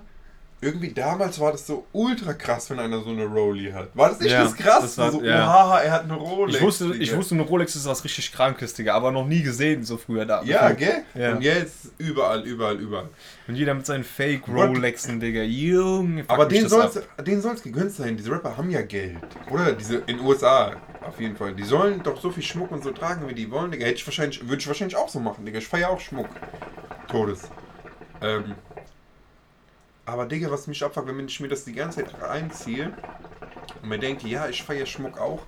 irgendwie 0.63 0.91
damals 0.93 1.39
war 1.39 1.51
das 1.53 1.65
so 1.65 1.85
ultra 1.91 2.33
krass, 2.33 2.69
wenn 2.69 2.77
einer 2.79 3.01
so 3.01 3.09
eine 3.09 3.25
Rolli 3.25 3.71
hat. 3.71 3.89
War 3.95 4.09
das 4.09 4.19
nicht 4.19 4.31
Ja, 4.31 4.43
das 4.43 4.55
krass? 4.55 4.81
das 4.81 4.97
war- 4.99 5.11
so, 5.11 5.23
ja. 5.23 5.43
oha, 5.47 5.79
er 5.81 5.91
hat 5.91 6.03
eine 6.03 6.13
Rolex. 6.13 6.57
Ich 6.57 6.61
wusste, 6.63 6.93
ich 6.95 7.15
wusste, 7.15 7.33
eine 7.33 7.43
Rolex 7.43 7.75
ist 7.75 7.87
was 7.87 8.03
richtig 8.03 8.31
Krankes, 8.31 8.75
Digga, 8.75 8.93
aber 8.93 9.11
noch 9.11 9.25
nie 9.25 9.41
gesehen, 9.41 9.83
so 9.83 9.97
früher 9.97 10.25
da. 10.25 10.43
Ja, 10.43 10.69
gell? 10.73 11.03
Ja. 11.15 11.33
Und 11.33 11.41
jetzt 11.41 11.89
überall, 11.97 12.43
überall, 12.43 12.75
überall. 12.77 13.09
Und 13.47 13.55
jeder 13.55 13.73
mit 13.73 13.85
seinen 13.87 14.03
Fake? 14.03 14.47
Rolexen, 14.47 15.19
Digga. 15.19 15.41
Junge, 15.41 16.23
Aber 16.27 16.45
das 16.45 16.69
soll's, 16.69 16.97
ab. 16.97 17.25
denen 17.25 17.41
soll's 17.41 17.63
gegönnt 17.63 17.91
sein. 17.93 18.15
Diese 18.15 18.31
Rapper 18.31 18.55
haben 18.55 18.69
ja 18.69 18.81
Geld. 18.83 19.17
Oder 19.49 19.73
diese 19.73 19.95
in 19.97 20.17
den 20.17 20.19
USA 20.21 20.73
auf 21.01 21.19
jeden 21.19 21.35
Fall. 21.35 21.53
Die 21.55 21.63
sollen 21.63 22.03
doch 22.03 22.21
so 22.21 22.29
viel 22.29 22.43
Schmuck 22.43 22.71
und 22.71 22.83
so 22.83 22.91
tragen, 22.91 23.27
wie 23.27 23.33
die 23.33 23.49
wollen, 23.49 23.71
Digga. 23.71 23.85
Hätte 23.85 23.95
ich 23.95 24.05
wahrscheinlich, 24.07 24.41
würde 24.47 24.57
ich 24.61 24.67
wahrscheinlich 24.67 24.95
auch 24.95 25.09
so 25.09 25.19
machen, 25.19 25.43
Digga. 25.43 25.57
Ich 25.57 25.67
feiere 25.67 25.89
auch 25.89 25.99
Schmuck. 25.99 26.29
Todes. 27.09 27.49
Ähm. 28.21 28.53
Aber 30.05 30.25
Digga, 30.25 30.49
was 30.51 30.67
mich 30.67 30.83
abfuckt, 30.83 31.07
wenn 31.07 31.25
ich 31.27 31.39
mir 31.39 31.47
das 31.47 31.63
die 31.63 31.73
ganze 31.73 32.03
Zeit 32.03 32.13
reinziehe 32.21 32.91
und 33.81 33.89
mir 33.89 33.99
denke, 33.99 34.27
ja, 34.27 34.47
ich 34.49 34.63
feiere 34.63 34.85
Schmuck 34.85 35.17
auch, 35.19 35.41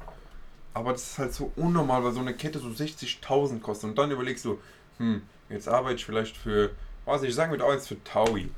aber 0.74 0.94
das 0.94 1.04
ist 1.12 1.18
halt 1.20 1.34
so 1.34 1.52
unnormal, 1.56 2.04
weil 2.04 2.12
so 2.14 2.20
eine 2.20 2.34
Kette 2.34 2.60
so 2.60 2.68
60.000 2.70 3.60
kostet 3.62 3.90
und 3.90 3.98
dann 3.98 4.12
überlegst 4.12 4.46
du, 4.46 4.60
hm, 4.98 5.22
jetzt 5.50 5.68
arbeite 5.68 5.96
ich 5.96 6.06
vielleicht 6.06 6.38
für, 6.38 6.72
was 7.06 7.24
ich 7.24 7.34
sagen 7.36 7.52
würde, 7.52 7.66
auch 7.66 7.74
jetzt 7.74 7.88
für 7.88 8.02
Taui. 8.04 8.50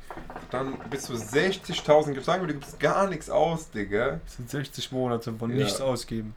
Dann 0.51 0.77
bist 0.89 1.10
du 1.10 1.13
60.000, 1.13 2.21
sagen 2.21 2.43
wir, 2.43 2.47
du 2.47 2.53
gibst 2.53 2.79
gar 2.79 3.08
nichts 3.08 3.29
aus, 3.29 3.71
Digga. 3.71 4.19
Das 4.25 4.36
sind 4.36 4.49
60 4.49 4.91
Monate 4.91 5.34
von 5.34 5.49
Ja. 5.49 5.63
nichts 5.63 5.79
ausgeben. 5.81 6.36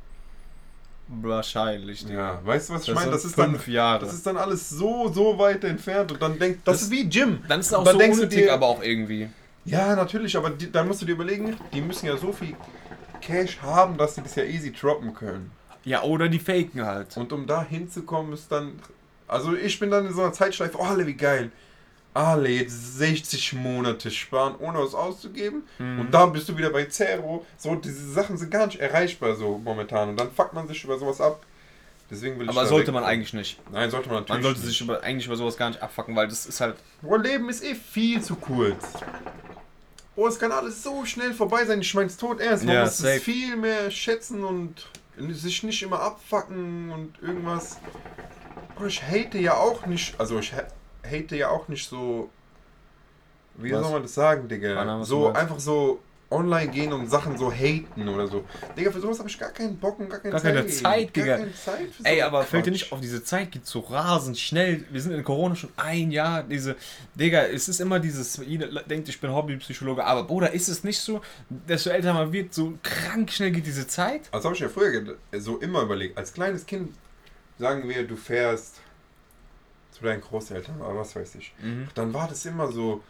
Wahrscheinlich, 1.08 2.04
Digga. 2.04 2.34
Ja, 2.34 2.40
weißt 2.46 2.68
du, 2.68 2.74
was 2.74 2.82
ich 2.82 2.86
Das 2.88 2.94
meine? 2.94 3.10
Das 3.10 3.24
ist 3.24 3.38
dann, 3.38 3.50
fünf 3.52 3.66
Jahre. 3.68 4.04
das 4.04 4.12
ist 4.14 4.26
dann 4.26 4.36
alles 4.36 4.68
so, 4.68 5.08
so 5.12 5.38
weit 5.38 5.64
entfernt 5.64 6.12
und 6.12 6.20
dann 6.20 6.38
denkst, 6.38 6.60
das, 6.64 6.74
Das- 6.76 6.82
ist 6.82 6.90
wie 6.90 7.08
Gym. 7.08 7.42
Dann 7.48 7.60
ist 7.60 7.66
es 7.68 7.74
auch 7.74 7.82
Dann 7.84 7.94
so 7.94 7.98
denkst 7.98 8.18
du 8.18 8.22
unnötig, 8.24 8.44
dir- 8.44 8.52
aber 8.52 8.66
auch 8.66 8.82
irgendwie. 8.82 9.28
Ja, 9.68 9.94
natürlich, 9.94 10.36
aber 10.36 10.50
die, 10.50 10.70
dann 10.72 10.88
musst 10.88 11.02
du 11.02 11.06
dir 11.06 11.12
überlegen, 11.12 11.56
die 11.72 11.80
müssen 11.80 12.06
ja 12.06 12.16
so 12.16 12.32
viel 12.32 12.56
Cash 13.20 13.58
haben, 13.60 13.96
dass 13.96 14.14
sie 14.14 14.22
das 14.22 14.34
ja 14.34 14.44
easy 14.44 14.72
droppen 14.72 15.14
können. 15.14 15.50
Ja, 15.84 16.02
oder 16.02 16.28
die 16.28 16.38
faken 16.38 16.84
halt. 16.84 17.16
Und 17.16 17.32
um 17.32 17.46
da 17.46 17.62
hinzukommen, 17.62 18.32
ist 18.32 18.50
dann. 18.50 18.78
Also 19.26 19.54
ich 19.54 19.78
bin 19.78 19.90
dann 19.90 20.06
in 20.06 20.14
so 20.14 20.22
einer 20.22 20.32
Zeitschleife, 20.32 20.78
oh, 20.78 20.84
alle 20.84 21.06
wie 21.06 21.14
geil. 21.14 21.50
Alle 22.14 22.48
jetzt 22.48 22.98
60 22.98 23.52
Monate 23.52 24.10
sparen, 24.10 24.54
ohne 24.58 24.78
was 24.80 24.94
auszugeben. 24.94 25.62
Mhm. 25.78 26.00
Und 26.00 26.14
dann 26.14 26.32
bist 26.32 26.48
du 26.48 26.56
wieder 26.56 26.70
bei 26.70 26.86
Zero. 26.86 27.44
So, 27.58 27.74
diese 27.74 28.10
Sachen 28.10 28.36
sind 28.38 28.50
gar 28.50 28.66
nicht 28.66 28.80
erreichbar 28.80 29.36
so 29.36 29.58
momentan. 29.58 30.10
Und 30.10 30.20
dann 30.20 30.30
fuckt 30.30 30.54
man 30.54 30.66
sich 30.66 30.82
über 30.82 30.98
sowas 30.98 31.20
ab. 31.20 31.44
Deswegen 32.10 32.38
will 32.38 32.44
ich 32.44 32.50
Aber 32.50 32.66
sollte 32.66 32.88
weg 32.88 32.94
man 32.94 33.04
eigentlich 33.04 33.34
nicht. 33.34 33.60
Nein, 33.70 33.90
sollte 33.90 34.08
man 34.08 34.20
natürlich 34.20 34.34
Man 34.34 34.42
sollte 34.42 34.60
sich 34.60 34.80
über, 34.80 35.02
eigentlich 35.02 35.26
über 35.26 35.36
sowas 35.36 35.56
gar 35.58 35.68
nicht 35.68 35.82
abfacken, 35.82 36.16
weil 36.16 36.26
das 36.26 36.46
ist 36.46 36.60
halt. 36.60 36.76
Boah, 37.02 37.18
Leben 37.18 37.48
ist 37.50 37.62
eh 37.62 37.74
viel 37.74 38.22
zu 38.22 38.36
kurz. 38.36 38.94
Oh, 40.20 40.26
es 40.26 40.36
kann 40.36 40.50
alles 40.50 40.82
so 40.82 41.04
schnell 41.04 41.32
vorbei 41.32 41.64
sein. 41.64 41.80
Ich 41.80 41.94
mein's 41.94 42.16
tot 42.16 42.40
ernst. 42.40 42.64
Man 42.64 42.74
Ja, 42.74 42.82
muss 42.84 42.98
safe. 42.98 43.14
es 43.18 43.22
viel 43.22 43.54
mehr 43.54 43.88
schätzen 43.92 44.42
und 44.42 44.88
sich 45.30 45.62
nicht 45.62 45.80
immer 45.82 46.00
abfacken 46.00 46.90
und 46.90 47.22
irgendwas. 47.22 47.78
Boah, 48.76 48.86
ich 48.88 49.00
hate 49.00 49.38
ja 49.38 49.54
auch 49.54 49.86
nicht. 49.86 50.18
Also 50.18 50.40
ich 50.40 50.52
ha- 50.52 50.66
hate 51.08 51.36
ja 51.36 51.50
auch 51.50 51.68
nicht 51.68 51.88
so. 51.88 52.30
Wie 53.54 53.70
Was? 53.72 53.82
soll 53.82 53.92
man 53.92 54.02
das 54.02 54.14
sagen, 54.14 54.48
Digga? 54.48 54.80
Ahnung, 54.80 55.04
so 55.04 55.32
einfach 55.32 55.60
so 55.60 56.00
online 56.30 56.70
gehen 56.70 56.92
und 56.92 57.08
Sachen 57.08 57.38
so 57.38 57.50
haten 57.50 58.08
oder 58.08 58.26
so. 58.26 58.44
Digga, 58.76 58.90
für 58.90 59.00
sowas 59.00 59.18
habe 59.18 59.28
ich 59.28 59.38
gar 59.38 59.50
keinen 59.50 59.78
Bock 59.78 59.98
und 59.98 60.10
gar 60.10 60.18
keine 60.20 60.32
Gar 60.32 60.42
Zeit. 60.42 60.54
keine 60.54 60.66
Zeit, 60.68 61.16
Digga. 61.16 61.26
Gar 61.26 61.38
keine 61.38 61.54
Zeit 61.54 61.88
für 61.96 62.04
Ey, 62.04 62.22
aber 62.22 62.42
fällt 62.42 62.66
dir 62.66 62.70
Quatsch. 62.70 62.82
nicht 62.82 62.92
auf, 62.92 63.00
diese 63.00 63.24
Zeit 63.24 63.50
geht 63.50 63.66
so 63.66 63.80
rasend 63.80 64.38
schnell. 64.38 64.84
Wir 64.90 65.00
sind 65.00 65.12
in 65.12 65.24
Corona 65.24 65.56
schon 65.56 65.70
ein 65.76 66.10
Jahr. 66.10 66.42
Diese, 66.42 66.76
Digga, 67.14 67.44
es 67.44 67.68
ist 67.68 67.80
immer 67.80 67.98
dieses, 67.98 68.36
jeder 68.46 68.66
denkt, 68.82 69.08
ich 69.08 69.20
bin 69.20 69.32
Hobbypsychologe, 69.32 70.04
aber 70.04 70.24
Bruder, 70.24 70.52
ist 70.52 70.68
es 70.68 70.84
nicht 70.84 71.00
so, 71.00 71.22
desto 71.48 71.90
älter 71.90 72.12
man 72.12 72.32
wird, 72.32 72.52
so 72.52 72.74
krank 72.82 73.30
schnell 73.30 73.50
geht 73.50 73.66
diese 73.66 73.86
Zeit? 73.86 74.22
Also 74.30 74.46
habe 74.46 74.54
ich 74.54 74.60
ja 74.60 74.68
früher 74.68 75.16
so 75.38 75.58
immer 75.58 75.82
überlegt. 75.82 76.18
Als 76.18 76.34
kleines 76.34 76.66
Kind 76.66 76.92
sagen 77.58 77.88
wir, 77.88 78.06
du 78.06 78.16
fährst 78.16 78.80
zu 79.98 80.04
deinen 80.04 80.20
Großeltern 80.20 80.80
oder 80.80 80.96
was 80.96 81.14
weiß 81.16 81.34
ich. 81.36 81.52
Dann 81.94 82.14
war 82.14 82.28
das 82.28 82.44
immer 82.46 82.70
so, 82.70 83.02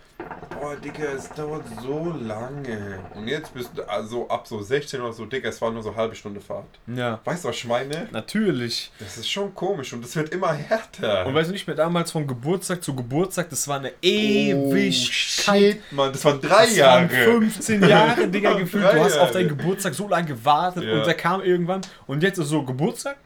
boah, 0.60 0.74
Digga, 0.76 1.04
es 1.16 1.28
dauert 1.30 1.64
so 1.82 2.14
lange. 2.20 2.98
Und 3.14 3.28
jetzt 3.28 3.52
bist 3.54 3.70
du 3.76 3.82
also 3.88 4.28
ab 4.28 4.46
so 4.46 4.60
16 4.62 5.00
oder 5.00 5.12
so, 5.12 5.26
Digga, 5.26 5.48
es 5.48 5.60
war 5.60 5.70
nur 5.70 5.82
so 5.82 5.90
eine 5.90 5.98
halbe 5.98 6.14
Stunde 6.14 6.40
Fahrt. 6.40 6.66
Ja. 6.86 7.20
Weißt 7.24 7.44
du, 7.44 7.48
was 7.48 7.56
ich 7.56 7.66
meine? 7.66 8.08
Natürlich. 8.10 8.90
Das 8.98 9.18
ist 9.18 9.28
schon 9.30 9.54
komisch 9.54 9.92
und 9.92 10.02
das 10.02 10.16
wird 10.16 10.30
immer 10.32 10.52
härter. 10.52 11.26
Und 11.26 11.34
weißt 11.34 11.50
du 11.50 11.52
nicht 11.52 11.66
mehr 11.66 11.76
damals 11.76 12.10
von 12.10 12.26
Geburtstag 12.26 12.82
zu 12.82 12.94
Geburtstag, 12.96 13.50
das 13.50 13.68
war 13.68 13.78
eine 13.78 13.90
oh, 13.90 13.92
Ewigkeit. 14.02 14.94
shit, 14.94 15.92
Mann, 15.92 16.12
das 16.12 16.24
waren 16.24 16.40
drei 16.40 16.64
Das 16.66 16.76
Jahre. 16.76 17.02
waren 17.02 17.10
15 17.10 17.86
Jahre, 17.88 18.28
Digga, 18.28 18.54
gefühlt. 18.54 18.84
Du 18.92 19.00
hast 19.00 19.18
auf 19.18 19.30
deinen 19.30 19.48
Geburtstag 19.48 19.94
so 19.94 20.08
lange 20.08 20.26
gewartet 20.28 20.84
Ja. 20.84 20.94
und 20.94 21.06
der 21.06 21.14
kam 21.14 21.42
irgendwann. 21.42 21.82
Und 22.06 22.22
jetzt 22.22 22.38
ist 22.38 22.48
so 22.48 22.62
Geburtstag? 22.64 23.16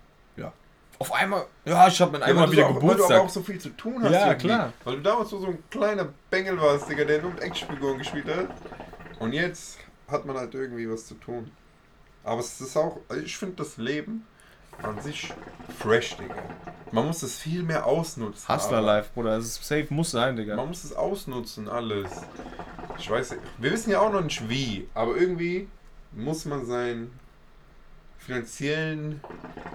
Auf 1.03 1.12
einmal, 1.12 1.47
ja, 1.65 1.88
ich 1.88 2.01
habe 2.01 2.12
dann 2.12 2.21
Ja, 2.21 2.27
einmal 2.29 2.53
wieder 2.53 2.62
auch, 2.67 2.69
Weil 2.69 2.75
du 2.75 2.81
Geburtstag. 2.81 3.11
aber 3.17 3.25
auch 3.27 3.29
so 3.29 3.43
viel 3.43 3.59
zu 3.59 3.71
tun 3.71 4.01
hast. 4.05 4.12
Ja, 4.12 4.29
irgendwie. 4.29 4.47
klar. 4.47 4.73
Weil 4.85 4.97
du 4.99 5.03
damals 5.03 5.31
so, 5.31 5.41
so 5.41 5.49
ein 5.49 5.59
kleiner 5.69 6.09
Bengel 6.31 6.61
warst, 6.61 6.88
Digga, 6.88 7.05
der 7.05 7.21
nur 7.23 7.33
mit 7.33 7.41
Actionfiguren 7.43 7.99
gespielt 7.99 8.27
hat. 8.29 8.47
Und 9.19 9.33
jetzt 9.33 9.79
hat 10.07 10.25
man 10.27 10.37
halt 10.37 10.55
irgendwie 10.55 10.88
was 10.88 11.07
zu 11.07 11.15
tun. 11.15 11.51
Aber 12.23 12.38
es 12.38 12.61
ist 12.61 12.77
auch, 12.77 12.99
ich 13.25 13.37
finde 13.37 13.57
das 13.57 13.79
Leben 13.79 14.25
an 14.81 15.01
sich 15.01 15.33
fresh, 15.81 16.17
Digga. 16.19 16.37
Man 16.93 17.07
muss 17.09 17.25
es 17.25 17.37
viel 17.37 17.65
mehr 17.65 17.85
ausnutzen. 17.85 18.49
Hustler 18.55 18.79
aber 18.79 18.87
Life, 18.87 19.11
Bruder. 19.12 19.35
Das 19.37 19.47
ist 19.47 19.65
safe, 19.65 19.88
muss 19.91 20.12
sein, 20.12 20.37
Digga. 20.37 20.55
Man 20.55 20.69
muss 20.69 20.85
es 20.85 20.95
ausnutzen, 20.95 21.69
alles. 21.69 22.11
Ich 22.97 23.11
weiß, 23.11 23.35
wir 23.59 23.73
wissen 23.73 23.91
ja 23.91 23.99
auch 23.99 24.12
noch 24.12 24.23
nicht 24.23 24.49
wie, 24.49 24.87
aber 24.95 25.17
irgendwie 25.17 25.69
muss 26.12 26.45
man 26.45 26.65
seinen 26.65 27.19
finanziellen 28.27 29.21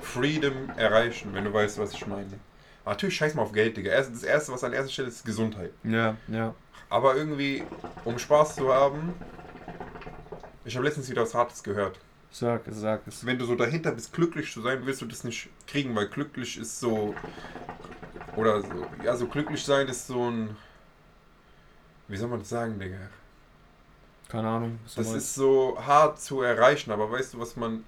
Freedom 0.02 0.70
erreichen, 0.78 1.34
wenn 1.34 1.44
du 1.44 1.54
weißt, 1.54 1.78
was 1.80 1.94
ich 1.94 2.08
meine. 2.08 2.40
Aber 2.84 2.94
natürlich 2.94 3.16
scheiß 3.16 3.36
mal 3.36 3.44
auf 3.44 3.52
Geld, 3.52 3.76
Digga. 3.76 3.92
Das 3.92 4.24
erste, 4.24 4.54
was 4.54 4.64
an 4.64 4.74
erster 4.74 4.92
Stelle 4.92 5.10
ist, 5.10 5.18
ist 5.18 5.26
Gesundheit. 5.26 5.72
Ja, 5.84 6.16
ja. 6.28 6.56
Aber 6.90 7.16
irgendwie, 7.16 7.64
um 8.06 8.18
Spaß 8.18 8.56
zu 8.56 8.74
haben, 8.74 9.14
ich 10.64 10.76
habe 10.76 10.86
letztens 10.86 11.10
wieder 11.10 11.24
was 11.24 11.34
Hartes 11.34 11.62
gehört. 11.64 12.00
Sag 12.32 12.68
es, 12.68 12.78
sag 12.78 13.06
es. 13.08 13.26
Wenn 13.26 13.38
du 13.38 13.46
so 13.46 13.56
dahinter 13.56 13.92
bist, 13.92 14.14
glücklich 14.14 14.52
zu 14.52 14.62
sein, 14.62 14.86
wirst 14.86 15.02
du 15.02 15.06
das 15.06 15.24
nicht 15.24 15.50
kriegen, 15.66 15.96
weil 15.96 16.08
glücklich 16.08 16.58
ist 16.58 16.80
so. 16.80 17.16
Oder 18.36 18.62
so. 18.62 18.86
Ja, 19.04 19.16
so 19.16 19.28
glücklich 19.28 19.64
sein 19.64 19.88
ist 19.88 20.08
so 20.08 20.30
ein. 20.30 20.56
Wie 22.08 22.16
soll 22.16 22.30
man 22.30 22.40
das 22.40 22.50
sagen, 22.50 22.80
Digga? 22.80 22.98
Keine 24.30 24.48
Ahnung. 24.48 24.80
Das 24.96 25.12
ist 25.12 25.36
so 25.36 25.78
hart 25.86 26.22
zu 26.22 26.42
erreichen, 26.42 26.92
aber 26.92 27.12
weißt 27.12 27.34
du, 27.34 27.40
was 27.40 27.56
man. 27.56 27.84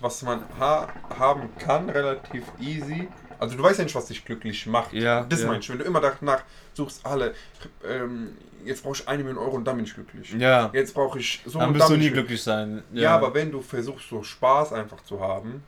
Was 0.00 0.22
man 0.22 0.42
ha 0.58 0.88
haben 1.18 1.48
kann, 1.58 1.88
relativ 1.88 2.44
easy. 2.60 3.08
Also 3.38 3.56
du 3.56 3.62
weißt 3.62 3.78
ja 3.78 3.84
nicht, 3.84 3.94
was 3.94 4.06
dich 4.06 4.24
glücklich 4.24 4.66
macht. 4.66 4.92
Ja, 4.92 5.24
Das 5.24 5.40
ja. 5.42 5.46
meine 5.48 5.60
ich. 5.60 5.68
Wenn 5.68 5.78
du 5.78 5.84
immer 5.84 6.00
danach 6.00 6.42
suchst, 6.74 7.04
alle, 7.04 7.34
ähm, 7.86 8.36
jetzt 8.64 8.82
brauche 8.82 8.94
ich 8.96 9.08
eine 9.08 9.22
Million 9.22 9.38
Euro 9.42 9.56
und 9.56 9.64
dann 9.64 9.76
bin 9.76 9.84
ich 9.84 9.94
glücklich. 9.94 10.32
Ja. 10.32 10.70
Jetzt 10.72 10.94
brauche 10.94 11.18
ich 11.18 11.42
so 11.44 11.58
Dann 11.58 11.68
und 11.68 11.74
wirst 11.78 11.90
du 11.90 11.96
nie 11.96 12.06
ich 12.06 12.12
glücklich 12.12 12.42
sein. 12.42 12.82
Ja. 12.92 13.14
aber 13.14 13.32
wenn 13.34 13.50
du 13.50 13.60
versuchst, 13.60 14.08
so 14.08 14.22
Spaß 14.22 14.72
einfach 14.72 15.02
zu 15.04 15.20
haben, 15.20 15.62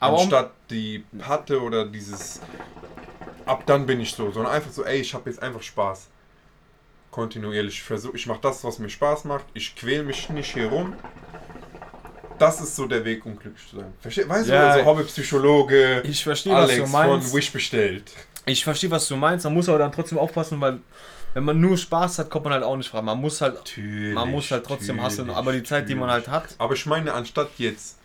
Aber 0.00 0.18
anstatt 0.18 0.52
die 0.70 1.04
Patte 1.18 1.60
oder 1.60 1.86
dieses 1.86 2.40
ab 3.46 3.64
dann 3.66 3.86
bin 3.86 4.00
ich 4.00 4.12
so, 4.14 4.30
sondern 4.30 4.52
einfach 4.52 4.70
so, 4.70 4.84
ey, 4.84 5.00
ich 5.00 5.12
habe 5.14 5.28
jetzt 5.28 5.42
einfach 5.42 5.62
Spaß. 5.62 6.08
Kontinuierlich. 7.10 7.74
Ich 7.74 7.82
versuche, 7.82 8.16
ich 8.16 8.26
mache 8.26 8.40
das, 8.42 8.62
was 8.62 8.78
mir 8.78 8.88
Spaß 8.88 9.24
macht. 9.24 9.44
Ich 9.54 9.74
quäl 9.74 10.04
mich 10.04 10.28
nicht 10.30 10.54
hier 10.54 10.68
rum. 10.68 10.94
Das 12.40 12.60
ist 12.60 12.74
so 12.74 12.86
der 12.86 13.04
Weg, 13.04 13.24
um 13.26 13.38
glücklich 13.38 13.68
zu 13.68 13.76
sein. 13.76 13.92
Versteh, 14.00 14.28
weißt 14.28 14.48
Ja. 14.48 14.74
du, 14.76 14.80
so 14.80 14.86
Hobbypsychologe 14.86 16.00
ich 16.04 16.24
verstehe, 16.24 16.54
was 16.54 16.70
Alex 16.70 16.84
du 16.84 16.90
meinst. 16.96 17.28
von 17.28 17.36
Wish 17.38 17.52
bestellt. 17.52 18.10
Ich 18.46 18.64
verstehe, 18.64 18.90
was 18.90 19.06
du 19.08 19.16
meinst. 19.16 19.44
Man 19.44 19.54
muss 19.54 19.68
aber 19.68 19.78
dann 19.78 19.92
trotzdem 19.92 20.18
aufpassen, 20.18 20.60
weil 20.60 20.78
wenn 21.34 21.44
man 21.44 21.60
nur 21.60 21.76
Spaß 21.76 22.18
hat, 22.18 22.30
kommt 22.30 22.44
man 22.44 22.54
halt 22.54 22.64
auch 22.64 22.76
nicht 22.76 22.88
voran. 22.88 23.04
Man 23.04 23.20
muss 23.20 23.40
halt, 23.40 23.54
Natürlich, 23.56 24.14
man 24.14 24.30
muss 24.30 24.50
halt 24.50 24.64
trotzdem 24.64 25.04
hustlen. 25.04 25.30
Aber 25.30 25.52
die 25.52 25.62
Zeit, 25.62 25.88
die 25.88 25.94
man 25.94 26.10
halt 26.10 26.28
hat, 26.28 26.54
Aber 26.58 26.74
ich 26.74 26.86
meine, 26.86 27.12
anstatt 27.12 27.50
jetzt 27.58 27.98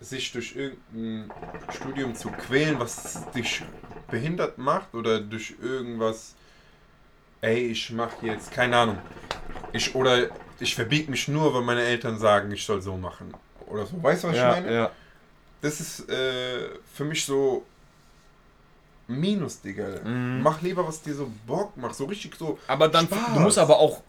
sich 0.00 0.30
durch 0.32 0.54
irgendein 0.54 1.30
Studium 1.74 2.14
zu 2.14 2.30
quälen, 2.30 2.78
was 2.78 3.18
dich 3.34 3.62
behindert 4.10 4.56
macht 4.56 4.94
oder 4.94 5.20
durch 5.20 5.54
irgendwas, 5.60 6.34
ey, 7.40 7.66
ich 7.72 7.90
mache 7.90 8.24
jetzt, 8.26 8.52
keine 8.52 8.76
Ahnung, 8.76 8.98
ich 9.72 9.92
oder 9.96 10.28
ich 10.60 10.74
verbiege 10.74 11.10
mich 11.10 11.28
nur, 11.28 11.52
weil 11.54 11.62
meine 11.62 11.82
Eltern 11.82 12.18
sagen, 12.18 12.50
ich 12.52 12.64
soll 12.64 12.82
so 12.82 12.96
machen 12.96 13.32
oder 13.66 13.86
so. 13.86 14.02
Weißt 14.02 14.24
du, 14.24 14.28
was 14.28 14.36
ja, 14.36 14.54
ich 14.56 14.62
meine? 14.62 14.74
ja. 14.74 14.90
Das 15.60 15.80
ist 15.80 16.08
äh, 16.08 16.68
für 16.94 17.04
mich 17.04 17.24
so 17.24 17.64
Minus, 19.08 19.60
Digga. 19.62 19.86
Mhm. 20.04 20.42
Mach 20.42 20.60
lieber, 20.60 20.86
was 20.86 21.00
dir 21.00 21.14
so 21.14 21.30
Bock 21.46 21.76
macht, 21.76 21.94
so 21.94 22.04
richtig 22.04 22.36
so. 22.36 22.58
Aber 22.68 22.88
dann, 22.88 23.06
Spaß. 23.06 23.34
du 23.34 23.40
musst 23.40 23.58
aber 23.58 23.78
auch 23.78 24.02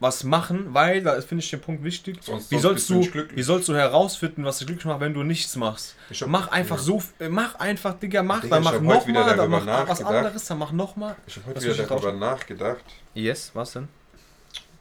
was 0.00 0.24
machen, 0.24 0.74
weil, 0.74 1.02
da 1.02 1.18
finde 1.22 1.42
ich 1.42 1.50
den 1.50 1.60
Punkt 1.60 1.82
wichtig. 1.82 2.18
Sonst- 2.20 2.50
wie 2.50 2.58
sonst 2.58 2.86
sollst 2.88 3.14
du 3.14 3.36
wie 3.36 3.42
sollst 3.42 3.68
du 3.68 3.74
herausfinden, 3.74 4.44
was 4.44 4.58
dich 4.58 4.66
glücklich 4.66 4.84
macht, 4.86 5.00
wenn 5.00 5.14
du 5.14 5.22
nichts 5.22 5.56
machst? 5.56 5.94
Hab- 6.10 6.28
mach 6.28 6.48
einfach 6.48 6.76
ja. 6.76 6.82
so, 6.82 7.02
äh, 7.18 7.28
mach 7.28 7.54
einfach, 7.54 7.94
Digga, 7.94 8.22
mach, 8.22 8.40
Digga, 8.42 8.56
dann 8.56 8.64
mach 8.64 8.72
hab 8.72 8.80
heute 8.80 8.84
noch 8.84 9.06
wieder 9.06 9.24
mal, 9.24 9.36
dann 9.36 9.50
mach 9.50 9.88
was 9.88 10.02
anderes, 10.02 10.44
dann 10.44 10.58
mach 10.58 10.72
noch 10.72 10.96
mal. 10.96 11.16
Ich 11.26 11.36
habe 11.36 11.46
heute 11.46 11.62
wieder 11.62 11.86
darüber 11.86 12.12
nachgedacht. 12.12 12.84
Yes, 13.14 13.52
was 13.54 13.72
denn? 13.72 13.88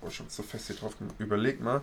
Boah, 0.05 0.11
schon 0.11 0.29
so 0.29 0.43
fest 0.43 0.67
hier 0.67 0.75
drauf. 0.75 0.93
Überleg 1.17 1.59
mal. 1.61 1.81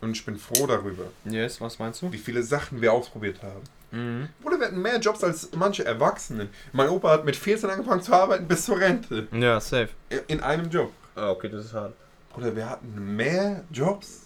Und 0.00 0.12
ich 0.12 0.24
bin 0.24 0.38
froh 0.38 0.66
darüber, 0.66 1.04
Yes, 1.24 1.60
was 1.60 1.78
meinst 1.78 2.00
du? 2.00 2.10
wie 2.12 2.16
viele 2.18 2.42
Sachen 2.42 2.80
wir 2.80 2.92
ausprobiert 2.92 3.42
haben. 3.42 3.62
Mhm. 3.90 4.28
Bruder, 4.40 4.58
wir 4.60 4.66
hatten 4.68 4.80
mehr 4.80 4.98
Jobs 4.98 5.22
als 5.22 5.50
manche 5.54 5.84
Erwachsene. 5.84 6.48
Mein 6.72 6.88
Opa 6.88 7.10
hat 7.10 7.24
mit 7.26 7.36
14 7.36 7.68
angefangen 7.68 8.00
zu 8.00 8.14
arbeiten 8.14 8.46
bis 8.48 8.64
zur 8.64 8.78
Rente. 8.78 9.26
Ja, 9.32 9.60
safe. 9.60 9.90
In 10.28 10.40
einem 10.40 10.70
Job. 10.70 10.92
Ah, 11.14 11.30
okay, 11.30 11.48
das 11.50 11.66
ist 11.66 11.72
hart. 11.74 11.94
Bruder, 12.32 12.54
wir 12.56 12.70
hatten 12.70 13.16
mehr 13.16 13.64
Jobs 13.70 14.22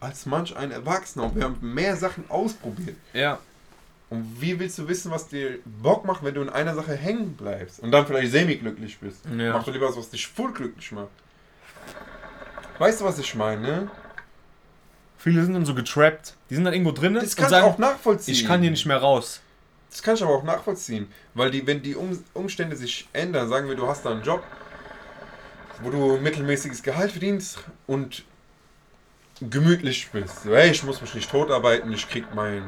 als 0.00 0.26
manch 0.26 0.56
ein 0.56 0.72
Erwachsener. 0.72 1.26
Und 1.26 1.36
wir 1.36 1.44
haben 1.44 1.58
mehr 1.60 1.94
Sachen 1.96 2.24
ausprobiert. 2.28 2.96
Ja. 3.12 3.38
Und 4.10 4.40
wie 4.40 4.58
willst 4.58 4.78
du 4.78 4.88
wissen, 4.88 5.10
was 5.12 5.28
dir 5.28 5.58
Bock 5.66 6.04
macht, 6.06 6.24
wenn 6.24 6.34
du 6.34 6.40
in 6.40 6.48
einer 6.48 6.74
Sache 6.74 6.94
hängen 6.94 7.34
bleibst 7.36 7.80
und 7.80 7.92
dann 7.92 8.06
vielleicht 8.06 8.32
semi-glücklich 8.32 8.98
bist? 8.98 9.26
Ja. 9.26 9.52
Mach 9.52 9.64
doch 9.64 9.72
lieber 9.72 9.88
was, 9.88 9.96
was 9.98 10.08
dich 10.10 10.26
voll 10.26 10.52
glücklich 10.52 10.90
macht. 10.92 11.10
Weißt 12.78 13.00
du, 13.00 13.04
was 13.04 13.18
ich 13.18 13.34
meine? 13.34 13.90
Viele 15.16 15.42
sind 15.44 15.54
dann 15.54 15.66
so 15.66 15.74
getrappt. 15.74 16.34
Die 16.48 16.54
sind 16.54 16.64
dann 16.64 16.72
irgendwo 16.72 16.92
drin 16.92 17.14
Das 17.14 17.34
und 17.34 17.38
du 17.40 17.48
sagen, 17.48 17.66
auch 17.66 17.78
nachvollziehen. 17.78 18.34
ich 18.34 18.46
kann 18.46 18.60
hier 18.62 18.70
nicht 18.70 18.86
mehr 18.86 18.98
raus. 18.98 19.40
Das 19.90 20.02
kann 20.02 20.14
ich 20.14 20.22
aber 20.22 20.34
auch 20.34 20.44
nachvollziehen. 20.44 21.10
Weil 21.34 21.50
die, 21.50 21.66
wenn 21.66 21.82
die 21.82 21.96
um 21.96 22.22
Umstände 22.34 22.76
sich 22.76 23.08
ändern, 23.12 23.48
sagen 23.48 23.68
wir, 23.68 23.74
du 23.74 23.86
hast 23.88 24.04
da 24.04 24.10
einen 24.10 24.22
Job, 24.22 24.42
wo 25.82 25.90
du 25.90 26.18
mittelmäßiges 26.18 26.82
Gehalt 26.82 27.10
verdienst 27.10 27.58
und 27.86 28.24
gemütlich 29.40 30.08
bist. 30.12 30.44
Hey, 30.44 30.70
ich 30.70 30.82
muss 30.84 31.00
mich 31.00 31.14
nicht 31.14 31.30
totarbeiten, 31.30 31.92
ich 31.92 32.08
krieg 32.08 32.24
mein 32.34 32.62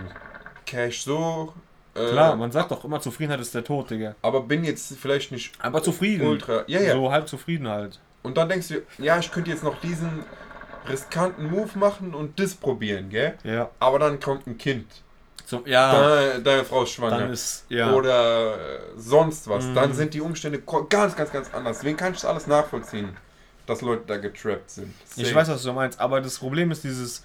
Cash 0.67 1.03
so. 1.03 1.53
äh, 1.95 2.09
Klar, 2.11 2.37
man 2.37 2.53
sagt 2.53 2.71
doch 2.71 2.85
immer, 2.85 3.01
Zufriedenheit 3.01 3.41
ist 3.41 3.55
der 3.55 3.65
Tod, 3.65 3.91
Digga. 3.91 4.15
aber 4.23 4.43
bin 4.43 4.65
jetzt 4.65 4.97
vielleicht 4.97 5.33
nicht 5.33 5.53
Aber 5.59 5.83
zufrieden. 5.83 6.27
ultra. 6.27 6.63
Ja, 6.69 6.81
ja. 6.81 6.95
So 6.95 7.11
halb 7.11 7.29
zufrieden 7.29 7.69
halt. 7.69 7.99
Und 8.23 8.37
dann 8.37 8.49
denkst 8.49 8.69
du, 8.69 8.83
ja, 8.99 9.19
ich 9.19 9.31
könnte 9.31 9.51
jetzt 9.51 9.65
noch 9.65 9.81
diesen 9.81 10.25
riskanten 10.89 11.51
Move 11.51 11.79
machen 11.79 12.15
und 12.15 12.39
das 12.39 12.55
probieren, 12.55 13.11
gell? 13.11 13.35
Ja. 13.45 13.71
Aber 13.79 13.99
dann 13.99 14.21
kommt 14.21 14.47
ein 14.47 14.59
Kind. 14.59 14.87
So, 15.47 15.63
ja, 15.67 15.93
Deine, 15.93 16.43
deine 16.43 16.65
Frau 16.65 16.85
ist 16.85 16.91
schwanger. 16.91 17.19
dann 17.19 17.33
ist, 17.33 17.65
ja. 17.69 17.93
Oder 17.93 18.55
äh, 18.55 18.81
sonst 18.97 19.49
was. 19.49 19.65
Mhm. 19.65 19.75
Dann 19.75 19.95
sind 19.95 20.15
die 20.15 20.21
Umstände 20.21 20.63
ganz, 20.89 21.17
ganz, 21.17 21.33
ganz 21.33 21.53
anders. 21.53 21.79
Deswegen 21.79 21.97
kann 21.97 22.13
ich 22.13 22.21
das 22.21 22.25
alles 22.31 22.47
nachvollziehen, 22.47 23.17
dass 23.67 23.81
Leute 23.81 24.05
da 24.07 24.17
getrappt 24.19 24.71
sind. 24.71 24.95
Ich 25.17 25.25
Safe. 25.25 25.35
weiß, 25.35 25.49
was 25.49 25.63
du 25.65 25.73
meinst, 25.73 25.99
aber 25.99 26.21
das 26.21 26.39
Problem 26.39 26.71
ist 26.71 26.85
dieses. 26.85 27.25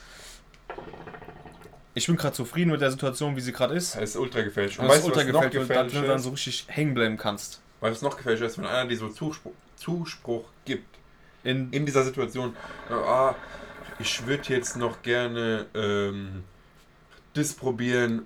Ich 1.94 2.08
bin 2.08 2.18
gerade 2.18 2.36
zufrieden 2.36 2.72
mit 2.72 2.82
der 2.82 2.92
Situation, 2.92 3.36
wie 3.36 3.42
sie 3.42 3.54
gerade 3.54 3.76
ist. 3.76 3.96
Das 3.96 4.02
ist 4.04 4.18
ultra 4.18 4.42
gefährlich. 4.42 4.78
Und 4.80 4.86
Und 4.86 4.92
weißt 4.92 5.06
ultra 5.06 5.20
was 5.20 5.28
noch 5.28 5.42
gefällt, 5.44 5.54
weil 5.56 5.68
gefährlich 5.68 5.94
du 5.94 6.08
dann 6.08 6.20
so 6.20 6.30
richtig 6.32 6.66
hängen 6.68 6.94
bleiben 6.94 7.18
kannst. 7.18 7.62
Weil 7.80 7.92
es 7.92 8.02
noch 8.02 8.18
gefährlicher 8.18 8.48
ist, 8.48 8.58
wenn 8.58 8.66
einer 8.66 8.90
dir 8.90 8.98
so 8.98 9.08
Zuspruch, 9.10 9.54
Zuspruch 9.78 10.46
gibt. 10.66 10.88
In, 11.44 11.72
In 11.72 11.86
dieser 11.86 12.04
Situation. 12.04 12.56
Ah, 12.90 13.36
ich 14.00 14.26
würde 14.26 14.44
jetzt 14.54 14.78
noch 14.78 15.02
gerne 15.02 15.66
ähm, 15.76 16.44
das 17.34 17.54
probieren. 17.54 18.24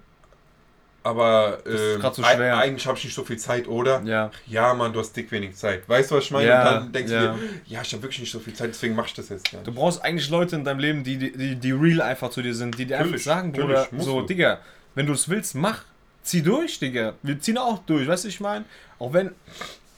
Aber 1.01 1.59
ähm, 1.65 2.01
so 2.13 2.23
eigentlich 2.23 2.85
habe 2.85 2.97
ich 2.97 3.05
nicht 3.05 3.13
so 3.13 3.23
viel 3.23 3.37
Zeit, 3.37 3.67
oder? 3.69 4.01
ja. 4.03 4.29
Ja, 4.47 4.73
Mann, 4.73 4.91
du 4.91 4.99
hast 4.99 5.13
dick 5.13 5.31
wenig 5.31 5.55
Zeit. 5.55 5.87
Weißt 5.87 6.11
du, 6.11 6.15
was 6.15 6.25
ich 6.25 6.31
meine? 6.31 6.47
Ja, 6.47 6.59
Und 6.59 6.75
dann 6.75 6.91
denkst 6.91 7.11
ja. 7.11 7.31
du 7.33 7.37
dir, 7.39 7.49
ja, 7.67 7.81
ich 7.81 7.93
habe 7.93 8.03
wirklich 8.03 8.19
nicht 8.19 8.31
so 8.31 8.39
viel 8.39 8.53
Zeit, 8.53 8.69
deswegen 8.71 8.95
mach 8.95 9.07
ich 9.07 9.13
das 9.13 9.29
jetzt 9.29 9.49
gar 9.49 9.61
Du 9.63 9.71
nicht. 9.71 9.79
brauchst 9.79 10.03
eigentlich 10.03 10.29
Leute 10.29 10.57
in 10.57 10.65
deinem 10.65 10.79
Leben, 10.79 11.03
die, 11.05 11.17
die, 11.17 11.55
die 11.55 11.71
real 11.71 12.01
einfach 12.01 12.29
zu 12.31 12.41
dir 12.41 12.53
sind, 12.53 12.77
die 12.77 12.85
dir 12.85 12.95
einfach 12.97 13.05
Natürlich, 13.07 13.23
sagen, 13.23 13.51
natürlich, 13.51 13.89
Bruder, 13.89 14.03
so, 14.03 14.21
du. 14.21 14.27
Digga, 14.27 14.59
wenn 14.95 15.05
du 15.05 15.13
es 15.13 15.29
willst, 15.29 15.55
mach. 15.55 15.83
Zieh 16.21 16.41
durch, 16.41 16.79
Digga. 16.79 17.13
Wir 17.23 17.39
ziehen 17.39 17.57
auch 17.57 17.79
durch, 17.85 18.05
weißt 18.07 18.25
du, 18.25 18.27
ich 18.27 18.41
meine? 18.41 18.65
Auch 18.99 19.13
wenn, 19.13 19.31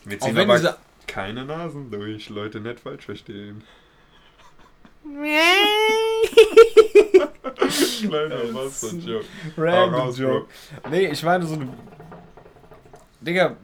Wir 0.05 0.21
auch 0.21 0.27
wenn 0.27 0.37
aber 0.49 0.55
diese. 0.57 0.77
Keine 1.07 1.45
Nasen 1.45 1.91
durch, 1.91 2.29
Leute, 2.29 2.59
nicht 2.59 2.79
falsch 2.79 3.05
verstehen. 3.05 3.63
Kleiner 8.01 8.43
Master-Joke. 8.51 9.25
Hau 9.57 9.61
Random 9.61 10.13
Joke. 10.15 10.47
Nee, 10.89 11.07
ich 11.07 11.23
meine 11.23 11.45
so. 11.45 11.55
du- 11.55 11.67
Digga, 13.21 13.55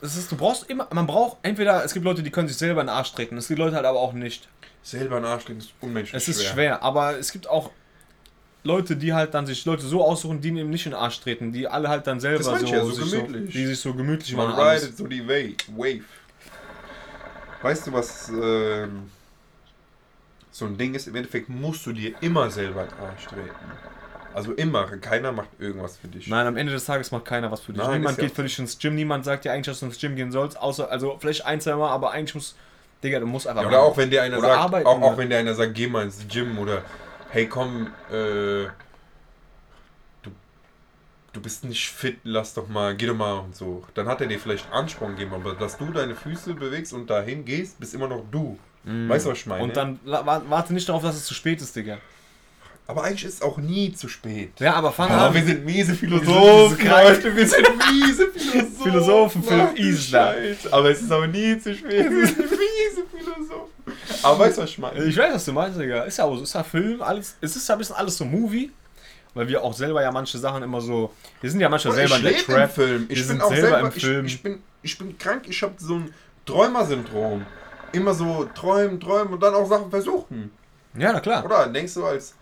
es 0.00 0.16
ist, 0.16 0.30
du 0.30 0.36
brauchst 0.36 0.68
immer, 0.70 0.88
man 0.92 1.06
braucht 1.06 1.38
entweder, 1.42 1.84
es 1.84 1.92
gibt 1.92 2.04
Leute, 2.04 2.22
die 2.22 2.30
können 2.30 2.48
sich 2.48 2.56
selber 2.56 2.80
in 2.80 2.86
den 2.88 2.94
Arsch 2.94 3.12
treten, 3.12 3.36
es 3.36 3.48
gibt 3.48 3.58
Leute 3.58 3.76
halt 3.76 3.84
aber 3.86 3.98
auch 4.00 4.12
nicht. 4.12 4.48
Selber 4.82 5.16
ein 5.18 5.24
Arsch 5.24 5.48
ist 5.48 5.72
unmenschlich 5.80 6.14
Es 6.20 6.28
ist 6.28 6.42
schwer. 6.42 6.52
schwer, 6.52 6.82
aber 6.82 7.16
es 7.18 7.30
gibt 7.32 7.48
auch 7.48 7.70
Leute, 8.64 8.96
die 8.96 9.12
halt 9.12 9.34
dann 9.34 9.46
sich 9.46 9.64
Leute 9.64 9.82
so 9.86 10.04
aussuchen, 10.04 10.40
die 10.40 10.48
eben 10.48 10.70
nicht 10.70 10.86
in 10.86 10.92
den 10.92 10.98
Arsch 11.00 11.20
treten, 11.20 11.52
die 11.52 11.66
alle 11.68 11.88
halt 11.88 12.06
dann 12.06 12.20
selber 12.20 12.38
Das 12.52 12.60
so, 12.60 12.66
ja, 12.66 12.84
so 12.84 12.90
sich 12.92 13.10
gemütlich. 13.12 13.46
so, 13.52 13.58
die 13.58 13.66
sich 13.66 13.78
so 13.80 13.94
gemütlich 13.94 14.36
Man 14.36 14.48
machen. 14.50 14.60
alles. 14.60 14.82
ridet 14.84 14.96
so 14.98 15.06
die 15.06 15.26
Wave. 15.28 15.54
Weißt 17.62 17.86
du, 17.86 17.92
was 17.92 18.28
ähm, 18.28 19.10
so 20.50 20.66
ein 20.66 20.76
Ding 20.76 20.94
ist? 20.94 21.06
Im 21.06 21.14
Endeffekt 21.16 21.48
musst 21.48 21.86
du 21.86 21.92
dir 21.92 22.14
immer 22.20 22.50
selber 22.50 22.82
in 22.82 22.88
den 22.88 22.98
Arsch 22.98 23.26
treten. 23.26 23.50
Also 24.34 24.52
immer. 24.52 24.86
Keiner 24.96 25.32
macht 25.32 25.48
irgendwas 25.58 25.96
für 25.96 26.08
dich. 26.08 26.26
Nein, 26.26 26.46
am 26.46 26.56
Ende 26.56 26.72
des 26.72 26.84
Tages 26.84 27.10
macht 27.10 27.24
keiner 27.24 27.50
was 27.50 27.60
für 27.60 27.72
dich. 27.72 27.82
Nein, 27.82 27.98
niemand 27.98 28.12
ist 28.12 28.22
ja 28.22 28.28
geht 28.28 28.36
für 28.36 28.42
dich 28.42 28.58
ins 28.58 28.78
Gym, 28.78 28.94
niemand 28.94 29.24
sagt 29.24 29.44
dir 29.44 29.52
eigentlich, 29.52 29.66
dass 29.66 29.80
du 29.80 29.86
ins 29.86 29.98
Gym 29.98 30.16
gehen 30.16 30.32
sollst, 30.32 30.58
außer, 30.58 30.90
also 30.90 31.18
vielleicht 31.20 31.44
ein, 31.44 31.60
zwei 31.60 31.74
Mal, 31.74 31.90
aber 31.90 32.12
eigentlich 32.12 32.34
muss, 32.34 32.54
Digga, 33.04 33.20
du 33.20 33.26
musst 33.26 33.46
einfach 33.46 33.62
Ja, 33.62 33.68
oder 33.68 33.80
auch 33.80 33.96
wenn 33.96 34.10
dir 34.10 34.22
einer 34.22 34.38
Oder 34.38 34.48
sagt, 34.48 34.58
arbeiten, 34.58 34.86
auch, 34.86 35.02
auch 35.02 35.18
wenn 35.18 35.28
dir 35.28 35.36
einer 35.38 35.54
sagt, 35.54 35.74
geh 35.74 35.86
mal 35.86 36.04
ins 36.04 36.26
Gym 36.28 36.58
oder 36.58 36.82
hey 37.30 37.46
komm, 37.46 37.88
äh, 38.10 38.64
du 41.32 41.40
bist 41.40 41.64
nicht 41.64 41.88
fit, 41.88 42.18
lass 42.24 42.54
doch 42.54 42.68
mal, 42.68 42.94
geh 42.96 43.06
doch 43.06 43.14
mal 43.16 43.38
und 43.40 43.56
so. 43.56 43.84
Dann 43.94 44.06
hat 44.08 44.20
er 44.20 44.26
dir 44.26 44.38
vielleicht 44.38 44.70
Ansporn 44.72 45.12
gegeben, 45.16 45.34
aber 45.34 45.54
dass 45.54 45.78
du 45.78 45.86
deine 45.92 46.14
Füße 46.14 46.54
bewegst 46.54 46.92
und 46.92 47.08
dahin 47.08 47.44
gehst, 47.44 47.78
bist 47.80 47.94
immer 47.94 48.08
noch 48.08 48.22
du. 48.30 48.58
Weißt 48.84 49.26
du, 49.26 49.30
was 49.30 49.38
ich 49.38 49.46
meine? 49.46 49.62
Und 49.62 49.76
dann 49.76 50.00
warte 50.04 50.74
nicht 50.74 50.88
darauf, 50.88 51.02
dass 51.02 51.14
es 51.16 51.24
zu 51.24 51.34
spät 51.34 51.62
ist, 51.62 51.74
Digga. 51.76 51.98
aber 52.88 53.04
eigentlich 53.04 53.24
ist 53.24 53.34
es 53.34 53.42
auch 53.42 53.56
nie 53.58 53.92
zu 53.92 54.08
spät. 54.08 54.50
Ja, 54.58 54.74
aber 54.74 54.90
fang 54.92 55.08
Oh, 55.10 55.14
an. 55.14 55.34
wir 55.34 55.44
sind 55.44 55.64
miese 55.64 55.94
Philosophen. 55.94 56.88
Leute, 56.88 57.36
wir 57.36 57.46
sind 57.48 57.68
miese 57.92 58.28
Philosophen. 58.28 58.82
Philosophen 58.82 59.42
für 59.44 59.56
Mann, 59.56 59.76
Isla. 59.76 60.32
Scheiße. 60.34 60.72
Aber 60.72 60.90
es 60.90 61.00
ist 61.00 61.12
aber 61.12 61.28
nie 61.28 61.56
zu 61.60 61.74
spät, 61.76 62.10
wir 62.10 62.26
sind 62.26 62.38
miese 62.50 63.04
Philosophen. 63.16 63.70
Aber 64.24 64.38
weißt 64.40 64.58
du, 64.58 64.62
was 64.62 64.70
ich 64.70 64.78
meine? 64.78 65.04
Ich 65.04 65.16
weiß, 65.16 65.34
was 65.34 65.44
du 65.44 65.52
meinst, 65.52 65.78
Digga. 65.80 66.02
Ist 66.02 66.16
ja 66.18 66.24
auch 66.24 66.36
so, 66.36 66.42
ist 66.42 66.52
ja 66.54 66.64
Film, 66.64 67.00
alles. 67.02 67.36
Es 67.40 67.54
ist 67.54 67.68
ja 67.68 67.76
ein 67.76 67.78
bisschen 67.78 67.94
alles 67.96 68.16
so 68.18 68.24
Movie. 68.24 68.70
Weil 69.34 69.48
wir 69.48 69.62
auch 69.62 69.72
selber 69.72 70.02
ja 70.02 70.12
manche 70.12 70.38
Sachen 70.38 70.62
immer 70.62 70.80
so. 70.80 71.12
Wir 71.40 71.50
sind 71.50 71.60
ja 71.60 71.68
manchmal 71.68 71.94
selber 71.94 72.16
in 72.16 72.22
der 72.22 72.32
lebe 72.32 72.44
im 72.44 72.54
Trap. 72.54 72.72
Film. 72.72 73.06
Ich 73.08 73.08
Wir 73.08 73.16
bin 73.16 73.26
sind 73.26 73.42
auch 73.42 73.48
selber 73.48 73.68
selber, 73.68 73.80
im 73.80 73.92
Film. 73.92 74.26
Ich, 74.26 74.34
ich, 74.34 74.42
bin, 74.42 74.62
ich 74.82 74.98
bin 74.98 75.18
krank, 75.18 75.44
ich 75.48 75.62
habe 75.62 75.74
so 75.78 75.94
ein 75.94 76.14
Träumer-Syndrom. 76.44 77.46
Immer 77.92 78.14
so 78.14 78.48
träumen, 78.54 79.00
träumen 79.00 79.34
und 79.34 79.42
dann 79.42 79.54
auch 79.54 79.68
Sachen 79.68 79.90
versuchen. 79.90 80.50
Ja, 80.96 81.12
na 81.12 81.20
klar. 81.20 81.44
Oder 81.44 81.66
denkst 81.68 81.94
du 81.94 82.04
als 82.04 82.34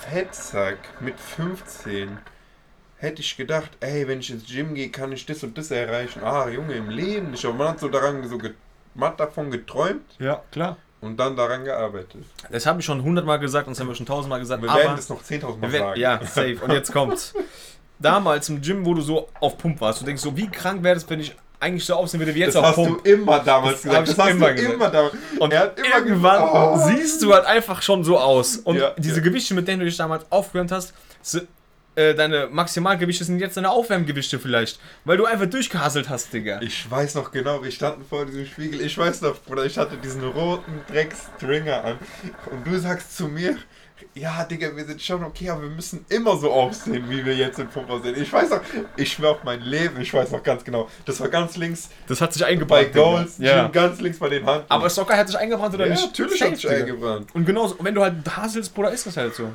Fettsack 0.00 0.78
mit 1.00 1.18
15 1.18 2.18
hätte 2.98 3.22
ich 3.22 3.36
gedacht, 3.36 3.70
ey, 3.80 4.06
wenn 4.08 4.20
ich 4.20 4.30
ins 4.30 4.46
Gym 4.46 4.74
gehe, 4.74 4.90
kann 4.90 5.12
ich 5.12 5.24
das 5.24 5.42
und 5.42 5.56
das 5.56 5.70
erreichen. 5.70 6.22
Ah, 6.22 6.48
Junge, 6.48 6.74
im 6.74 6.90
Leben 6.90 7.30
nicht. 7.30 7.44
Aber 7.44 7.54
man 7.54 7.68
hat 7.68 7.80
so 7.80 7.88
daran 7.88 8.26
so 8.28 8.38
man 8.94 9.10
hat 9.10 9.20
davon 9.20 9.50
geträumt 9.50 10.16
Ja, 10.18 10.42
klar. 10.50 10.76
Und 11.00 11.16
dann 11.18 11.36
daran 11.36 11.64
gearbeitet. 11.64 12.22
Das 12.50 12.66
habe 12.66 12.80
ich 12.80 12.86
schon 12.86 13.02
hundertmal 13.02 13.38
gesagt 13.38 13.66
und 13.66 13.74
das 13.76 13.80
haben 13.80 13.88
wir 13.88 13.94
schon 13.94 14.06
tausendmal 14.06 14.40
gesagt. 14.40 14.62
Und 14.62 14.68
wir 14.68 14.74
werden 14.76 14.96
das 14.96 15.08
noch 15.08 15.22
10.000 15.22 15.42
Mal 15.60 15.62
wir 15.62 15.72
werden- 15.72 15.88
sagen. 15.88 16.00
ja, 16.00 16.20
safe. 16.24 16.58
Und 16.62 16.72
jetzt 16.72 16.92
kommt's. 16.92 17.34
Damals 18.00 18.48
im 18.48 18.60
Gym, 18.62 18.84
wo 18.86 18.94
du 18.94 19.00
so 19.00 19.28
auf 19.40 19.58
Pump 19.58 19.80
warst, 19.80 20.00
du 20.00 20.04
denkst 20.04 20.22
so, 20.22 20.36
wie 20.36 20.48
krank 20.48 20.82
wäre 20.84 20.94
das, 20.94 21.08
wenn 21.10 21.18
ich 21.20 21.34
eigentlich 21.60 21.84
so 21.84 21.94
aussehen 21.94 22.20
würde 22.20 22.32
wie 22.36 22.38
jetzt 22.38 22.54
Das 22.54 22.62
auf 22.62 22.68
hast 22.68 22.74
Pump. 22.76 23.02
du 23.02 23.10
immer 23.10 23.40
damals 23.40 23.74
Das 23.74 23.82
gesagt. 23.82 24.08
Das 24.08 24.18
hast 24.18 24.30
immer 24.30 24.48
du 24.50 24.54
gesagt. 24.54 24.74
immer 24.74 24.88
damals. 24.90 25.14
Und 25.40 25.52
Er 25.52 25.60
hat 25.60 25.78
immer 25.78 25.88
irgendwann 25.96 26.44
gesagt, 26.46 26.54
oh. 26.54 26.88
siehst 26.96 27.22
du 27.22 27.34
halt 27.34 27.46
einfach 27.46 27.82
schon 27.82 28.04
so 28.04 28.16
aus. 28.18 28.58
Und 28.58 28.76
Ja, 28.76 28.92
diese 28.96 29.16
ja. 29.16 29.22
Gewichte, 29.22 29.54
mit 29.54 29.66
denen 29.66 29.80
du 29.80 29.84
dich 29.86 29.96
damals 29.96 30.24
aufgewärmt 30.30 30.70
hast, 30.70 30.94
sind, 31.22 31.48
äh, 31.98 32.14
deine 32.14 32.46
Maximalgewichte 32.46 33.24
sind 33.24 33.40
jetzt 33.40 33.56
deine 33.56 33.70
Aufwärmgewichte 33.70 34.38
vielleicht. 34.38 34.78
Weil 35.04 35.16
du 35.16 35.24
einfach 35.24 35.46
durchgehasselt 35.46 36.08
hast, 36.08 36.32
Digga. 36.32 36.60
Ich 36.62 36.88
weiß 36.88 37.16
noch 37.16 37.32
genau, 37.32 37.62
wir 37.62 37.72
standen 37.72 38.04
vor 38.08 38.24
diesem 38.24 38.46
Spiegel. 38.46 38.80
Ich 38.80 38.96
weiß 38.96 39.22
noch, 39.22 39.40
Bruder, 39.42 39.66
ich 39.66 39.76
hatte 39.76 39.96
diesen 39.96 40.22
roten 40.22 40.80
Dreckstringer 40.88 41.84
an. 41.84 41.98
Und 42.50 42.64
du 42.64 42.78
sagst 42.78 43.16
zu 43.16 43.26
mir, 43.26 43.56
ja, 44.14 44.44
Digga, 44.44 44.76
wir 44.76 44.84
sind 44.84 45.02
schon 45.02 45.24
okay, 45.24 45.50
aber 45.50 45.62
wir 45.62 45.70
müssen 45.70 46.04
immer 46.08 46.36
so 46.36 46.52
aussehen, 46.52 47.10
wie 47.10 47.24
wir 47.24 47.34
jetzt 47.34 47.58
in 47.58 47.66
Pumper 47.66 48.00
sind. 48.00 48.16
Ich 48.16 48.32
weiß 48.32 48.50
noch, 48.50 48.60
ich 48.96 49.12
schwör 49.12 49.32
auf 49.32 49.42
mein 49.42 49.60
Leben, 49.60 50.00
ich 50.00 50.14
weiß 50.14 50.30
noch 50.30 50.42
ganz 50.44 50.62
genau. 50.62 50.88
Das 51.04 51.18
war 51.18 51.28
ganz 51.28 51.56
links 51.56 51.88
Das 52.06 52.20
hat 52.20 52.32
sich 52.32 52.42
bei 52.42 52.48
eingebrannt. 52.48 52.92
Goals, 52.92 53.38
Digga. 53.38 53.56
ja. 53.56 53.68
Ganz 53.68 54.00
links 54.00 54.20
bei 54.20 54.28
den 54.28 54.46
Handen. 54.46 54.66
Aber 54.68 54.88
Soccer 54.88 55.16
hat 55.16 55.26
sich 55.26 55.36
eingebrannt 55.36 55.74
oder 55.74 55.86
ja, 55.86 55.94
nicht? 55.94 56.06
natürlich 56.06 56.38
Safe, 56.38 56.52
hat 56.52 56.58
sich 56.58 56.70
eingebrannt. 56.70 57.34
Und 57.34 57.44
genauso, 57.44 57.76
wenn 57.80 57.94
du 57.94 58.02
halt 58.02 58.14
haselst, 58.36 58.72
Bruder, 58.72 58.92
ist 58.92 59.04
das 59.04 59.16
halt 59.16 59.34
so. 59.34 59.50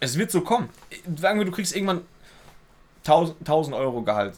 Es 0.00 0.18
wird 0.18 0.30
so 0.30 0.40
kommen. 0.40 0.68
Sagen 1.16 1.38
wir, 1.38 1.44
du 1.44 1.52
kriegst 1.52 1.74
irgendwann 1.74 2.02
1000, 3.04 3.40
1000 3.40 3.76
Euro 3.76 4.02
Gehalt. 4.02 4.34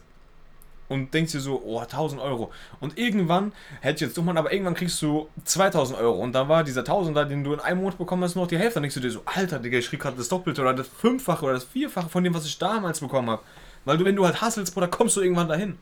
Und 0.88 1.12
denkst 1.12 1.32
dir 1.32 1.40
so, 1.40 1.60
oh, 1.62 1.80
1000 1.80 2.20
Euro. 2.20 2.50
Und 2.80 2.96
irgendwann, 2.96 3.52
hätte 3.82 3.96
ich 3.96 4.00
jetzt 4.08 4.16
doch 4.16 4.24
mal, 4.24 4.36
aber 4.38 4.52
irgendwann 4.52 4.74
kriegst 4.74 5.02
du 5.02 5.28
2000 5.44 5.98
Euro. 5.98 6.18
Und 6.18 6.32
dann 6.32 6.48
war 6.48 6.64
dieser 6.64 6.80
1000 6.80 7.14
da, 7.14 7.24
den 7.24 7.44
du 7.44 7.52
in 7.52 7.60
einem 7.60 7.80
Monat 7.82 7.98
bekommen 7.98 8.24
hast, 8.24 8.36
nur 8.36 8.44
noch 8.44 8.48
die 8.48 8.56
Hälfte. 8.56 8.74
Dann 8.74 8.84
denkst 8.84 8.94
du 8.94 9.00
dir 9.00 9.10
so, 9.10 9.20
Alter, 9.26 9.58
Digga, 9.58 9.76
ich 9.78 9.88
krieg 9.88 10.00
gerade 10.00 10.16
das 10.16 10.28
Doppelte 10.28 10.62
oder 10.62 10.72
das 10.72 10.88
Fünffache 10.88 11.44
oder 11.44 11.54
das 11.54 11.64
Vierfache 11.64 12.08
von 12.08 12.24
dem, 12.24 12.32
was 12.32 12.46
ich 12.46 12.56
damals 12.58 13.00
bekommen 13.00 13.28
habe. 13.28 13.42
Weil 13.84 13.98
du, 13.98 14.04
wenn 14.06 14.16
du 14.16 14.24
halt 14.24 14.40
hasselst, 14.40 14.72
Bruder, 14.72 14.88
kommst 14.88 15.16
du 15.16 15.20
irgendwann 15.20 15.48
dahin. 15.48 15.78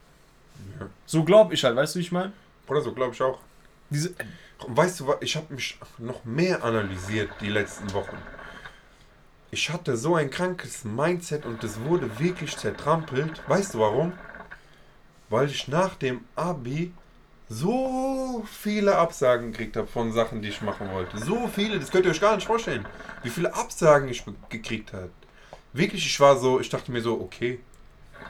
Ja. 0.80 0.86
So 1.06 1.22
glaub 1.22 1.52
ich 1.52 1.62
halt, 1.62 1.76
weißt 1.76 1.94
du, 1.94 1.98
wie 2.00 2.02
ich 2.02 2.12
meine? 2.12 2.32
Oder 2.66 2.80
so, 2.80 2.92
glaube 2.92 3.14
ich 3.14 3.22
auch. 3.22 3.38
Diese, 3.90 4.12
Weißt 4.66 5.00
du 5.00 5.06
was, 5.06 5.16
ich 5.20 5.36
habe 5.36 5.52
mich 5.54 5.78
noch 5.98 6.24
mehr 6.24 6.64
analysiert 6.64 7.30
die 7.40 7.50
letzten 7.50 7.92
Wochen. 7.92 8.16
Ich 9.50 9.70
hatte 9.70 9.96
so 9.96 10.16
ein 10.16 10.30
krankes 10.30 10.84
Mindset 10.84 11.46
und 11.46 11.62
es 11.62 11.80
wurde 11.80 12.18
wirklich 12.18 12.56
zertrampelt. 12.56 13.42
Weißt 13.48 13.74
du 13.74 13.78
warum? 13.78 14.12
Weil 15.28 15.48
ich 15.48 15.68
nach 15.68 15.94
dem 15.94 16.24
Abi 16.34 16.92
so 17.48 18.44
viele 18.50 18.96
Absagen 18.96 19.52
gekriegt 19.52 19.76
habe 19.76 19.86
von 19.86 20.12
Sachen, 20.12 20.42
die 20.42 20.48
ich 20.48 20.62
machen 20.62 20.90
wollte. 20.92 21.18
So 21.18 21.48
viele, 21.48 21.78
das 21.78 21.90
könnt 21.90 22.04
ihr 22.06 22.10
euch 22.10 22.20
gar 22.20 22.34
nicht 22.34 22.46
vorstellen, 22.46 22.84
wie 23.22 23.30
viele 23.30 23.54
Absagen 23.54 24.08
ich 24.08 24.24
gekriegt 24.48 24.92
habe. 24.92 25.10
Wirklich, 25.72 26.04
ich 26.04 26.18
war 26.18 26.36
so, 26.38 26.58
ich 26.58 26.68
dachte 26.68 26.90
mir 26.90 27.00
so, 27.00 27.20
okay, 27.20 27.60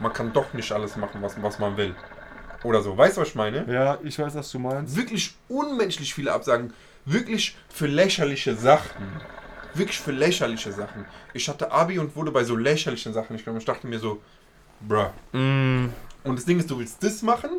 man 0.01 0.13
kann 0.13 0.33
doch 0.33 0.53
nicht 0.53 0.71
alles 0.73 0.97
machen, 0.97 1.23
was, 1.23 1.41
was 1.43 1.59
man 1.59 1.77
will. 1.77 1.95
Oder 2.63 2.83
so, 2.83 2.97
weißt 2.97 3.17
du, 3.17 3.21
was 3.23 3.29
ich 3.29 3.35
meine? 3.35 3.65
Ja, 3.73 3.99
ich 4.03 4.19
weiß, 4.19 4.35
was 4.35 4.51
du 4.51 4.59
meinst. 4.59 4.97
Wirklich 4.97 5.35
unmenschlich 5.49 6.13
viele 6.13 6.33
Absagen. 6.33 6.75
Wirklich 7.05 7.57
für 7.69 7.87
lächerliche 7.87 8.55
Sachen. 8.55 9.07
Wirklich 9.77 9.99
für 9.99 10.13
lächerliche 10.13 10.73
Sachen. 10.73 11.05
Ich 11.35 11.49
hatte 11.49 11.71
Abi 11.71 11.99
und 11.99 12.15
wurde 12.17 12.31
bei 12.31 12.45
so 12.45 12.57
lächerlichen 12.57 13.13
Sachen 13.13 13.33
nicht 13.35 13.45
genommen. 13.45 13.61
Ich 13.61 13.67
dachte 13.67 13.87
mir 13.87 13.99
so, 13.99 14.21
bruh. 14.81 15.07
Mm, 15.33 15.91
Und 16.25 16.37
das 16.37 16.45
Ding 16.45 16.59
ist, 16.59 16.71
du 16.71 16.79
willst 16.79 17.03
das 17.03 17.23
machen? 17.23 17.51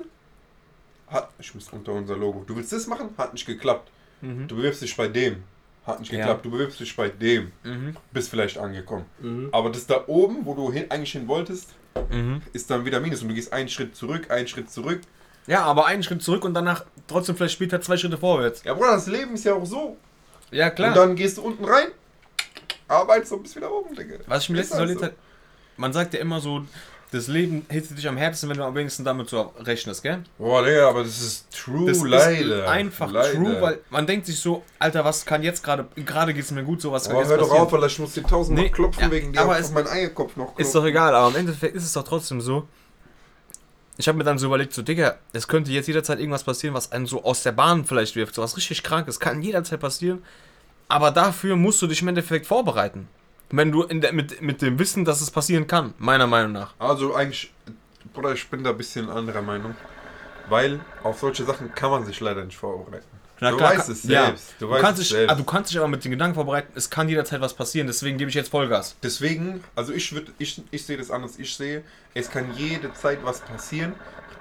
Hat, 1.08 1.30
ich 1.40 1.54
muss 1.56 1.70
unter 1.72 1.94
unser 1.94 2.18
Logo. 2.18 2.44
Du 2.46 2.56
willst 2.56 2.74
das 2.74 2.88
machen? 2.88 3.10
Hat 3.18 3.34
nicht 3.34 3.46
geklappt. 3.46 3.90
mhm. 4.22 4.48
Du 4.48 4.56
bewirbst 4.58 4.82
dich 4.82 4.96
bei 4.98 5.08
dem. 5.08 5.44
Hat 5.86 6.00
nicht 6.02 6.12
Ja. 6.12 6.20
geklappt. 6.20 6.46
Du 6.46 6.52
bewirbst 6.52 6.80
dich 6.80 6.96
bei 6.96 7.08
dem. 7.10 7.52
Mhm. 7.64 7.96
Bist 8.12 8.30
vielleicht 8.30 8.58
angekommen. 8.58 9.06
Mhm. 9.22 9.50
Aber 9.54 9.70
das 9.70 9.88
da 9.88 10.04
oben, 10.08 10.46
wo 10.46 10.54
du 10.54 10.72
hin, 10.72 10.86
eigentlich 10.90 11.12
hin 11.14 11.28
wolltest, 11.28 11.76
Mhm. 12.12 12.42
ist 12.54 12.70
dann 12.70 12.84
wieder 12.86 13.00
Minus. 13.00 13.22
Und 13.22 13.30
du 13.30 13.36
gehst 13.36 13.54
einen 13.54 13.70
Schritt 13.70 13.96
zurück, 13.96 14.30
einen 14.30 14.48
Schritt 14.48 14.70
zurück. 14.70 15.02
Ja, 15.48 15.64
aber 15.64 15.86
einen 15.86 16.04
Schritt 16.04 16.22
zurück 16.22 16.44
und 16.44 16.54
danach 16.54 16.84
trotzdem 17.08 17.38
vielleicht 17.38 17.54
später 17.54 17.80
zwei 17.80 17.96
Schritte 17.96 18.18
vorwärts. 18.18 18.64
Ja, 18.66 18.74
Bruder, 18.74 18.92
das 18.94 19.08
Leben 19.08 19.34
ist 19.36 19.46
ja 19.46 19.54
auch 19.54 19.66
so. 19.66 19.96
Ja, 20.52 20.70
klar. 20.72 20.90
Und 20.90 20.98
dann 20.98 21.16
gehst 21.16 21.38
du 21.38 21.42
unten 21.42 21.64
rein, 21.64 21.88
arbeitest 22.88 23.32
und 23.34 23.44
bist 23.44 23.56
wieder 23.56 23.72
oben, 23.72 23.96
Digga. 23.96 24.16
Was 24.28 24.44
ich 24.44 24.50
mir 24.50 24.58
Ist 24.60 24.72
letztens 24.72 24.80
halt 24.80 24.90
überlegt 24.92 25.04
habe, 25.14 25.16
man 25.78 25.94
sagt 25.94 26.14
ja 26.14 26.20
immer 26.20 26.40
so, 26.40 26.64
das 27.12 27.28
Leben 27.28 27.66
hitzt 27.70 27.98
dich 27.98 28.06
am 28.08 28.18
härtesten, 28.18 28.50
wenn 28.50 28.58
du 28.58 28.64
am 28.66 28.76
wenigsten 28.76 29.06
damit 29.06 29.30
so 29.30 29.54
rechnest, 29.60 30.04
gell? 30.04 30.24
Boah, 30.38 30.64
Digga, 30.66 30.90
aber 30.90 31.04
das 31.04 31.22
ist 31.22 31.48
true, 31.58 31.86
Das 31.88 32.02
leider. 32.02 32.64
ist 32.64 32.68
einfach 32.70 33.10
leider. 33.12 33.32
true, 33.34 33.62
weil 33.62 33.80
man 33.90 34.06
denkt 34.06 34.26
sich 34.26 34.38
so, 34.40 34.64
Alter, 34.80 35.06
was 35.06 35.26
kann 35.26 35.42
jetzt 35.44 35.64
gerade, 35.64 35.88
gerade 35.96 36.34
geht 36.34 36.44
es 36.44 36.52
mir 36.52 36.64
gut, 36.64 36.82
so 36.82 36.92
was 36.92 37.04
kann 37.04 37.14
Aber 37.14 37.22
jetzt 37.22 37.30
hör 37.32 37.38
doch 37.38 37.52
auf, 37.52 37.72
weil 37.72 37.84
ich 37.86 37.98
muss 38.00 38.14
dir 38.14 38.24
tausendmal 38.24 38.66
Nee, 38.66 38.72
klopfen 38.72 39.04
ja, 39.04 39.12
wegen 39.12 39.32
dir, 39.32 39.40
aber 39.42 39.58
es- 39.58 39.72
meinen 39.72 39.88
Eierkopf 39.88 40.36
noch 40.36 40.48
klopfen. 40.48 40.66
Ist 40.66 40.76
doch 40.76 40.84
egal, 40.86 41.16
aber 41.16 41.30
im 41.30 41.36
Endeffekt 41.36 41.76
ist 41.78 41.84
es 41.86 41.94
doch 41.94 42.04
trotzdem 42.04 42.42
so. 42.42 42.68
Ich 44.00 44.08
habe 44.08 44.18
mir 44.18 44.24
dann 44.24 44.38
so 44.38 44.46
überlegt, 44.48 44.74
so, 44.74 44.82
Digga, 44.84 45.16
es 45.34 45.48
könnte 45.48 45.72
jetzt 45.72 45.88
jederzeit 45.88 46.20
irgendwas 46.20 46.44
passieren, 46.44 46.76
was 46.76 46.92
einen 46.92 47.08
so 47.08 47.24
aus 47.24 47.42
der 47.42 47.52
Bahn 47.54 47.84
vielleicht 47.86 48.16
wirft, 48.16 48.36
so 48.36 48.44
was 48.44 48.56
richtig 48.56 48.84
krankes, 48.84 49.20
kann 49.20 49.42
jederzeit 49.42 49.80
passieren. 49.80 50.24
Aber 50.88 51.12
dafür 51.12 51.56
musst 51.56 51.82
du 51.82 51.88
dich 51.88 52.02
im 52.02 52.08
Endeffekt 52.08 52.46
vorbereiten. 52.46 53.08
Wenn 53.50 53.72
du 53.72 53.84
in 53.84 54.02
der, 54.02 54.14
mit, 54.14 54.42
mit 54.42 54.62
dem 54.62 54.78
Wissen, 54.80 55.06
dass 55.06 55.22
es 55.22 55.32
passieren 55.32 55.68
kann, 55.68 55.94
meiner 55.98 56.28
Meinung 56.28 56.52
nach. 56.52 56.74
Also 56.80 57.16
eigentlich, 57.16 57.54
Bruder, 58.14 58.34
ich 58.34 58.48
bin 58.50 58.64
da 58.64 58.72
ein 58.72 58.78
bisschen 58.78 59.10
anderer 59.10 59.42
Meinung. 59.42 59.76
Weil 60.50 60.80
auf 61.04 61.20
solche 61.20 61.44
Sachen 61.44 61.74
kann 61.76 61.92
man 61.92 62.06
sich 62.06 62.20
leider 62.22 62.44
nicht 62.44 62.58
vorbereiten. 62.58 63.06
Na 63.40 63.52
du 63.52 63.58
klar, 63.58 63.72
weißt 63.78 63.90
es 63.90 64.04
ja. 64.04 64.26
selbst. 64.28 64.54
Du, 64.60 64.66
Du, 64.66 64.72
weißt 64.72 64.82
kannst 64.82 65.02
es 65.02 65.08
dich, 65.10 65.18
selbst. 65.18 65.32
ah, 65.32 65.36
du 65.36 65.44
kannst 65.44 65.72
dich 65.72 65.78
aber 65.78 65.88
mit 65.88 66.04
den 66.04 66.12
Gedanken 66.12 66.36
vorbereiten, 66.36 66.72
es 66.76 66.90
kann 66.90 67.08
jederzeit 67.08 67.40
was 67.40 67.54
passieren, 67.54 67.86
deswegen 67.86 68.18
gebe 68.18 68.30
ich 68.30 68.36
jetzt 68.36 68.50
Vollgas. 68.50 68.96
Deswegen, 69.04 69.64
also 69.76 69.94
ich 69.94 70.12
würde, 70.14 70.32
ich, 70.40 70.62
ich 70.72 70.86
sehe 70.86 70.98
das 70.98 71.12
anders. 71.12 71.38
Ich 71.38 71.56
sehe, 71.56 71.84
es 72.14 72.32
kann 72.32 72.54
jede 72.56 72.94
Zeit 72.94 73.20
was 73.24 73.42
passieren. 73.42 73.94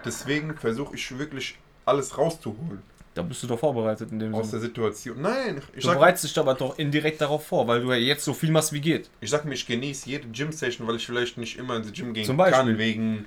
Deswegen 0.04 0.56
versuche 0.56 0.94
ich 0.94 1.18
wirklich 1.18 1.58
alles 1.84 2.16
rauszuholen 2.16 2.82
Da 3.16 3.22
bist 3.22 3.42
du 3.42 3.46
doch 3.46 3.58
vorbereitet 3.58 4.12
in 4.12 4.18
dem 4.18 4.34
aus 4.34 4.50
Sinne. 4.50 4.60
der 4.60 4.68
Situation. 4.68 5.22
Nein, 5.22 5.62
ich 5.74 5.80
Du 5.80 5.86
sag, 5.88 5.96
bereitest 5.98 6.24
dich 6.24 6.38
aber 6.38 6.52
doch 6.54 6.78
indirekt 6.78 7.20
darauf 7.20 7.46
vor, 7.46 7.66
weil 7.66 7.80
du 7.80 7.90
ja 7.90 7.96
jetzt 7.96 8.24
so 8.24 8.34
viel 8.34 8.50
machst 8.50 8.72
wie 8.74 8.80
geht. 8.82 9.08
ich 9.22 9.30
sag 9.30 9.44
mir, 9.46 9.54
ich 9.54 9.66
genieße 9.66 10.08
jede 10.08 10.28
Gym-Session, 10.28 10.86
weil 10.86 10.96
ich 10.96 11.06
vielleicht 11.06 11.38
nicht 11.38 11.58
immer 11.58 11.76
ins 11.76 11.90
Gym 11.92 12.12
gehen 12.12 12.26
Zum 12.26 12.36
Beispiel. 12.36 12.58
kann, 12.64 12.78
wegen 12.78 13.24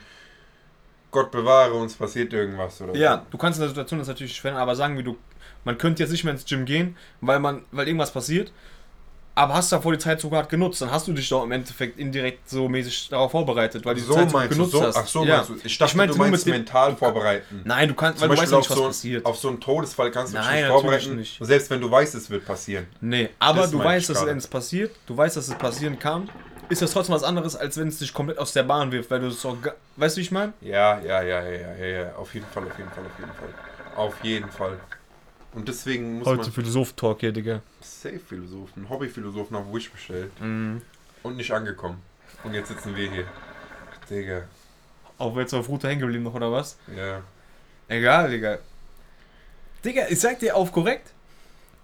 Gott 1.11 1.31
bewahre 1.31 1.73
uns 1.73 1.95
passiert 1.95 2.31
irgendwas 2.33 2.79
oder 2.81 2.95
Ja, 2.95 3.25
du 3.31 3.37
kannst 3.39 3.57
in 3.57 3.61
der 3.61 3.69
Situation 3.69 3.97
das 3.99 4.07
natürlich 4.07 4.31
nicht 4.33 4.41
verändern, 4.41 4.61
aber 4.61 4.75
sagen 4.75 4.95
wir, 4.95 5.03
du, 5.03 5.17
man 5.65 5.77
könnte 5.79 6.03
jetzt 6.03 6.11
nicht 6.11 6.23
mehr 6.23 6.33
ins 6.33 6.45
Gym 6.45 6.65
gehen, 6.65 6.95
weil 7.21 7.39
man, 7.39 7.63
weil 7.71 7.87
irgendwas 7.87 8.11
passiert, 8.11 8.51
aber 9.39 9.53
hast 9.53 9.71
davor 9.71 9.93
die 9.93 9.99
Zeit 9.99 10.19
sogar 10.19 10.43
genutzt, 10.45 10.81
dann 10.81 10.91
hast 10.91 11.07
du 11.07 11.13
dich 11.13 11.29
doch 11.29 11.45
im 11.45 11.51
Endeffekt 11.53 11.97
indirekt 11.97 12.49
so 12.49 12.67
mäßig 12.67 13.07
darauf 13.07 13.31
vorbereitet, 13.31 13.85
weil 13.85 13.95
du 13.95 14.01
die 14.01 14.05
So 14.07 14.13
Zeit 14.15 14.33
meinst 14.33 14.51
du, 14.51 14.55
genutzt 14.55 14.71
so, 14.73 14.83
hast. 14.83 14.97
ach 14.97 15.07
so 15.07 15.23
Ja. 15.23 15.37
meinst 15.37 15.49
du. 15.49 15.55
Ich 15.63 15.77
dachte, 15.77 15.95
meinte 15.97 16.13
du 16.13 16.19
meinst 16.19 16.45
dem- 16.45 16.51
mental 16.51 16.95
vorbereiten. 16.97 17.61
Nein, 17.63 17.87
du 17.87 17.93
kannst, 17.95 18.19
Zum 18.19 18.29
weil 18.29 18.35
du 18.35 18.41
weißt 18.41 18.51
Beispiel 18.51 18.53
ja 18.53 18.57
auf 18.57 18.63
nicht, 18.63 18.69
was 18.69 18.77
so, 18.77 18.87
passiert. 18.87 19.25
auf 19.25 19.37
so 19.37 19.47
einen 19.47 19.59
Todesfall 19.61 20.11
kannst 20.11 20.33
du 20.33 20.37
dich 20.39 20.51
nicht 20.51 20.65
vorbereiten, 20.65 21.15
nicht. 21.15 21.37
selbst 21.41 21.69
wenn 21.69 21.79
du 21.79 21.89
weißt, 21.89 22.15
es 22.15 22.29
wird 22.29 22.45
passieren. 22.45 22.85
Nee, 22.99 23.29
aber 23.39 23.61
Das 23.61 23.71
du 23.71 23.77
ich 23.77 23.83
weißt, 23.85 24.09
dass 24.09 24.21
es 24.23 24.47
passiert, 24.47 24.91
du 25.07 25.15
weißt, 25.15 25.37
dass 25.37 25.47
es 25.47 25.55
passieren 25.55 25.97
kann, 25.97 26.29
ist 26.67 26.81
das 26.81 26.91
trotzdem 26.91 27.15
was 27.15 27.23
anderes, 27.23 27.55
als 27.55 27.77
wenn 27.77 27.87
es 27.87 27.99
dich 27.99 28.13
komplett 28.13 28.37
aus 28.37 28.51
der 28.53 28.63
Bahn 28.63 28.91
wirft, 28.91 29.09
weil 29.09 29.21
du 29.21 29.27
es 29.27 29.45
auch, 29.45 29.55
weißt 29.95 30.17
du, 30.17 30.19
wie 30.19 30.23
ich 30.23 30.31
meine? 30.31 30.53
Ja, 30.61 30.99
ja, 30.99 31.21
ja, 31.21 31.41
ja, 31.41 31.49
ja, 31.49 31.75
ja, 31.75 31.85
ja, 31.85 32.15
auf 32.15 32.33
jeden 32.33 32.45
Fall, 32.47 32.63
auf 32.63 32.77
jeden 32.77 32.89
Fall, 32.91 33.03
auf 33.05 33.19
jeden 33.19 33.33
Fall. 33.33 33.49
Auf 33.95 34.23
jeden 34.23 34.51
Fall. 34.51 34.77
Und 35.54 35.68
deswegen 35.68 36.20
muss 36.20 36.28
man 36.28 36.43
Philosoph-Talk 36.52 37.22
hier, 37.22 37.32
Digga. 37.32 37.62
Safe-Philosophen, 37.82 38.88
Hobby-Philosophen 38.89 39.56
auf 39.56 39.74
Wish 39.74 39.89
bestellt 39.91 40.32
Mhm. 40.39 40.82
und 41.24 41.38
nicht 41.38 41.52
angekommen. 41.52 42.02
Und 42.43 42.54
jetzt 42.54 42.68
sitzen 42.70 42.95
wir 42.95 43.10
hier. 43.12 43.26
Digga, 44.10 44.43
Auch 45.18 45.36
jetzt 45.38 45.54
auf 45.54 45.68
Route 45.68 45.88
hängen 45.88 46.02
geblieben 46.02 46.24
noch, 46.24 46.34
oder 46.34 46.52
was? 46.52 46.78
ja. 46.95 47.22
Egal, 47.88 48.30
Digga. 48.30 48.60
Digga, 49.84 50.04
ich 50.10 50.20
sag 50.20 50.38
dir 50.39 50.56
auf 50.56 50.72
korrekt. 50.72 51.12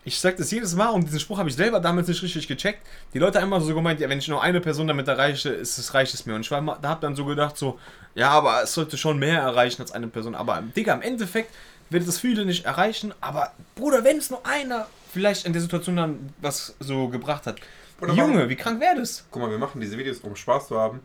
Ich 0.04 0.20
sag 0.20 0.38
das 0.38 0.52
jedes 0.52 0.76
Mal 0.76 0.90
und 0.90 1.04
diesen 1.06 1.20
Spruch 1.20 1.40
habe 1.40 1.50
ich 1.50 1.56
selber 1.56 1.80
damals 1.80 2.08
nicht 2.08 2.22
richtig 2.22 2.48
gecheckt. 2.48 2.86
Die 3.16 3.18
Leute 3.18 3.40
haben 3.42 3.48
immer 3.48 3.60
so 3.60 3.74
gemeint, 3.74 4.00
ja, 4.00 4.08
wenn 4.08 4.20
ich 4.20 4.28
nur 4.28 4.40
eine 4.44 4.62
Person 4.62 4.88
damit 4.88 5.08
erreiche, 5.08 5.50
ist 5.50 5.80
es 5.80 5.96
reicht 5.96 6.14
es 6.14 6.28
mir. 6.28 6.36
Und 6.36 6.42
ich 6.42 6.52
war 6.52 6.62
da 6.80 6.90
hab 6.90 7.02
dann 7.02 7.16
so 7.16 7.26
gedacht, 7.26 7.58
so, 7.58 7.80
ja, 8.14 8.30
aber 8.30 8.62
es 8.62 8.74
sollte 8.76 8.98
schon 8.98 9.18
mehr 9.18 9.40
erreichen 9.42 9.82
als 9.82 9.92
eine 9.92 10.08
Person. 10.08 10.36
Aber 10.36 10.62
Digga, 10.76 10.94
im 10.94 11.02
Endeffekt 11.02 11.52
wird 11.90 12.08
das 12.08 12.20
viele 12.20 12.46
nicht 12.46 12.66
erreichen. 12.66 13.14
Aber 13.22 13.52
Bruder, 13.76 14.04
wenn 14.04 14.18
es 14.18 14.30
nur 14.30 14.46
einer 14.46 14.88
vielleicht 15.12 15.46
in 15.46 15.54
der 15.54 15.62
Situation 15.62 15.96
dann 15.96 16.34
was 16.42 16.76
so 16.80 17.08
gebracht 17.08 17.46
hat. 17.48 17.60
Bruder, 18.00 18.14
Junge, 18.14 18.36
warum- 18.36 18.50
wie 18.50 18.56
krank 18.58 18.82
wäre 18.82 18.96
das? 18.98 19.26
Guck 19.32 19.42
mal, 19.44 19.50
wir 19.52 19.58
machen 19.58 19.80
diese 19.80 19.98
Videos, 19.98 20.20
um 20.20 20.36
Spaß 20.36 20.68
zu 20.68 20.78
haben 20.78 21.00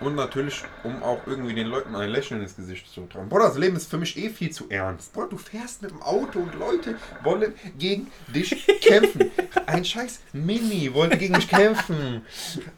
und 0.00 0.14
natürlich, 0.14 0.62
um 0.84 1.02
auch 1.02 1.26
irgendwie 1.26 1.54
den 1.54 1.66
Leuten 1.68 1.96
ein 1.96 2.10
Lächeln 2.10 2.42
ins 2.42 2.54
Gesicht 2.54 2.86
zu 2.92 3.06
tragen. 3.06 3.30
Bruder, 3.30 3.46
das 3.48 3.56
Leben 3.56 3.76
ist 3.76 3.88
für 3.88 3.96
mich 3.96 4.18
eh 4.18 4.28
viel 4.28 4.50
zu 4.50 4.66
ernst. 4.68 5.14
Bruder, 5.14 5.28
du 5.28 5.38
fährst 5.38 5.80
mit 5.80 5.90
dem 5.90 6.02
Auto 6.02 6.40
und 6.40 6.54
Leute 6.56 6.96
wollen 7.22 7.54
gegen 7.78 8.08
dich 8.28 8.66
kämpfen. 8.82 9.30
Ein 9.64 9.82
scheiß 9.86 10.20
Mini 10.34 10.92
wollte 10.92 11.16
gegen 11.16 11.32
dich 11.32 11.48
kämpfen. 11.48 12.20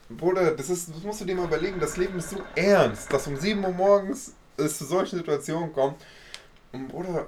Bruder, 0.08 0.52
das, 0.52 0.70
ist, 0.70 0.90
das 0.94 1.02
musst 1.02 1.20
du 1.20 1.24
dir 1.24 1.34
mal 1.34 1.46
überlegen. 1.46 1.80
Das 1.80 1.96
Leben 1.96 2.16
ist 2.20 2.30
so 2.30 2.40
ernst, 2.54 3.12
dass 3.12 3.26
um 3.26 3.36
7 3.36 3.64
Uhr 3.64 3.72
morgens 3.72 4.34
es 4.56 4.78
zu 4.78 4.84
solchen 4.84 5.18
Situationen 5.18 5.72
kommt. 5.72 5.96
Und 6.72 6.88
Bruder, 6.88 7.26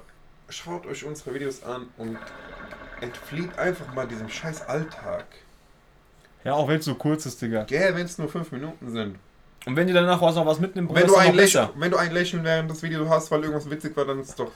schaut 0.49 0.87
euch 0.87 1.05
unsere 1.05 1.35
Videos 1.35 1.63
an 1.63 1.89
und 1.97 2.19
entflieht 3.01 3.59
einfach 3.59 3.93
mal 3.95 4.07
diesem 4.07 4.29
scheiß 4.29 4.69
Alltag. 4.69 5.27
Ja, 6.45 6.55
auch 6.55 6.69
wenn 6.69 6.79
es 6.79 6.85
so 6.85 6.95
kurz 6.95 7.27
ist, 7.27 7.41
Digga. 7.41 7.65
Gell, 7.65 7.95
wenn 7.95 8.07
es 8.07 8.19
nur 8.19 8.29
5 8.29 8.53
Minuten 8.53 8.91
sind. 8.91 9.19
Und 9.65 9.77
wenn 9.77 9.87
ihr 9.87 9.95
danach 9.95 10.21
was 10.21 10.35
noch 10.35 10.47
was 10.47 10.59
mitnimmt, 10.59 10.93
Wenn 10.93 11.07
du, 11.07 11.13
das 11.13 11.21
ein. 11.21 11.35
Lächeln, 11.35 11.69
wenn 11.77 11.91
du 11.91 11.97
ein 11.97 12.13
Lächeln 12.13 12.43
während 12.43 12.71
des 12.71 12.83
Videos 12.83 13.09
hast, 13.09 13.31
weil 13.31 13.43
irgendwas 13.43 13.71
witzig 13.71 13.97
war, 13.97 14.05
dann 14.05 14.21
ist 14.21 14.39
doch. 14.39 14.51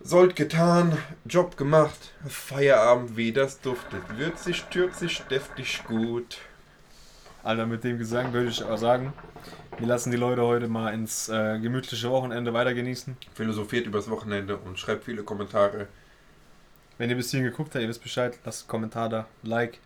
Sollt 0.00 0.36
getan, 0.36 0.96
Job 1.24 1.56
gemacht, 1.56 2.12
Feierabend, 2.28 3.16
wie 3.16 3.32
das 3.32 3.60
duftet. 3.60 4.02
Würzig, 4.16 4.64
türzig, 4.64 5.22
deftig, 5.30 5.82
gut. 5.86 6.38
Alter, 7.46 7.64
mit 7.66 7.84
dem 7.84 7.96
Gesang 7.98 8.32
würde 8.32 8.48
ich 8.50 8.60
aber 8.64 8.76
sagen, 8.76 9.12
wir 9.78 9.86
lassen 9.86 10.10
die 10.10 10.16
Leute 10.16 10.42
heute 10.42 10.66
mal 10.66 10.92
ins 10.92 11.28
äh, 11.28 11.58
gemütliche 11.60 12.10
Wochenende 12.10 12.52
weiter 12.52 12.74
genießen. 12.74 13.16
Philosophiert 13.34 13.86
übers 13.86 14.10
Wochenende 14.10 14.56
und 14.56 14.78
schreibt 14.80 15.04
viele 15.04 15.22
Kommentare. 15.22 15.86
Wenn 16.98 17.08
ihr 17.08 17.14
bis 17.16 17.30
hierhin 17.30 17.48
geguckt 17.48 17.72
habt, 17.74 17.82
ihr 17.82 17.88
wisst 17.88 18.02
Bescheid, 18.02 18.36
lasst 18.44 18.62
einen 18.62 18.68
Kommentar 18.68 19.08
da, 19.08 19.26
Like, 19.44 19.78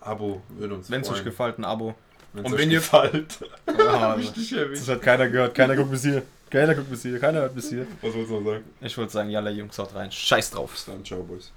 Abo 0.00 0.42
würde 0.48 0.74
uns 0.74 0.90
wenn 0.90 1.02
es 1.02 1.10
euch 1.10 1.22
gefällt, 1.22 1.58
ein 1.58 1.64
Abo. 1.64 1.94
Wenn's 2.32 2.46
und 2.50 2.58
wenn 2.58 2.70
ihr- 2.70 2.78
gefällt. 2.80 3.38
Ja, 3.78 4.16
das 4.16 4.88
hat 4.88 5.02
keiner 5.02 5.28
gehört, 5.28 5.54
keiner 5.54 5.76
guckt 5.76 5.90
bis 5.92 6.02
hier. 6.02 6.22
Keiner 6.50 6.74
guckt 6.74 6.90
bis 6.90 7.02
hier, 7.02 7.18
keiner 7.20 7.40
hört 7.42 7.54
bis 7.54 7.68
hier. 7.68 7.86
Was 8.02 8.12
wolltest 8.14 8.30
du 8.30 8.40
noch 8.40 8.50
sagen? 8.50 8.64
Ich 8.80 8.98
wollte 8.98 9.12
sagen, 9.12 9.30
jalla 9.30 9.50
Jungs, 9.50 9.78
haut 9.78 9.94
rein. 9.94 10.10
Scheiß 10.10 10.50
drauf. 10.50 10.72
Bis 10.72 10.86
dann, 10.86 11.04
ciao, 11.04 11.22
Boys. 11.22 11.52